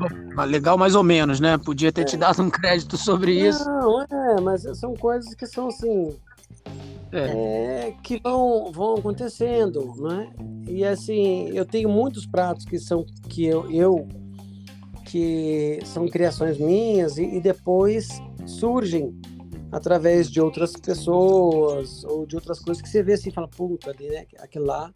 Legal 0.46 0.78
mais 0.78 0.94
ou 0.94 1.02
menos, 1.02 1.40
né? 1.40 1.58
Podia 1.58 1.92
ter 1.92 2.02
é. 2.02 2.04
te 2.04 2.16
dado 2.16 2.42
um 2.42 2.50
crédito 2.50 2.96
sobre 2.96 3.32
isso. 3.32 3.64
Não, 3.64 4.02
é, 4.02 4.40
mas 4.40 4.62
são 4.78 4.94
coisas 4.94 5.34
que 5.34 5.46
são 5.46 5.68
assim. 5.68 6.16
É. 7.12 7.18
É, 7.18 7.94
que 8.02 8.20
vão, 8.20 8.72
vão 8.72 8.94
acontecendo, 8.94 9.94
né? 9.98 10.32
E 10.68 10.84
assim, 10.84 11.48
eu 11.50 11.64
tenho 11.64 11.88
muitos 11.88 12.26
pratos 12.26 12.64
que 12.64 12.78
são 12.78 13.04
que 13.28 13.44
eu, 13.44 13.70
eu 13.70 14.08
que 15.14 15.78
são 15.84 16.08
criações 16.08 16.58
minhas 16.58 17.18
e, 17.18 17.36
e 17.36 17.40
depois 17.40 18.20
surgem 18.46 19.16
através 19.70 20.28
de 20.28 20.40
outras 20.40 20.72
pessoas 20.72 22.02
ou 22.02 22.26
de 22.26 22.34
outras 22.34 22.58
coisas 22.58 22.82
que 22.82 22.88
você 22.88 23.00
vê 23.00 23.12
assim 23.12 23.28
e 23.28 23.32
fala, 23.32 23.46
puta, 23.46 23.92
ali, 23.92 24.08
né? 24.08 24.26
Aquilo 24.40 24.66
lá 24.66 24.90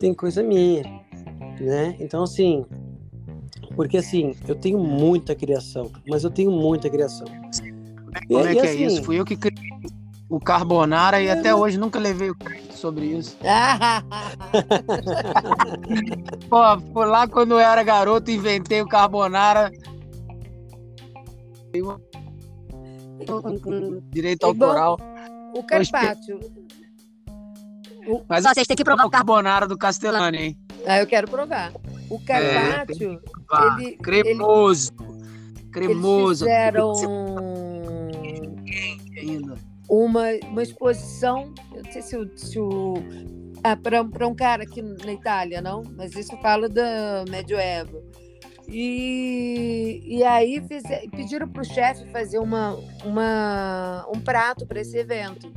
tem 0.00 0.12
coisa 0.12 0.42
minha, 0.42 0.82
né? 1.60 1.96
Então, 2.00 2.24
assim, 2.24 2.66
porque 3.76 3.98
assim, 3.98 4.34
eu 4.48 4.56
tenho 4.56 4.80
muita 4.80 5.32
criação, 5.32 5.92
mas 6.08 6.24
eu 6.24 6.30
tenho 6.30 6.50
muita 6.50 6.90
criação. 6.90 7.28
Como 8.26 8.44
e, 8.44 8.48
é 8.48 8.52
que 8.52 8.66
assim, 8.66 8.82
é 8.82 8.86
isso? 8.88 9.04
Fui 9.04 9.20
eu 9.20 9.24
que 9.24 9.36
criei 9.36 9.70
o 10.28 10.40
Carbonara 10.40 11.22
e 11.22 11.28
é... 11.28 11.30
até 11.30 11.54
hoje 11.54 11.78
nunca 11.78 12.00
levei 12.00 12.30
o 12.30 12.34
crédito 12.34 12.65
sobre 12.76 13.06
isso. 13.06 13.36
Pô, 16.48 16.78
foi 16.92 17.06
lá 17.06 17.26
quando 17.26 17.52
eu 17.52 17.58
era 17.58 17.82
garoto, 17.82 18.30
inventei 18.30 18.82
o 18.82 18.88
Carbonara. 18.88 19.72
Direito 24.10 24.44
autoral. 24.44 24.98
O 25.54 25.62
carpaccio. 25.62 26.38
Mas 28.28 28.44
vocês 28.44 28.66
têm 28.66 28.76
que 28.76 28.84
provar 28.84 29.04
o 29.04 29.10
carbonara 29.10 29.66
do 29.66 29.76
Castellani, 29.76 30.38
hein? 30.38 30.56
Ah, 30.86 31.00
eu 31.00 31.06
quero 31.06 31.28
provar. 31.28 31.72
O 32.08 32.20
carpaccio, 32.20 33.12
é, 33.12 33.82
ele, 33.82 33.96
cremoso. 33.96 34.92
Ele, 35.00 35.70
cremoso. 35.72 36.46
Eles 36.46 36.54
fizeram 36.54 36.92
uma, 39.88 40.24
uma 40.44 40.62
exposição, 40.62 41.52
eu 41.74 41.82
não 41.82 41.92
sei 41.92 42.02
se 42.02 42.16
o, 42.16 42.38
se 42.38 42.58
o 42.58 42.94
ah, 43.62 43.76
para 43.76 44.28
um 44.28 44.34
cara 44.34 44.62
aqui 44.62 44.82
na 44.82 45.12
Itália, 45.12 45.60
não, 45.60 45.82
mas 45.96 46.14
isso 46.14 46.36
fala 46.38 46.68
da 46.68 47.24
Medioevo. 47.28 48.02
E, 48.68 50.02
e 50.04 50.24
aí 50.24 50.60
fiz, 50.66 50.82
pediram 51.10 51.48
para 51.48 51.62
o 51.62 51.64
chefe 51.64 52.04
fazer 52.10 52.38
uma, 52.38 52.76
uma, 53.04 54.06
um 54.12 54.20
prato 54.20 54.66
para 54.66 54.80
esse 54.80 54.96
evento. 54.96 55.52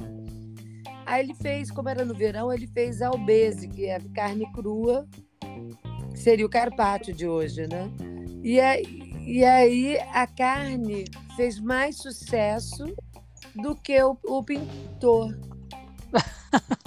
Aí 1.06 1.24
ele 1.24 1.34
fez, 1.36 1.72
como 1.72 1.90
era 1.90 2.06
no 2.06 2.14
verão, 2.14 2.54
ele 2.54 2.68
fez 2.68 3.02
albese, 3.02 3.68
que 3.68 3.86
é 3.86 4.00
carne 4.14 4.52
crua, 4.54 5.08
que 6.12 6.20
seria 6.20 6.46
o 6.46 6.50
carpaccio 6.50 7.14
de 7.14 7.28
hoje, 7.28 7.68
né? 7.68 7.92
E 8.44 8.60
aí, 8.60 8.84
e 9.26 9.44
aí 9.44 9.98
a 10.14 10.28
carne 10.28 11.06
fez 11.36 11.60
mais 11.60 11.98
sucesso 11.98 12.86
do 13.62 13.76
que 13.76 14.02
o, 14.02 14.18
o 14.24 14.44
pintor. 14.44 15.38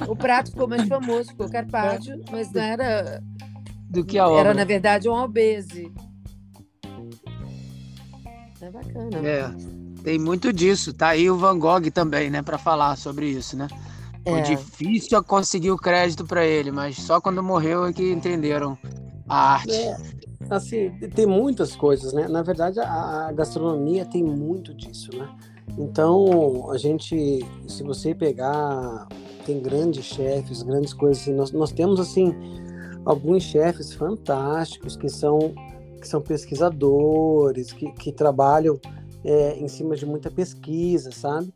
o 0.08 0.16
prato 0.16 0.50
ficou 0.50 0.68
mais 0.68 0.86
famoso, 0.88 1.30
ficou 1.30 1.48
carpaccio, 1.48 2.20
mas 2.30 2.52
não 2.52 2.62
era. 2.62 3.22
Do 3.88 4.04
que 4.04 4.18
a 4.18 4.26
obra. 4.26 4.40
Era, 4.40 4.54
na 4.54 4.64
verdade, 4.64 5.08
um 5.08 5.14
albese. 5.14 5.92
É 8.60 8.70
bacana. 8.70 9.18
É, 9.26 9.50
tem 10.02 10.18
muito 10.18 10.52
disso. 10.52 10.92
Tá 10.92 11.08
aí 11.08 11.30
o 11.30 11.36
Van 11.36 11.58
Gogh 11.58 11.90
também, 11.90 12.30
né, 12.30 12.42
para 12.42 12.58
falar 12.58 12.96
sobre 12.96 13.28
isso, 13.28 13.56
né? 13.56 13.68
Foi 14.24 14.38
é. 14.38 14.42
difícil 14.42 15.22
conseguir 15.24 15.72
o 15.72 15.76
crédito 15.76 16.24
para 16.24 16.46
ele, 16.46 16.70
mas 16.70 16.96
só 16.96 17.20
quando 17.20 17.42
morreu 17.42 17.84
é 17.84 17.92
que 17.92 18.12
entenderam 18.12 18.78
a 19.28 19.54
arte. 19.54 19.74
É. 19.74 19.96
Assim, 20.48 20.90
tem 21.14 21.26
muitas 21.26 21.74
coisas, 21.74 22.12
né? 22.12 22.28
Na 22.28 22.42
verdade, 22.42 22.78
a, 22.78 23.28
a 23.28 23.32
gastronomia 23.32 24.04
tem 24.04 24.22
muito 24.22 24.74
disso, 24.74 25.10
né? 25.16 25.28
Então, 25.78 26.70
a 26.70 26.76
gente, 26.76 27.40
se 27.66 27.82
você 27.82 28.14
pegar, 28.14 29.08
tem 29.46 29.60
grandes 29.60 30.04
chefes, 30.04 30.62
grandes 30.62 30.92
coisas 30.92 31.22
assim, 31.22 31.34
nós, 31.34 31.50
nós 31.52 31.72
temos 31.72 31.98
assim 31.98 32.34
alguns 33.04 33.42
chefes 33.42 33.92
fantásticos 33.92 34.96
que 34.96 35.08
são 35.08 35.54
que 36.00 36.08
são 36.08 36.20
pesquisadores, 36.20 37.72
que, 37.72 37.92
que 37.92 38.10
trabalham 38.10 38.76
é, 39.24 39.56
em 39.56 39.68
cima 39.68 39.94
de 39.94 40.04
muita 40.04 40.32
pesquisa, 40.32 41.12
sabe? 41.12 41.54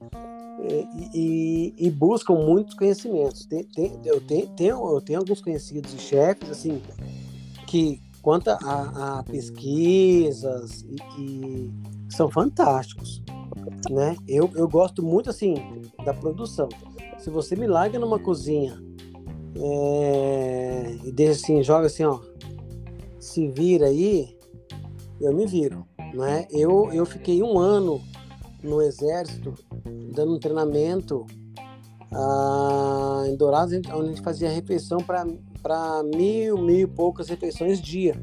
É, 0.60 0.84
e, 1.12 1.74
e, 1.76 1.90
buscam 1.90 2.34
muitos 2.34 2.76
conhecimentos. 2.76 3.44
Tem, 3.44 3.64
tem, 3.64 3.98
eu, 4.04 4.20
tenho, 4.20 4.48
eu 4.56 5.00
tenho 5.00 5.18
alguns 5.18 5.40
conhecidos 5.40 5.90
de 5.90 6.00
chefes, 6.00 6.48
assim, 6.48 6.80
que 7.66 8.00
quanto 8.22 8.50
a, 8.50 9.18
a 9.18 9.22
pesquisas 9.24 10.82
e, 10.82 11.20
e 11.20 11.70
são 12.08 12.30
fantásticos 12.30 13.25
né? 13.90 14.16
Eu, 14.26 14.50
eu 14.54 14.68
gosto 14.68 15.02
muito, 15.02 15.30
assim, 15.30 15.54
da 16.04 16.12
produção. 16.12 16.68
Se 17.18 17.30
você 17.30 17.56
me 17.56 17.66
larga 17.66 17.98
numa 17.98 18.18
cozinha 18.18 18.80
é, 19.56 20.96
e 21.04 21.12
deixa 21.12 21.32
assim, 21.32 21.62
joga 21.62 21.86
assim, 21.86 22.04
ó, 22.04 22.20
se 23.18 23.48
vira 23.48 23.86
aí, 23.86 24.36
eu 25.20 25.34
me 25.34 25.46
viro, 25.46 25.86
né? 26.14 26.46
Eu, 26.50 26.92
eu 26.92 27.06
fiquei 27.06 27.42
um 27.42 27.58
ano 27.58 28.00
no 28.62 28.82
exército 28.82 29.54
dando 30.12 30.34
um 30.34 30.38
treinamento 30.38 31.26
ah, 32.12 33.24
em 33.26 33.36
Dourados, 33.36 33.72
onde 33.74 33.90
a 33.90 34.08
gente 34.08 34.22
fazia 34.22 34.50
refeição 34.50 34.98
para 34.98 36.02
mil, 36.14 36.58
mil 36.58 36.80
e 36.80 36.86
poucas 36.86 37.28
refeições 37.28 37.80
dia, 37.80 38.14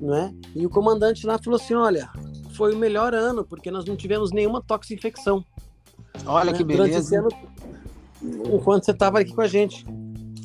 né? 0.00 0.34
E 0.54 0.64
o 0.66 0.70
comandante 0.70 1.26
lá 1.26 1.38
falou 1.38 1.58
assim, 1.58 1.74
olha, 1.74 2.10
foi 2.56 2.74
o 2.74 2.78
melhor 2.78 3.14
ano, 3.14 3.44
porque 3.44 3.70
nós 3.70 3.84
não 3.84 3.96
tivemos 3.96 4.32
nenhuma 4.32 4.62
toxinfecção. 4.62 5.44
Olha 6.26 6.52
né? 6.52 6.56
que 6.56 6.64
beleza. 6.64 7.18
Ano, 7.18 7.28
enquanto 8.52 8.84
você 8.84 8.92
estava 8.92 9.20
aqui 9.20 9.34
com 9.34 9.42
a 9.42 9.48
gente. 9.48 9.84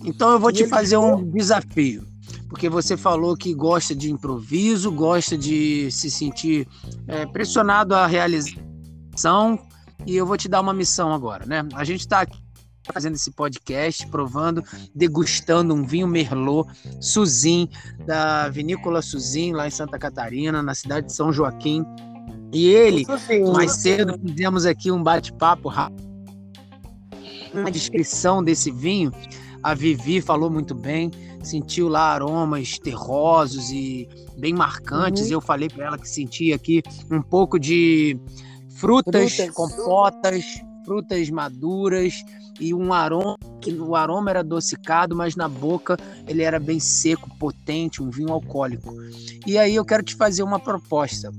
Então 0.03 0.31
eu 0.31 0.39
vou 0.39 0.49
e 0.49 0.53
te 0.53 0.67
fazer 0.67 0.97
um 0.97 1.29
desafio. 1.29 2.07
Porque 2.47 2.67
você 2.67 2.97
falou 2.97 3.37
que 3.37 3.53
gosta 3.53 3.93
de 3.95 4.11
improviso, 4.11 4.91
gosta 4.91 5.37
de 5.37 5.91
se 5.91 6.09
sentir 6.09 6.67
é, 7.07 7.25
pressionado 7.25 7.93
à 7.93 8.07
realização. 8.07 9.59
E 10.05 10.15
eu 10.15 10.25
vou 10.25 10.37
te 10.37 10.47
dar 10.47 10.61
uma 10.61 10.73
missão 10.73 11.13
agora, 11.13 11.45
né? 11.45 11.67
A 11.73 11.83
gente 11.83 12.01
está 12.01 12.21
aqui 12.21 12.39
fazendo 12.91 13.15
esse 13.15 13.31
podcast, 13.31 14.05
provando, 14.07 14.63
degustando 14.93 15.73
um 15.73 15.83
vinho 15.83 16.07
Merlot 16.07 16.69
Suzin, 16.99 17.69
da 18.05 18.49
vinícola 18.49 19.01
Suzin, 19.01 19.53
lá 19.53 19.67
em 19.67 19.71
Santa 19.71 19.97
Catarina, 19.97 20.61
na 20.61 20.73
cidade 20.73 21.07
de 21.07 21.13
São 21.13 21.31
Joaquim. 21.31 21.85
E 22.51 22.67
ele, 22.67 23.05
mais 23.53 23.73
cedo, 23.73 24.19
fizemos 24.19 24.65
aqui 24.65 24.91
um 24.91 25.03
bate-papo 25.03 25.69
rápido, 25.69 26.09
uma 27.53 27.71
descrição 27.71 28.43
desse 28.43 28.71
vinho. 28.71 29.11
A 29.61 29.73
Vivi 29.73 30.21
falou 30.21 30.49
muito 30.49 30.73
bem, 30.73 31.11
sentiu 31.43 31.87
lá 31.87 32.13
aromas 32.13 32.79
terrosos 32.79 33.69
e 33.71 34.07
bem 34.37 34.53
marcantes. 34.53 35.27
Uhum. 35.27 35.33
Eu 35.33 35.41
falei 35.41 35.69
para 35.69 35.85
ela 35.85 35.97
que 35.97 36.09
sentia 36.09 36.55
aqui 36.55 36.81
um 37.11 37.21
pouco 37.21 37.59
de 37.59 38.17
frutas, 38.69 39.35
frutas. 39.35 39.53
compotas, 39.53 40.45
frutas 40.85 41.29
maduras 41.29 42.23
e 42.59 42.73
um 42.73 42.93
aroma 42.93 43.37
que 43.61 43.73
o 43.73 43.95
aroma 43.95 44.29
era 44.29 44.39
adocicado, 44.39 45.15
mas 45.15 45.35
na 45.35 45.47
boca 45.47 45.97
ele 46.27 46.43
era 46.43 46.59
bem 46.59 46.79
seco, 46.79 47.29
potente, 47.37 48.01
um 48.01 48.09
vinho 48.09 48.31
alcoólico. 48.31 48.93
E 49.45 49.57
aí 49.57 49.75
eu 49.75 49.85
quero 49.85 50.03
te 50.03 50.15
fazer 50.15 50.43
uma 50.43 50.59
proposta. 50.59 51.31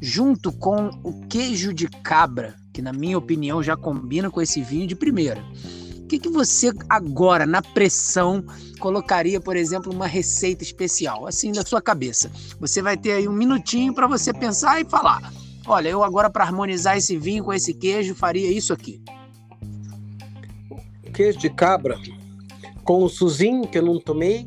Junto 0.00 0.50
com 0.50 0.90
o 1.04 1.26
queijo 1.28 1.72
de 1.72 1.86
cabra, 1.86 2.56
que 2.72 2.82
na 2.82 2.92
minha 2.92 3.18
opinião 3.18 3.62
já 3.62 3.76
combina 3.76 4.30
com 4.30 4.40
esse 4.40 4.62
vinho 4.62 4.86
de 4.86 4.96
primeira. 4.96 5.42
O 5.98 6.06
que, 6.06 6.18
que 6.18 6.28
você 6.28 6.72
agora, 6.88 7.46
na 7.46 7.62
pressão, 7.62 8.44
colocaria, 8.80 9.40
por 9.40 9.56
exemplo, 9.56 9.92
uma 9.92 10.06
receita 10.06 10.62
especial, 10.62 11.26
assim 11.26 11.52
na 11.52 11.64
sua 11.64 11.80
cabeça? 11.80 12.30
Você 12.60 12.82
vai 12.82 12.96
ter 12.96 13.12
aí 13.12 13.28
um 13.28 13.32
minutinho 13.32 13.94
para 13.94 14.06
você 14.06 14.32
pensar 14.32 14.80
e 14.80 14.84
falar 14.84 15.32
Olha, 15.66 15.88
eu 15.88 16.02
agora 16.02 16.28
para 16.28 16.44
harmonizar 16.44 16.96
esse 16.96 17.16
vinho 17.16 17.44
com 17.44 17.52
esse 17.52 17.72
queijo 17.72 18.14
faria 18.14 18.50
isso 18.50 18.72
aqui. 18.72 19.00
Queijo 21.12 21.38
de 21.38 21.50
cabra 21.50 21.98
com 22.84 23.02
o 23.02 23.08
suzinho 23.08 23.66
que 23.66 23.78
eu 23.78 23.82
não 23.82 23.98
tomei. 23.98 24.46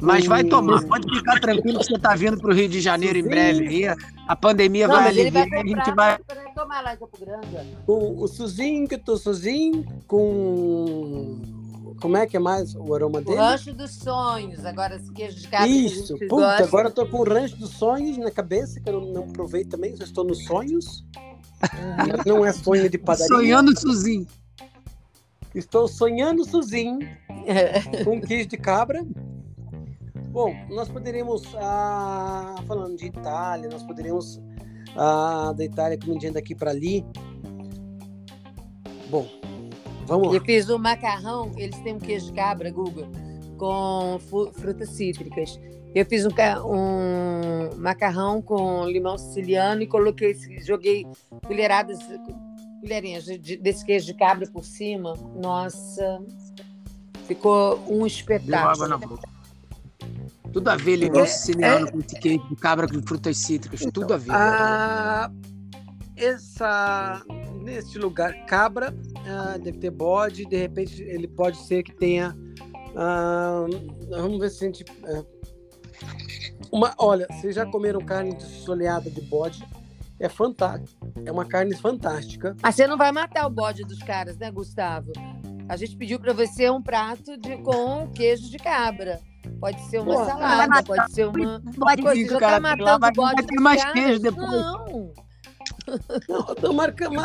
Mas 0.00 0.26
vai 0.26 0.44
tomar, 0.44 0.80
pode 0.84 1.12
ficar 1.12 1.40
tranquilo 1.40 1.80
que 1.80 1.86
você 1.86 1.96
está 1.96 2.14
vindo 2.14 2.38
para 2.38 2.50
o 2.50 2.54
Rio 2.54 2.68
de 2.68 2.80
Janeiro 2.80 3.18
em 3.18 3.24
breve. 3.24 3.66
Aí, 3.66 3.96
a 4.28 4.36
pandemia 4.36 4.86
não, 4.86 4.94
vai 4.94 5.08
aliviar, 5.08 5.48
vai 5.48 5.60
a 5.60 5.66
gente 5.66 5.90
vai 5.92 6.18
tomar 6.54 6.82
lá 6.82 6.94
em 6.94 6.96
Campo 6.98 7.18
Grande. 7.18 7.48
Com 7.84 8.16
o 8.16 8.28
Suzinho, 8.28 8.86
que 8.86 8.94
eu 8.94 8.98
tô 9.00 9.16
sozinho, 9.16 9.84
com. 10.06 11.40
Como 12.00 12.16
é 12.16 12.28
que 12.28 12.36
é 12.36 12.40
mais 12.40 12.76
o 12.76 12.94
aroma 12.94 13.20
dele? 13.20 13.38
O 13.38 13.40
Rancho 13.40 13.74
dos 13.74 13.90
Sonhos. 13.92 14.64
Agora, 14.64 14.94
esse 14.94 15.10
queijo 15.10 15.36
de 15.40 15.48
cabra. 15.48 15.66
Isso, 15.66 16.16
puta, 16.16 16.28
gosta. 16.28 16.62
agora 16.62 16.88
eu 16.88 16.92
tô 16.92 17.04
com 17.04 17.18
o 17.18 17.24
Rancho 17.24 17.56
dos 17.56 17.70
Sonhos 17.70 18.16
na 18.18 18.30
cabeça, 18.30 18.78
que 18.78 18.88
eu 18.88 19.00
não, 19.00 19.12
não 19.12 19.28
provei 19.32 19.64
também, 19.64 19.96
já 19.96 20.04
estou 20.04 20.22
nos 20.22 20.44
sonhos. 20.44 21.04
Não 22.24 22.46
é 22.46 22.52
sonho 22.52 22.88
de 22.88 22.96
padaria. 22.96 23.26
Sonhando 23.26 23.76
Suzinho. 23.76 24.28
Estou 25.58 25.88
sonhando 25.88 26.44
Suzinho 26.44 27.00
com 28.04 28.20
queijo 28.20 28.48
de 28.48 28.56
cabra. 28.56 29.04
Bom, 30.30 30.54
nós 30.70 30.88
poderíamos, 30.88 31.42
ah, 31.56 32.54
falando 32.64 32.96
de 32.96 33.06
Itália, 33.06 33.68
nós 33.68 33.82
poderíamos 33.82 34.40
ah, 34.96 35.52
da 35.56 35.64
Itália 35.64 35.98
comidinha 35.98 36.32
daqui 36.32 36.54
para 36.54 36.70
ali. 36.70 37.04
Bom, 39.10 39.26
vamos 40.06 40.28
lá. 40.28 40.34
Eu 40.34 40.44
fiz 40.44 40.70
um 40.70 40.78
macarrão, 40.78 41.50
eles 41.56 41.76
têm 41.80 41.96
um 41.96 41.98
queijo 41.98 42.26
de 42.26 42.34
cabra, 42.34 42.70
Guga, 42.70 43.08
com 43.56 44.16
frutas 44.52 44.90
cítricas. 44.90 45.58
Eu 45.92 46.06
fiz 46.06 46.24
um, 46.24 46.30
um, 46.68 47.76
macarrão 47.78 48.40
com 48.40 48.84
limão 48.84 49.18
siciliano 49.18 49.82
e 49.82 49.88
coloquei, 49.88 50.36
joguei 50.60 51.04
colheradas, 51.44 51.98
colherinhas 52.80 53.24
de, 53.24 53.56
desse 53.56 53.84
queijo 53.84 54.06
de 54.06 54.14
cabra 54.14 54.48
por 54.50 54.64
cima. 54.64 55.14
Nossa, 55.36 56.20
ficou 57.26 57.82
um 57.88 58.06
espetáculo. 58.06 59.20
Tudo 60.52 60.68
a 60.68 60.76
ver, 60.76 60.96
limão 60.96 61.22
é, 61.22 61.26
siciliano 61.26 61.88
é, 61.88 61.90
com 61.90 62.00
queijo 62.00 62.48
de 62.48 62.56
cabra 62.56 62.88
com 62.88 63.02
frutas 63.02 63.36
cítricas, 63.36 63.82
então, 63.82 64.02
tudo 64.02 64.14
a 64.14 64.16
ver. 64.16 64.32
A, 64.32 65.30
essa, 66.16 67.22
nesse 67.62 67.98
lugar, 67.98 68.34
cabra 68.46 68.94
ah, 69.26 69.58
deve 69.58 69.78
ter 69.78 69.90
bode, 69.90 70.46
de 70.46 70.56
repente 70.56 71.02
ele 71.02 71.28
pode 71.28 71.58
ser 71.58 71.82
que 71.82 71.94
tenha. 71.94 72.36
Ah, 72.96 73.66
vamos 74.10 74.38
ver 74.40 74.50
se 74.50 74.64
a 74.64 74.66
gente. 74.66 74.84
Uma, 76.72 76.94
olha, 76.98 77.26
vocês 77.30 77.54
já 77.54 77.66
comeram 77.66 78.00
carne 78.00 78.38
soleada 78.40 79.10
de 79.10 79.20
bode? 79.20 79.64
É 80.20 80.28
fantástico. 80.28 81.06
É 81.24 81.30
uma 81.30 81.44
carne 81.44 81.76
fantástica. 81.76 82.56
Mas 82.60 82.74
você 82.74 82.86
não 82.86 82.96
vai 82.96 83.12
matar 83.12 83.46
o 83.46 83.50
bode 83.50 83.84
dos 83.84 84.02
caras, 84.02 84.36
né, 84.36 84.50
Gustavo? 84.50 85.12
A 85.68 85.76
gente 85.76 85.96
pediu 85.96 86.18
para 86.18 86.32
você 86.32 86.68
um 86.70 86.82
prato 86.82 87.36
de, 87.36 87.56
com 87.58 88.10
queijo 88.10 88.50
de 88.50 88.58
cabra. 88.58 89.20
Pode 89.60 89.80
ser 89.82 90.00
uma 90.00 90.14
Pô, 90.14 90.24
salada, 90.24 90.82
pode 90.82 91.12
ser 91.12 91.26
uma. 91.26 91.62
Pode 91.78 92.02
Coisa, 92.02 92.20
isso, 92.20 92.38
cara, 92.38 92.54
tá 92.54 92.60
matando 92.60 93.00
vai, 93.00 93.12
bode 93.12 93.34
vai 93.34 93.44
ter 93.44 93.60
mais 93.60 93.82
caras? 93.82 93.92
queijo 93.92 94.20
depois. 94.20 94.50
Não. 94.50 95.12
Não, 96.28 96.54
tô 96.54 96.72
marcando. 96.72 97.16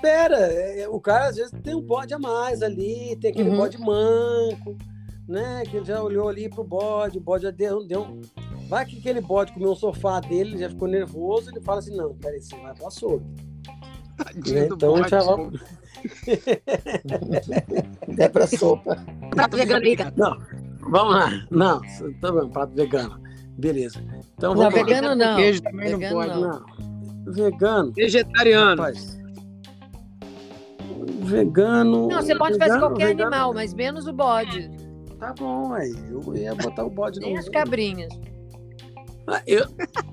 Pera, 0.00 0.36
é, 0.36 0.88
o 0.88 1.00
cara 1.00 1.28
às 1.28 1.36
vezes 1.36 1.52
tem 1.62 1.74
um 1.74 1.80
bode 1.80 2.12
a 2.12 2.18
mais 2.18 2.62
ali, 2.62 3.16
tem 3.20 3.30
aquele 3.30 3.50
uhum. 3.50 3.56
bode 3.56 3.78
manco, 3.78 4.76
né? 5.28 5.62
Que 5.68 5.76
ele 5.76 5.86
já 5.86 6.02
olhou 6.02 6.28
ali 6.28 6.48
pro 6.48 6.64
bode, 6.64 7.18
o 7.18 7.20
bode 7.20 7.44
já 7.44 7.50
deu, 7.50 7.84
deu 7.86 8.02
um. 8.02 8.20
Vai 8.70 8.86
que 8.86 8.98
aquele 8.98 9.20
bode 9.20 9.52
comeu 9.52 9.72
um 9.72 9.74
sofá 9.74 10.20
dele, 10.20 10.56
já 10.56 10.68
ficou 10.70 10.86
nervoso, 10.86 11.50
ele 11.50 11.60
fala 11.60 11.80
assim: 11.80 11.96
não, 11.96 12.14
peraí, 12.14 12.40
você 12.40 12.56
vai 12.56 12.72
pro 12.72 12.86
açougue. 12.86 13.26
Né? 14.46 14.68
Então 14.70 14.94
a 14.94 14.98
gente 14.98 15.10
já 15.10 15.22
vai. 15.24 15.50
É 18.16 18.28
pra 18.28 18.46
sopa. 18.46 18.96
Prato 19.30 19.56
vegano 19.56 19.84
Não, 20.16 20.38
vamos 20.88 21.14
lá. 21.14 21.46
Não, 21.50 21.80
tá 22.20 22.30
bom, 22.30 22.48
prato 22.48 22.72
vegano. 22.74 23.20
Beleza. 23.58 24.00
Então 24.36 24.54
vamos 24.54 24.72
não, 24.72 24.84
vegano 24.84 25.14
não. 25.16 25.36
Queijo 25.36 25.62
também 25.62 25.96
vegano 25.96 26.14
não 26.14 26.26
pode, 26.26 26.40
não. 26.40 26.60
não. 27.24 27.32
Vegano. 27.32 27.92
Vegetariano. 27.92 28.82
Rapaz, 28.82 29.20
vegano. 31.22 32.06
Não, 32.06 32.22
você 32.22 32.36
pode 32.36 32.52
vegano, 32.52 32.70
fazer 32.70 32.80
qualquer 32.80 33.08
vegano. 33.08 33.34
animal, 33.34 33.52
mas 33.52 33.74
menos 33.74 34.06
o 34.06 34.12
bode. 34.12 34.70
Tá 35.18 35.34
bom, 35.36 35.72
aí. 35.72 35.92
Eu 36.08 36.36
ia 36.36 36.54
botar 36.54 36.84
o 36.84 36.90
bode 36.90 37.18
Nem 37.18 37.36
as 37.36 37.48
cabrinhas. 37.48 38.29
Ah, 39.30 39.42
eu, 39.46 39.64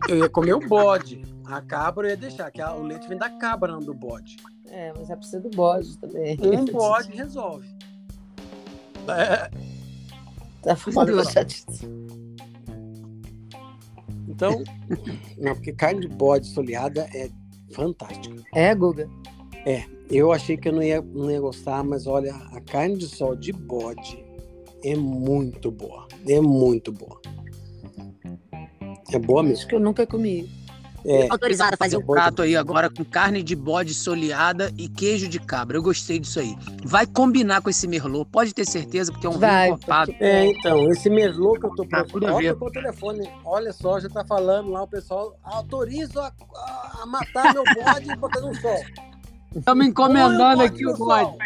eu 0.07 0.17
ia 0.17 0.29
comer 0.29 0.53
o 0.53 0.59
bode. 0.59 1.23
A 1.45 1.59
cabra 1.59 2.07
eu 2.07 2.11
ia 2.11 2.17
deixar, 2.17 2.51
que 2.51 2.61
o 2.61 2.83
leite 2.83 3.07
vem 3.07 3.17
da 3.17 3.31
cabra, 3.31 3.71
não 3.71 3.79
do 3.79 3.93
bode. 3.93 4.37
É, 4.69 4.93
mas 4.95 5.09
é 5.09 5.15
precisa 5.15 5.39
do 5.39 5.49
bode 5.49 5.97
também. 5.97 6.37
Um 6.39 6.65
bode 6.65 7.11
resolve. 7.11 7.67
É. 9.07 9.49
Tá 10.61 10.75
falando 10.75 11.23
Então, 14.27 14.63
não, 15.37 15.55
porque 15.55 15.73
carne 15.73 16.01
de 16.01 16.07
bode 16.09 16.45
soleada 16.47 17.09
é 17.15 17.29
fantástica. 17.71 18.43
É, 18.53 18.75
Guga? 18.75 19.09
É, 19.65 19.85
eu 20.11 20.31
achei 20.31 20.57
que 20.57 20.69
eu 20.69 20.73
não 20.73 20.83
ia, 20.83 21.01
não 21.01 21.31
ia 21.31 21.39
gostar, 21.39 21.83
mas 21.83 22.05
olha, 22.05 22.35
a 22.35 22.61
carne 22.61 22.97
de 22.97 23.07
sol 23.07 23.35
de 23.35 23.51
bode 23.51 24.23
é 24.83 24.95
muito 24.95 25.71
boa. 25.71 26.07
É 26.27 26.39
muito 26.39 26.91
boa. 26.91 27.19
É 29.11 29.19
boa 29.19 29.41
mesmo. 29.41 29.57
Acho 29.57 29.67
que 29.67 29.75
eu 29.75 29.79
nunca 29.79 30.05
comi. 30.05 30.49
É, 31.05 31.27
autorizado 31.29 31.75
a 31.75 31.77
fazer 31.77 31.95
um 31.95 32.05
prato 32.05 32.41
aí 32.41 32.55
agora 32.55 32.89
com 32.89 33.05
carne 33.05 33.41
de 33.41 33.55
bode 33.55 33.93
soleada 33.93 34.73
e 34.77 34.89
queijo 34.89 35.29
de 35.29 35.39
cabra. 35.39 35.77
Eu 35.77 35.81
gostei 35.81 36.19
disso 36.19 36.39
aí. 36.39 36.53
Vai 36.83 37.05
combinar 37.05 37.61
com 37.61 37.69
esse 37.69 37.87
merlot, 37.87 38.27
pode 38.29 38.53
ter 38.53 38.65
certeza, 38.65 39.11
porque 39.11 39.25
é 39.25 39.29
um 39.29 39.37
Vai, 39.37 39.67
vinho 39.67 39.75
encorpado. 39.75 40.13
É, 40.19 40.47
então, 40.47 40.89
esse 40.91 41.09
merlot 41.09 41.59
que 41.59 41.65
eu 41.65 41.75
tô 41.75 41.85
tá 41.85 42.03
procurando, 42.03 42.35
olha 42.35 42.57
o 42.59 42.71
telefone, 42.71 43.29
olha 43.45 43.71
só, 43.71 43.99
já 44.01 44.09
tá 44.09 44.25
falando 44.25 44.69
lá 44.71 44.83
o 44.83 44.87
pessoal, 44.87 45.37
autorizo 45.43 46.19
a, 46.19 46.33
a 47.01 47.05
matar 47.05 47.53
meu 47.53 47.63
bode 47.63 48.11
e 48.11 48.15
botar 48.17 48.41
no 48.41 48.53
sol. 48.55 48.83
Estamos 49.55 49.87
encomendando 49.87 50.63
aqui 50.63 50.85
o 50.85 50.97
bode. 50.97 51.37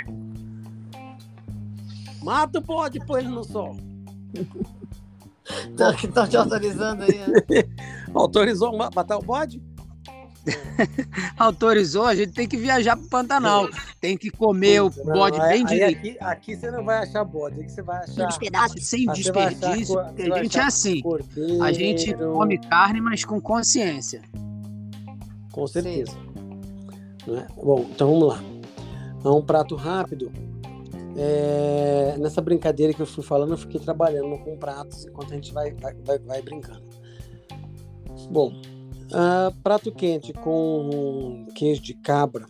Mata 2.24 2.58
o 2.58 2.62
bode 2.62 2.98
e 2.98 3.06
põe 3.06 3.22
ele 3.22 3.30
no 3.30 3.44
sol. 3.44 3.78
Estão 6.04 6.28
te 6.28 6.38
autorizando 6.38 7.04
aí, 7.04 7.18
né? 7.18 7.64
Autorizou 8.14 8.78
matar 8.78 9.18
o 9.18 9.22
bode? 9.22 9.62
Autorizou, 11.38 12.06
a 12.06 12.16
gente 12.16 12.34
tem 12.34 12.48
que 12.48 12.58
viajar 12.58 12.96
para 12.96 13.06
o 13.06 13.10
Pantanal. 13.10 13.70
Tem 14.00 14.18
que 14.18 14.30
comer 14.30 14.82
Puta, 14.82 15.02
o 15.02 15.06
bode 15.06 15.38
não, 15.38 15.48
bem 15.48 15.66
direito. 15.66 16.00
Aqui, 16.00 16.18
aqui, 16.20 16.56
você 16.56 16.72
não 16.72 16.84
vai 16.84 17.00
achar 17.00 17.24
bode, 17.24 17.60
aqui 17.60 17.70
você 17.70 17.82
vai 17.82 18.04
achar. 18.04 18.28
Uns 18.28 18.38
pedaços 18.38 18.88
sem 18.88 19.06
desperdício. 19.08 20.00
Achar, 20.00 20.34
a 20.34 20.44
gente 20.44 20.60
é 20.60 20.64
assim. 20.64 21.02
Cordeiro. 21.02 21.64
A 21.64 21.72
gente 21.72 22.14
come 22.16 22.58
carne, 22.58 23.02
mas 23.02 23.24
com 23.24 23.40
consciência. 23.40 24.22
Com 25.52 25.68
certeza. 25.68 26.18
É? 27.28 27.46
Bom, 27.56 27.86
então 27.92 28.12
vamos 28.12 28.28
lá. 28.30 28.44
É 29.24 29.30
um 29.30 29.44
prato 29.44 29.76
rápido. 29.76 30.32
É, 31.16 32.16
nessa 32.18 32.42
brincadeira 32.42 32.94
que 32.94 33.02
eu 33.02 33.06
fui 33.06 33.24
falando, 33.24 33.52
eu 33.52 33.58
fiquei 33.58 33.80
trabalhando 33.80 34.38
com 34.44 34.58
pratos 34.58 35.06
enquanto 35.06 35.34
a 35.34 35.36
gente 35.36 35.54
vai, 35.54 35.72
vai, 35.74 36.20
vai 36.20 36.42
brincando. 36.42 36.84
Bom, 38.30 38.54
uh, 39.12 39.56
prato 39.62 39.92
quente 39.92 40.32
com 40.34 41.46
queijo 41.54 41.82
de 41.82 41.94
cabra. 41.94 42.46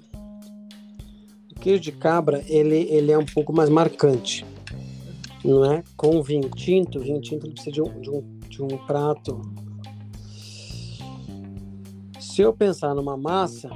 O 1.52 1.60
queijo 1.60 1.82
de 1.82 1.92
cabra 1.92 2.44
ele, 2.48 2.88
ele 2.90 3.12
é 3.12 3.18
um 3.18 3.26
pouco 3.26 3.54
mais 3.54 3.70
marcante, 3.70 4.46
não 5.44 5.66
é? 5.66 5.84
Com 5.98 6.22
vinho 6.22 6.50
tinto, 6.50 7.00
vinho 7.00 7.22
tinto 7.22 7.46
ele 7.46 7.54
precisa 7.54 7.72
de 7.72 7.82
um, 7.82 8.00
de 8.00 8.10
um, 8.10 8.40
de 8.48 8.64
um 8.64 8.68
prato. 8.86 9.42
Se 12.20 12.42
eu 12.42 12.54
pensar 12.54 12.94
numa 12.94 13.18
massa, 13.18 13.70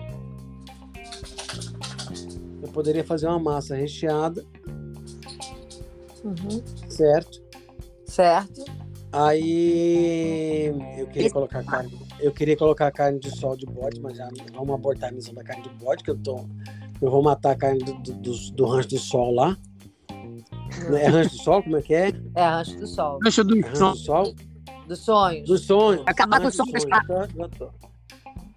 eu 2.61 2.69
poderia 2.69 3.03
fazer 3.03 3.27
uma 3.27 3.39
massa 3.39 3.75
recheada 3.75 4.45
Uhum. 6.25 6.89
Certo? 6.89 7.43
Certo. 8.05 8.65
Aí 9.11 10.73
eu 10.97 11.07
queria 11.07 11.31
colocar 11.31 11.63
carne. 11.63 11.99
Eu 12.19 12.31
queria 12.33 12.57
colocar 12.57 12.91
carne 12.91 13.19
de 13.19 13.29
sol 13.37 13.55
de 13.55 13.65
bode, 13.65 13.99
mas 14.01 14.17
já 14.17 14.27
vamos 14.53 14.75
abortar 14.75 15.09
a 15.09 15.11
missão 15.13 15.33
da 15.33 15.43
carne 15.43 15.63
de 15.63 15.69
bode, 15.69 16.03
que 16.03 16.09
eu 16.09 16.17
tô. 16.17 16.45
Eu 17.01 17.11
vou 17.11 17.21
matar 17.21 17.51
a 17.51 17.55
carne 17.55 17.79
do, 17.83 17.93
do, 17.93 18.51
do 18.51 18.65
rancho 18.65 18.89
do 18.89 18.97
sol 18.97 19.33
lá. 19.33 19.57
É 20.99 21.07
rancho 21.07 21.29
do 21.29 21.43
sol? 21.43 21.63
Como 21.63 21.77
é 21.77 21.81
que 21.81 21.93
é? 21.93 22.11
É 22.35 22.47
rancho 22.47 22.77
do 22.77 22.87
sol. 22.87 23.19
Rancho 23.23 23.43
do, 23.43 23.57
é 23.57 23.61
rancho 23.61 23.91
do 23.91 23.97
sol. 23.97 24.35
Dos 24.87 24.99
sonhos. 24.99 25.47
Dos 25.47 25.61
sonhos. 25.61 26.03
Acabar 26.05 26.41
com 26.41 26.47
o 26.47 26.51
sonho 26.51 26.71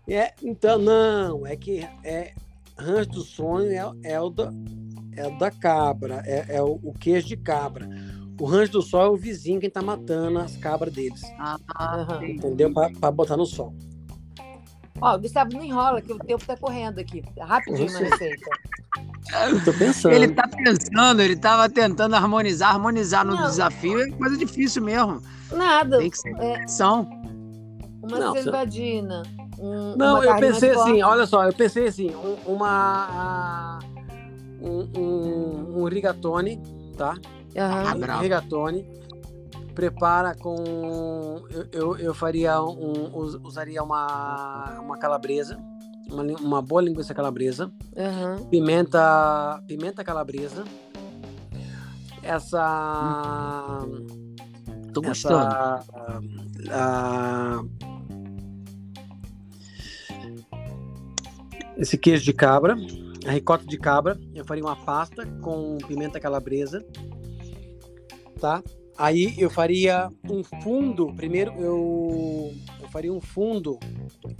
É, 0.08 0.34
então, 0.42 0.78
não, 0.78 1.46
é 1.46 1.56
que 1.56 1.86
é, 2.02 2.34
rancho 2.76 3.10
do 3.10 3.20
sonho 3.20 3.70
é, 3.70 4.10
é 4.10 4.20
o 4.20 4.28
da, 4.30 4.52
é 5.18 5.26
o 5.26 5.38
da 5.38 5.50
cabra, 5.50 6.22
é, 6.24 6.56
é 6.56 6.62
o, 6.62 6.78
o, 6.82 6.92
queijo 6.92 7.26
de 7.26 7.36
cabra. 7.36 7.88
O 8.40 8.44
rancho 8.44 8.72
do 8.72 8.82
sol 8.82 9.02
é 9.02 9.08
o 9.08 9.16
vizinho 9.16 9.60
quem 9.60 9.68
tá 9.68 9.82
matando 9.82 10.38
as 10.38 10.56
cabras 10.56 10.92
deles. 10.92 11.22
Ah, 11.38 11.58
entendeu? 12.22 12.72
Para 12.72 13.10
botar 13.10 13.36
no 13.36 13.44
sol. 13.44 13.74
Ó, 15.00 15.18
Gustavo, 15.18 15.52
não 15.52 15.62
enrola, 15.62 16.00
que 16.00 16.12
o 16.12 16.18
tempo 16.18 16.44
tá 16.44 16.56
correndo 16.56 16.98
aqui. 16.98 17.22
Rapidinho 17.38 17.92
na 17.92 17.98
receita. 17.98 18.50
Eu 19.48 19.64
tô 19.64 19.72
pensando. 19.72 20.12
Ele 20.12 20.28
tá 20.28 20.48
pensando, 20.48 21.20
ele 21.20 21.36
tava 21.36 21.68
tentando 21.68 22.14
harmonizar. 22.14 22.74
Harmonizar 22.74 23.24
no 23.24 23.34
não. 23.34 23.42
desafio 23.44 24.00
é 24.00 24.10
coisa 24.10 24.36
difícil 24.36 24.82
mesmo. 24.82 25.20
Nada. 25.52 25.98
Tem 25.98 26.10
que 26.10 26.18
ser 26.18 26.34
é... 26.36 26.56
atenção. 26.56 27.08
Uma 28.02 28.18
não, 28.18 28.32
cervadina. 28.32 29.22
Um, 29.58 29.96
não, 29.96 30.22
eu 30.22 30.36
pensei 30.36 30.70
assim, 30.70 31.02
olha 31.02 31.26
só, 31.26 31.44
eu 31.44 31.52
pensei 31.52 31.88
assim, 31.88 32.14
um, 32.14 32.52
uma. 32.52 33.80
Um, 34.60 34.88
um, 34.98 35.82
um 35.82 35.84
rigatone, 35.84 36.60
tá? 36.96 37.14
Uhum. 37.14 38.16
Um 38.16 38.20
rigatone. 38.20 38.86
Prepara 39.74 40.34
com. 40.34 41.44
Eu, 41.50 41.66
eu, 41.72 41.96
eu 41.98 42.14
faria 42.14 42.60
um. 42.62 43.16
Usaria 43.44 43.82
uma, 43.82 44.80
uma 44.80 44.98
calabresa. 44.98 45.58
Uma, 46.10 46.22
uma 46.22 46.62
boa 46.62 46.82
linguiça 46.82 47.14
calabresa. 47.14 47.70
Uhum. 47.96 48.44
Pimenta. 48.46 49.62
Pimenta 49.66 50.02
calabresa. 50.02 50.64
Essa. 52.22 53.86
Tô 54.92 55.00
gostando. 55.00 55.46
Essa, 55.46 56.20
a, 56.70 57.62
esse 61.78 61.96
queijo 61.96 62.24
de 62.24 62.32
cabra, 62.32 62.76
a 63.26 63.32
ricota 63.32 63.64
de 63.64 63.78
cabra. 63.78 64.18
Eu 64.34 64.44
faria 64.44 64.64
uma 64.64 64.76
pasta 64.76 65.26
com 65.42 65.78
pimenta 65.78 66.20
calabresa, 66.20 66.84
tá? 68.40 68.62
Aí 68.96 69.34
eu 69.38 69.48
faria 69.48 70.10
um 70.28 70.42
fundo. 70.62 71.14
Primeiro 71.14 71.52
eu, 71.52 72.52
eu 72.80 72.88
faria 72.88 73.12
um 73.12 73.20
fundo. 73.20 73.78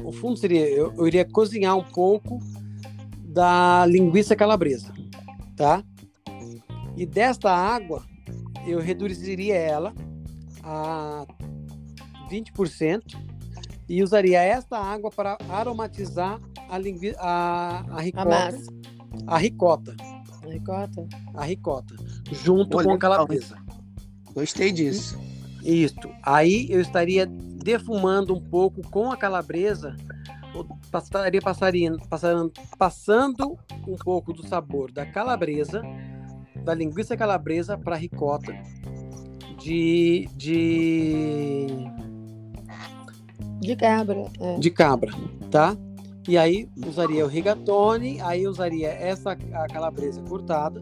O 0.03 0.13
fundo 0.13 0.37
seria 0.37 0.69
eu, 0.69 0.93
eu 0.97 1.07
iria 1.07 1.25
cozinhar 1.25 1.77
um 1.77 1.85
pouco 1.85 2.39
da 3.19 3.87
linguiça 3.87 4.35
calabresa, 4.35 4.93
tá? 5.57 5.85
E 6.97 7.07
desta 7.07 7.53
água 7.53 8.05
eu 8.67 8.81
reduziria 8.81 9.55
ela 9.55 9.95
a 10.63 11.25
20% 12.29 13.28
e 13.89 14.03
usaria 14.03 14.41
esta 14.41 14.79
água 14.79 15.11
para 15.11 15.39
aromatizar 15.49 16.41
a, 16.69 16.77
lingui... 16.77 17.15
a, 17.19 17.85
a 17.91 18.01
ricota. 18.01 18.59
A, 19.27 19.35
a 19.35 19.39
ricota. 19.39 19.97
A 20.43 20.49
ricota. 20.49 21.09
A 21.35 21.45
ricota. 21.45 21.97
Junto 22.31 22.77
Olha, 22.77 22.87
com 22.87 22.93
a 22.93 22.99
calabresa. 22.99 23.57
Gostei 24.35 24.71
disso. 24.71 25.19
Isso. 25.65 25.97
Aí 26.23 26.67
eu 26.71 26.81
estaria 26.81 27.27
defumando 27.27 28.35
um 28.35 28.41
pouco 28.41 28.83
com 28.91 29.11
a 29.11 29.17
calabresa, 29.17 29.97
estaria 30.95 31.41
passaria, 31.41 31.97
passando, 32.09 32.53
passando 32.79 33.59
um 33.87 33.97
pouco 33.97 34.33
do 34.33 34.47
sabor 34.47 34.93
da 34.93 35.05
calabresa, 35.05 35.83
da 36.65 36.75
linguiça 36.75 37.17
calabresa 37.17 37.77
para 37.77 37.97
ricota, 37.97 38.53
de, 39.59 40.29
de 40.37 41.67
de 43.61 43.77
cabra. 43.77 44.25
É. 44.41 44.59
De 44.59 44.71
cabra, 44.71 45.13
tá? 45.51 45.77
E 46.29 46.37
aí 46.37 46.69
usaria 46.87 47.25
o 47.25 47.29
rigatone, 47.29 48.21
aí 48.21 48.47
usaria 48.47 48.89
essa 48.89 49.33
a 49.33 49.67
calabresa 49.67 50.21
cortada, 50.23 50.81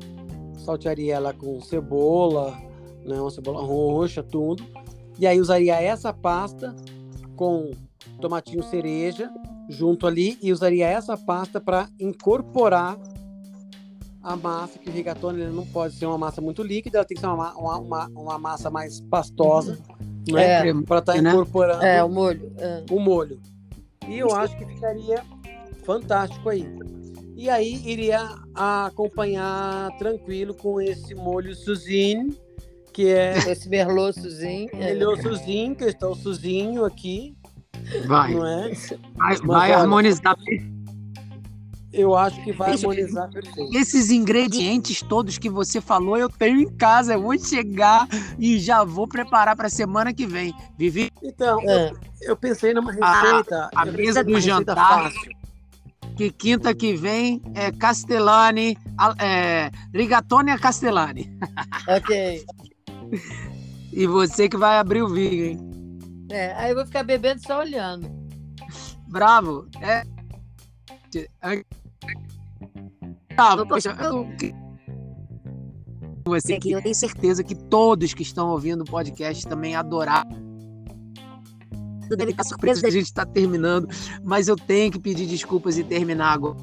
saltearia 0.64 1.14
ela 1.14 1.32
com 1.32 1.60
cebola, 1.60 2.58
né, 3.04 3.20
uma 3.20 3.30
cebola 3.30 3.62
roxa, 3.62 4.22
tudo. 4.22 4.64
E 5.18 5.26
aí 5.26 5.40
usaria 5.40 5.80
essa 5.80 6.12
pasta 6.12 6.74
com 7.36 7.70
tomatinho 8.20 8.62
cereja 8.64 9.30
junto 9.68 10.06
ali 10.06 10.38
e 10.42 10.52
usaria 10.52 10.86
essa 10.86 11.16
pasta 11.16 11.60
para 11.60 11.88
incorporar 12.00 12.98
a 14.22 14.34
massa, 14.34 14.78
que 14.78 14.90
o 14.90 14.92
rigatone 14.92 15.40
ele 15.40 15.52
não 15.52 15.64
pode 15.66 15.94
ser 15.94 16.06
uma 16.06 16.18
massa 16.18 16.40
muito 16.40 16.60
líquida, 16.60 16.98
ela 16.98 17.04
tem 17.04 17.14
que 17.14 17.20
ser 17.20 17.28
uma, 17.28 17.54
uma, 17.54 17.78
uma, 17.78 18.06
uma 18.08 18.38
massa 18.38 18.68
mais 18.68 19.00
pastosa, 19.02 19.78
né? 20.32 20.68
É, 20.68 20.74
para 20.82 20.98
estar 20.98 21.14
tá 21.14 21.22
né? 21.22 21.30
incorporando 21.30 21.84
é, 21.84 22.02
o 22.02 22.08
molho. 22.08 22.52
É. 22.58 22.84
O 22.90 23.00
molho. 23.00 23.40
E 24.08 24.18
eu 24.18 24.34
acho 24.34 24.56
que 24.56 24.64
ficaria 24.66 25.22
fantástico 25.84 26.48
aí. 26.48 26.66
E 27.36 27.50
aí 27.50 27.82
iria 27.84 28.34
acompanhar 28.54 29.90
tranquilo 29.98 30.54
com 30.54 30.80
esse 30.80 31.14
molho 31.14 31.54
Suzine, 31.54 32.34
que 32.92 33.08
é. 33.08 33.36
Esse 33.50 33.68
merlot 33.68 34.18
Suzine. 34.18 34.70
É. 34.72 34.94
Merlot 34.94 35.22
Suzine, 35.22 35.74
que 35.74 35.84
está 35.84 36.08
o 36.08 36.14
Suzinho 36.14 36.84
aqui. 36.84 37.36
Vai. 38.06 38.32
Não 38.34 38.46
é? 38.46 38.72
Vai, 39.14 39.36
vai 39.36 39.72
harmonizar 39.72 40.34
eu 41.96 42.14
acho 42.14 42.42
que 42.44 42.52
vai 42.52 42.72
harmonizar 42.72 43.30
perfeito. 43.30 43.74
Esses 43.74 44.10
ingredientes 44.10 45.00
todos 45.00 45.38
que 45.38 45.48
você 45.48 45.80
falou, 45.80 46.16
eu 46.16 46.28
tenho 46.28 46.60
em 46.60 46.70
casa. 46.76 47.14
Eu 47.14 47.22
vou 47.22 47.38
chegar 47.38 48.06
e 48.38 48.58
já 48.58 48.84
vou 48.84 49.08
preparar 49.08 49.56
para 49.56 49.66
a 49.66 49.70
semana 49.70 50.12
que 50.12 50.26
vem. 50.26 50.54
Vivi? 50.76 51.10
Então, 51.22 51.58
é. 51.62 51.90
eu, 51.90 51.98
eu, 52.20 52.36
pensei 52.36 52.74
numa 52.74 52.92
receita. 52.92 53.70
A, 53.74 53.82
a 53.82 53.84
mesa 53.86 54.22
do 54.22 54.38
jantar. 54.38 55.10
Que 56.16 56.30
quinta 56.30 56.74
que 56.74 56.94
vem 56.94 57.42
é 57.54 57.72
Castellani, 57.72 58.76
é, 59.18 59.70
Rigatone 59.94 60.50
a 60.50 60.58
Castellani. 60.58 61.30
Ok. 61.88 62.44
e 63.92 64.06
você 64.06 64.48
que 64.48 64.56
vai 64.56 64.78
abrir 64.78 65.02
o 65.02 65.08
vinho, 65.08 65.44
hein? 65.44 65.58
É, 66.30 66.52
aí 66.54 66.70
eu 66.70 66.76
vou 66.76 66.84
ficar 66.84 67.04
bebendo 67.04 67.40
só 67.46 67.60
olhando. 67.60 68.10
Bravo. 69.08 69.68
É. 69.80 70.02
Ah, 73.36 73.56
poxa, 73.66 73.96
eu... 74.00 74.26
Você 76.26 76.54
aqui, 76.54 76.72
eu 76.72 76.82
tenho 76.82 76.94
certeza 76.94 77.44
que 77.44 77.54
todos 77.54 78.12
que 78.12 78.22
estão 78.22 78.48
ouvindo 78.48 78.80
o 78.80 78.84
podcast 78.84 79.46
também 79.46 79.76
adoraram. 79.76 80.44
Deve 82.08 82.30
estar 82.32 82.44
surpreso 82.44 82.80
que 82.80 82.86
a 82.86 82.90
gente 82.90 83.06
está 83.06 83.24
terminando, 83.24 83.88
mas 84.24 84.48
eu 84.48 84.56
tenho 84.56 84.92
que 84.92 84.98
pedir 84.98 85.26
desculpas 85.26 85.78
e 85.78 85.84
terminar 85.84 86.32
agora. 86.32 86.56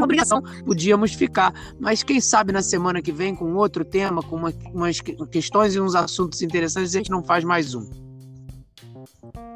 Obrigação, 0.00 0.40
podíamos 0.64 1.12
ficar, 1.14 1.52
mas 1.80 2.02
quem 2.02 2.20
sabe 2.20 2.52
na 2.52 2.62
semana 2.62 3.02
que 3.02 3.10
vem 3.10 3.34
com 3.34 3.54
outro 3.54 3.84
tema, 3.84 4.22
com 4.22 4.36
uma, 4.36 4.52
umas 4.72 5.00
questões 5.00 5.74
e 5.74 5.80
uns 5.80 5.94
assuntos 5.94 6.40
interessantes, 6.40 6.94
a 6.94 6.98
gente 6.98 7.10
não 7.10 7.22
faz 7.22 7.42
mais 7.42 7.74
um. 7.74 7.88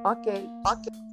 Ok, 0.04 0.48
ok. 0.66 1.11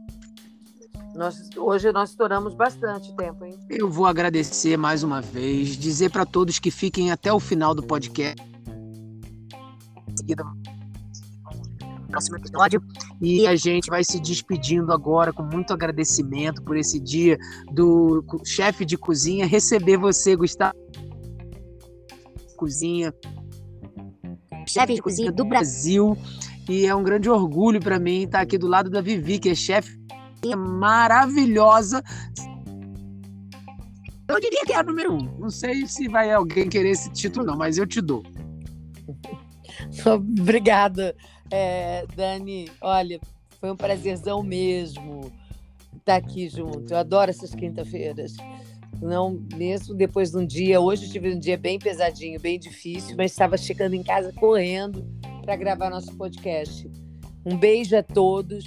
Nós, 1.15 1.49
hoje 1.57 1.91
nós 1.91 2.11
estouramos 2.11 2.53
bastante 2.53 3.13
tempo, 3.15 3.43
hein? 3.43 3.57
Eu 3.69 3.89
vou 3.89 4.05
agradecer 4.05 4.77
mais 4.77 5.03
uma 5.03 5.21
vez, 5.21 5.69
dizer 5.69 6.11
para 6.11 6.25
todos 6.25 6.59
que 6.59 6.71
fiquem 6.71 7.11
até 7.11 7.33
o 7.33 7.39
final 7.39 7.73
do 7.73 7.83
podcast. 7.83 8.41
Próximo 12.09 12.37
episódio. 12.37 12.81
E 13.21 13.45
a 13.45 13.55
gente 13.55 13.89
vai 13.89 14.03
se 14.03 14.19
despedindo 14.19 14.91
agora 14.91 15.33
com 15.33 15.43
muito 15.43 15.73
agradecimento 15.73 16.63
por 16.63 16.77
esse 16.77 16.99
dia 16.99 17.37
do 17.71 18.23
chefe 18.45 18.85
de 18.85 18.97
cozinha 18.97 19.45
receber 19.45 19.97
você, 19.97 20.35
Gustavo. 20.35 20.73
Cozinha. 22.55 23.13
Chefe 24.67 24.95
de 24.95 25.01
cozinha 25.01 25.31
do 25.31 25.45
Brasil. 25.45 26.17
E 26.67 26.85
é 26.85 26.93
um 26.93 27.03
grande 27.03 27.29
orgulho 27.29 27.79
para 27.79 27.99
mim 27.99 28.23
estar 28.23 28.41
aqui 28.41 28.57
do 28.57 28.67
lado 28.67 28.89
da 28.89 29.01
Vivi, 29.01 29.39
que 29.39 29.49
é 29.49 29.55
chefe 29.55 29.98
maravilhosa. 30.55 32.03
Eu 34.27 34.39
diria 34.39 34.63
que 34.65 34.73
é 34.73 34.77
a 34.77 34.83
número 34.83 35.13
um. 35.13 35.39
Não 35.39 35.49
sei 35.49 35.87
se 35.87 36.07
vai 36.07 36.31
alguém 36.31 36.69
querer 36.69 36.91
esse 36.91 37.11
título, 37.11 37.45
não, 37.45 37.57
mas 37.57 37.77
eu 37.77 37.87
te 37.87 37.99
dou. 37.99 38.23
Obrigada, 40.05 41.15
é, 41.49 42.05
Dani. 42.15 42.69
Olha, 42.79 43.19
foi 43.59 43.71
um 43.71 43.75
prazerzão 43.75 44.43
mesmo 44.43 45.31
estar 45.97 46.17
aqui 46.17 46.47
junto. 46.47 46.93
Eu 46.93 46.97
adoro 46.97 47.31
essas 47.31 47.55
quinta-feiras. 47.55 48.35
Não, 49.01 49.41
mesmo 49.55 49.95
depois 49.95 50.31
de 50.31 50.37
um 50.37 50.45
dia, 50.45 50.79
hoje 50.79 51.05
eu 51.05 51.11
tive 51.11 51.33
um 51.33 51.39
dia 51.39 51.57
bem 51.57 51.79
pesadinho, 51.79 52.39
bem 52.39 52.59
difícil, 52.59 53.15
mas 53.15 53.31
estava 53.31 53.57
chegando 53.57 53.93
em 53.93 54.03
casa 54.03 54.33
correndo 54.33 55.07
para 55.41 55.55
gravar 55.55 55.89
nosso 55.89 56.15
podcast. 56.15 56.89
Um 57.45 57.57
beijo 57.57 57.95
a 57.95 58.03
todos 58.03 58.65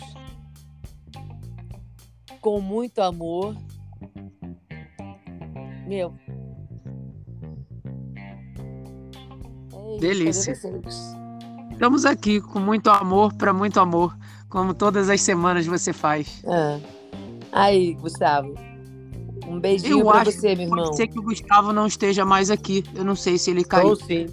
com 2.42 2.60
muito 2.60 3.00
amor. 3.00 3.56
Meu. 5.86 6.12
É 9.72 9.98
Delícia. 9.98 10.52
Estamos 11.70 12.04
aqui 12.04 12.40
com 12.40 12.58
muito 12.58 12.90
amor 12.90 13.32
para 13.34 13.52
muito 13.52 13.78
amor, 13.80 14.16
como 14.48 14.74
todas 14.74 15.08
as 15.08 15.20
semanas 15.20 15.66
você 15.66 15.92
faz. 15.92 16.42
É. 16.44 16.80
Aí, 17.52 17.94
Gustavo. 17.94 18.54
Um 19.46 19.60
beijinho 19.60 20.04
para 20.04 20.24
você, 20.24 20.54
meu 20.54 20.64
irmão. 20.64 20.84
Pode 20.84 20.96
ser 20.96 21.06
que 21.08 21.18
o 21.18 21.22
Gustavo 21.22 21.72
não 21.72 21.86
esteja 21.86 22.24
mais 22.24 22.50
aqui. 22.50 22.84
Eu 22.94 23.04
não 23.04 23.14
sei 23.14 23.38
se 23.38 23.50
ele 23.50 23.64
caiu. 23.64 23.92
Estou 23.92 24.08
sim. 24.08 24.26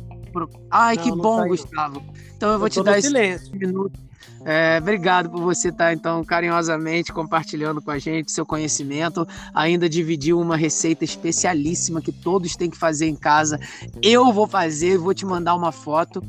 Ai, 0.72 0.95
não, 0.95 1.03
que 1.03 1.12
bom, 1.12 1.47
Gustavo. 1.47 2.03
Então 2.36 2.49
eu, 2.49 2.53
eu 2.53 2.60
vou 2.60 2.70
te 2.70 2.82
dar 2.82 2.97
esse 2.97 3.12
minuto 3.51 4.09
é, 4.45 4.78
obrigado 4.82 5.30
por 5.30 5.41
você 5.41 5.70
estar, 5.70 5.93
então, 5.93 6.24
carinhosamente 6.24 7.11
compartilhando 7.11 7.82
com 7.82 7.91
a 7.91 7.99
gente 7.99 8.32
seu 8.32 8.45
conhecimento. 8.45 9.28
Ainda 9.53 9.89
dividiu 9.89 10.39
uma 10.39 10.55
receita 10.55 11.03
especialíssima 11.03 12.01
que 12.01 12.11
todos 12.11 12.55
têm 12.55 12.70
que 12.70 12.78
fazer 12.78 13.07
em 13.07 13.15
casa. 13.15 13.59
Eu 14.01 14.32
vou 14.32 14.47
fazer, 14.47 14.97
vou 14.97 15.13
te 15.13 15.26
mandar 15.26 15.55
uma 15.55 15.72
foto. 15.72 16.22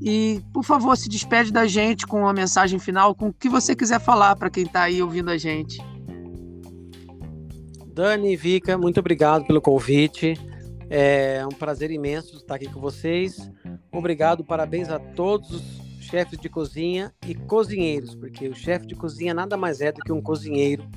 E, 0.00 0.42
por 0.52 0.64
favor, 0.64 0.96
se 0.96 1.08
despede 1.08 1.52
da 1.52 1.66
gente 1.66 2.06
com 2.06 2.20
uma 2.20 2.32
mensagem 2.32 2.78
final, 2.78 3.14
com 3.14 3.28
o 3.28 3.32
que 3.32 3.48
você 3.48 3.74
quiser 3.74 4.00
falar 4.00 4.36
para 4.36 4.50
quem 4.50 4.64
está 4.64 4.82
aí 4.82 5.02
ouvindo 5.02 5.30
a 5.30 5.38
gente. 5.38 5.82
Dani 7.92 8.36
Vika, 8.36 8.76
muito 8.76 9.00
obrigado 9.00 9.46
pelo 9.46 9.60
convite. 9.60 10.34
É 10.88 11.44
um 11.44 11.54
prazer 11.54 11.90
imenso 11.90 12.36
estar 12.36 12.54
aqui 12.54 12.68
com 12.68 12.78
vocês. 12.78 13.50
Obrigado, 13.90 14.44
parabéns 14.44 14.88
a 14.90 14.98
todos 14.98 15.85
chefes 16.06 16.38
de 16.38 16.48
cozinha 16.48 17.12
e 17.26 17.34
cozinheiros, 17.34 18.14
porque 18.14 18.48
o 18.48 18.54
chefe 18.54 18.86
de 18.86 18.94
cozinha 18.94 19.34
nada 19.34 19.56
mais 19.56 19.80
é 19.80 19.92
do 19.92 20.00
que 20.00 20.12
um 20.12 20.22
cozinheiro. 20.22 20.88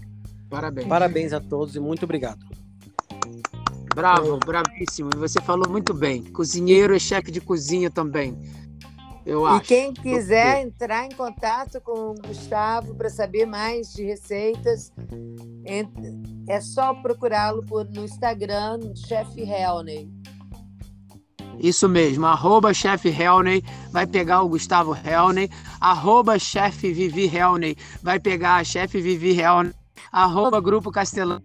Parabéns. 0.49 0.87
Parabéns 0.87 1.33
a 1.33 1.39
todos 1.39 1.75
e 1.75 1.79
muito 1.79 2.03
obrigado. 2.03 2.39
Bravo, 3.93 4.37
bravíssimo. 4.37 5.09
E 5.13 5.17
você 5.17 5.41
falou 5.41 5.69
muito 5.69 5.93
bem. 5.93 6.23
Cozinheiro 6.23 6.95
é 6.95 6.99
chefe 6.99 7.31
de 7.31 7.41
cozinha 7.41 7.89
também. 7.89 8.37
Eu 9.25 9.45
e 9.45 9.49
acho. 9.49 9.65
quem 9.65 9.93
quiser 9.93 10.61
entrar 10.61 11.05
em 11.05 11.11
contato 11.11 11.81
com 11.81 12.11
o 12.11 12.15
Gustavo 12.15 12.95
para 12.95 13.09
saber 13.09 13.45
mais 13.45 13.93
de 13.93 14.03
receitas, 14.03 14.91
é 16.47 16.61
só 16.61 16.93
procurá-lo 16.95 17.63
no 17.93 18.05
Instagram, 18.05 18.79
Chef 18.95 19.39
Helney. 19.39 20.09
Isso 21.59 21.89
mesmo, 21.89 22.25
arroba 22.25 22.73
chefe 22.73 23.09
Helney, 23.09 23.63
vai 23.91 24.07
pegar 24.07 24.41
o 24.41 24.49
Gustavo 24.49 24.95
Helney, 24.95 25.49
arroba 25.81 26.39
chefe 26.39 26.93
Vivi 26.93 27.25
Helney, 27.25 27.75
vai 28.01 28.19
pegar 28.19 28.55
a 28.55 28.63
chefe 28.63 29.01
Vivi 29.01 29.39
Helney, 29.39 29.73
arroba 30.11 30.61
Grupo 30.61 30.91
Castelani. 30.91 31.43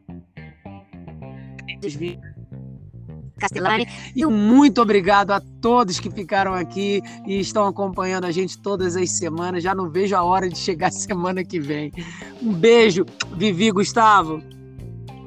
Castellani. 3.38 3.86
E 4.14 4.24
muito 4.24 4.80
obrigado 4.80 5.32
a 5.32 5.40
todos 5.60 5.98
que 5.98 6.10
ficaram 6.10 6.54
aqui 6.54 7.02
e 7.26 7.40
estão 7.40 7.66
acompanhando 7.66 8.24
a 8.24 8.30
gente 8.30 8.56
todas 8.58 8.96
as 8.96 9.10
semanas. 9.10 9.62
Já 9.62 9.74
não 9.74 9.90
vejo 9.90 10.16
a 10.16 10.22
hora 10.22 10.48
de 10.48 10.56
chegar 10.56 10.90
semana 10.92 11.44
que 11.44 11.60
vem. 11.60 11.92
Um 12.40 12.52
beijo, 12.52 13.04
Vivi 13.36 13.70
Gustavo. 13.70 14.40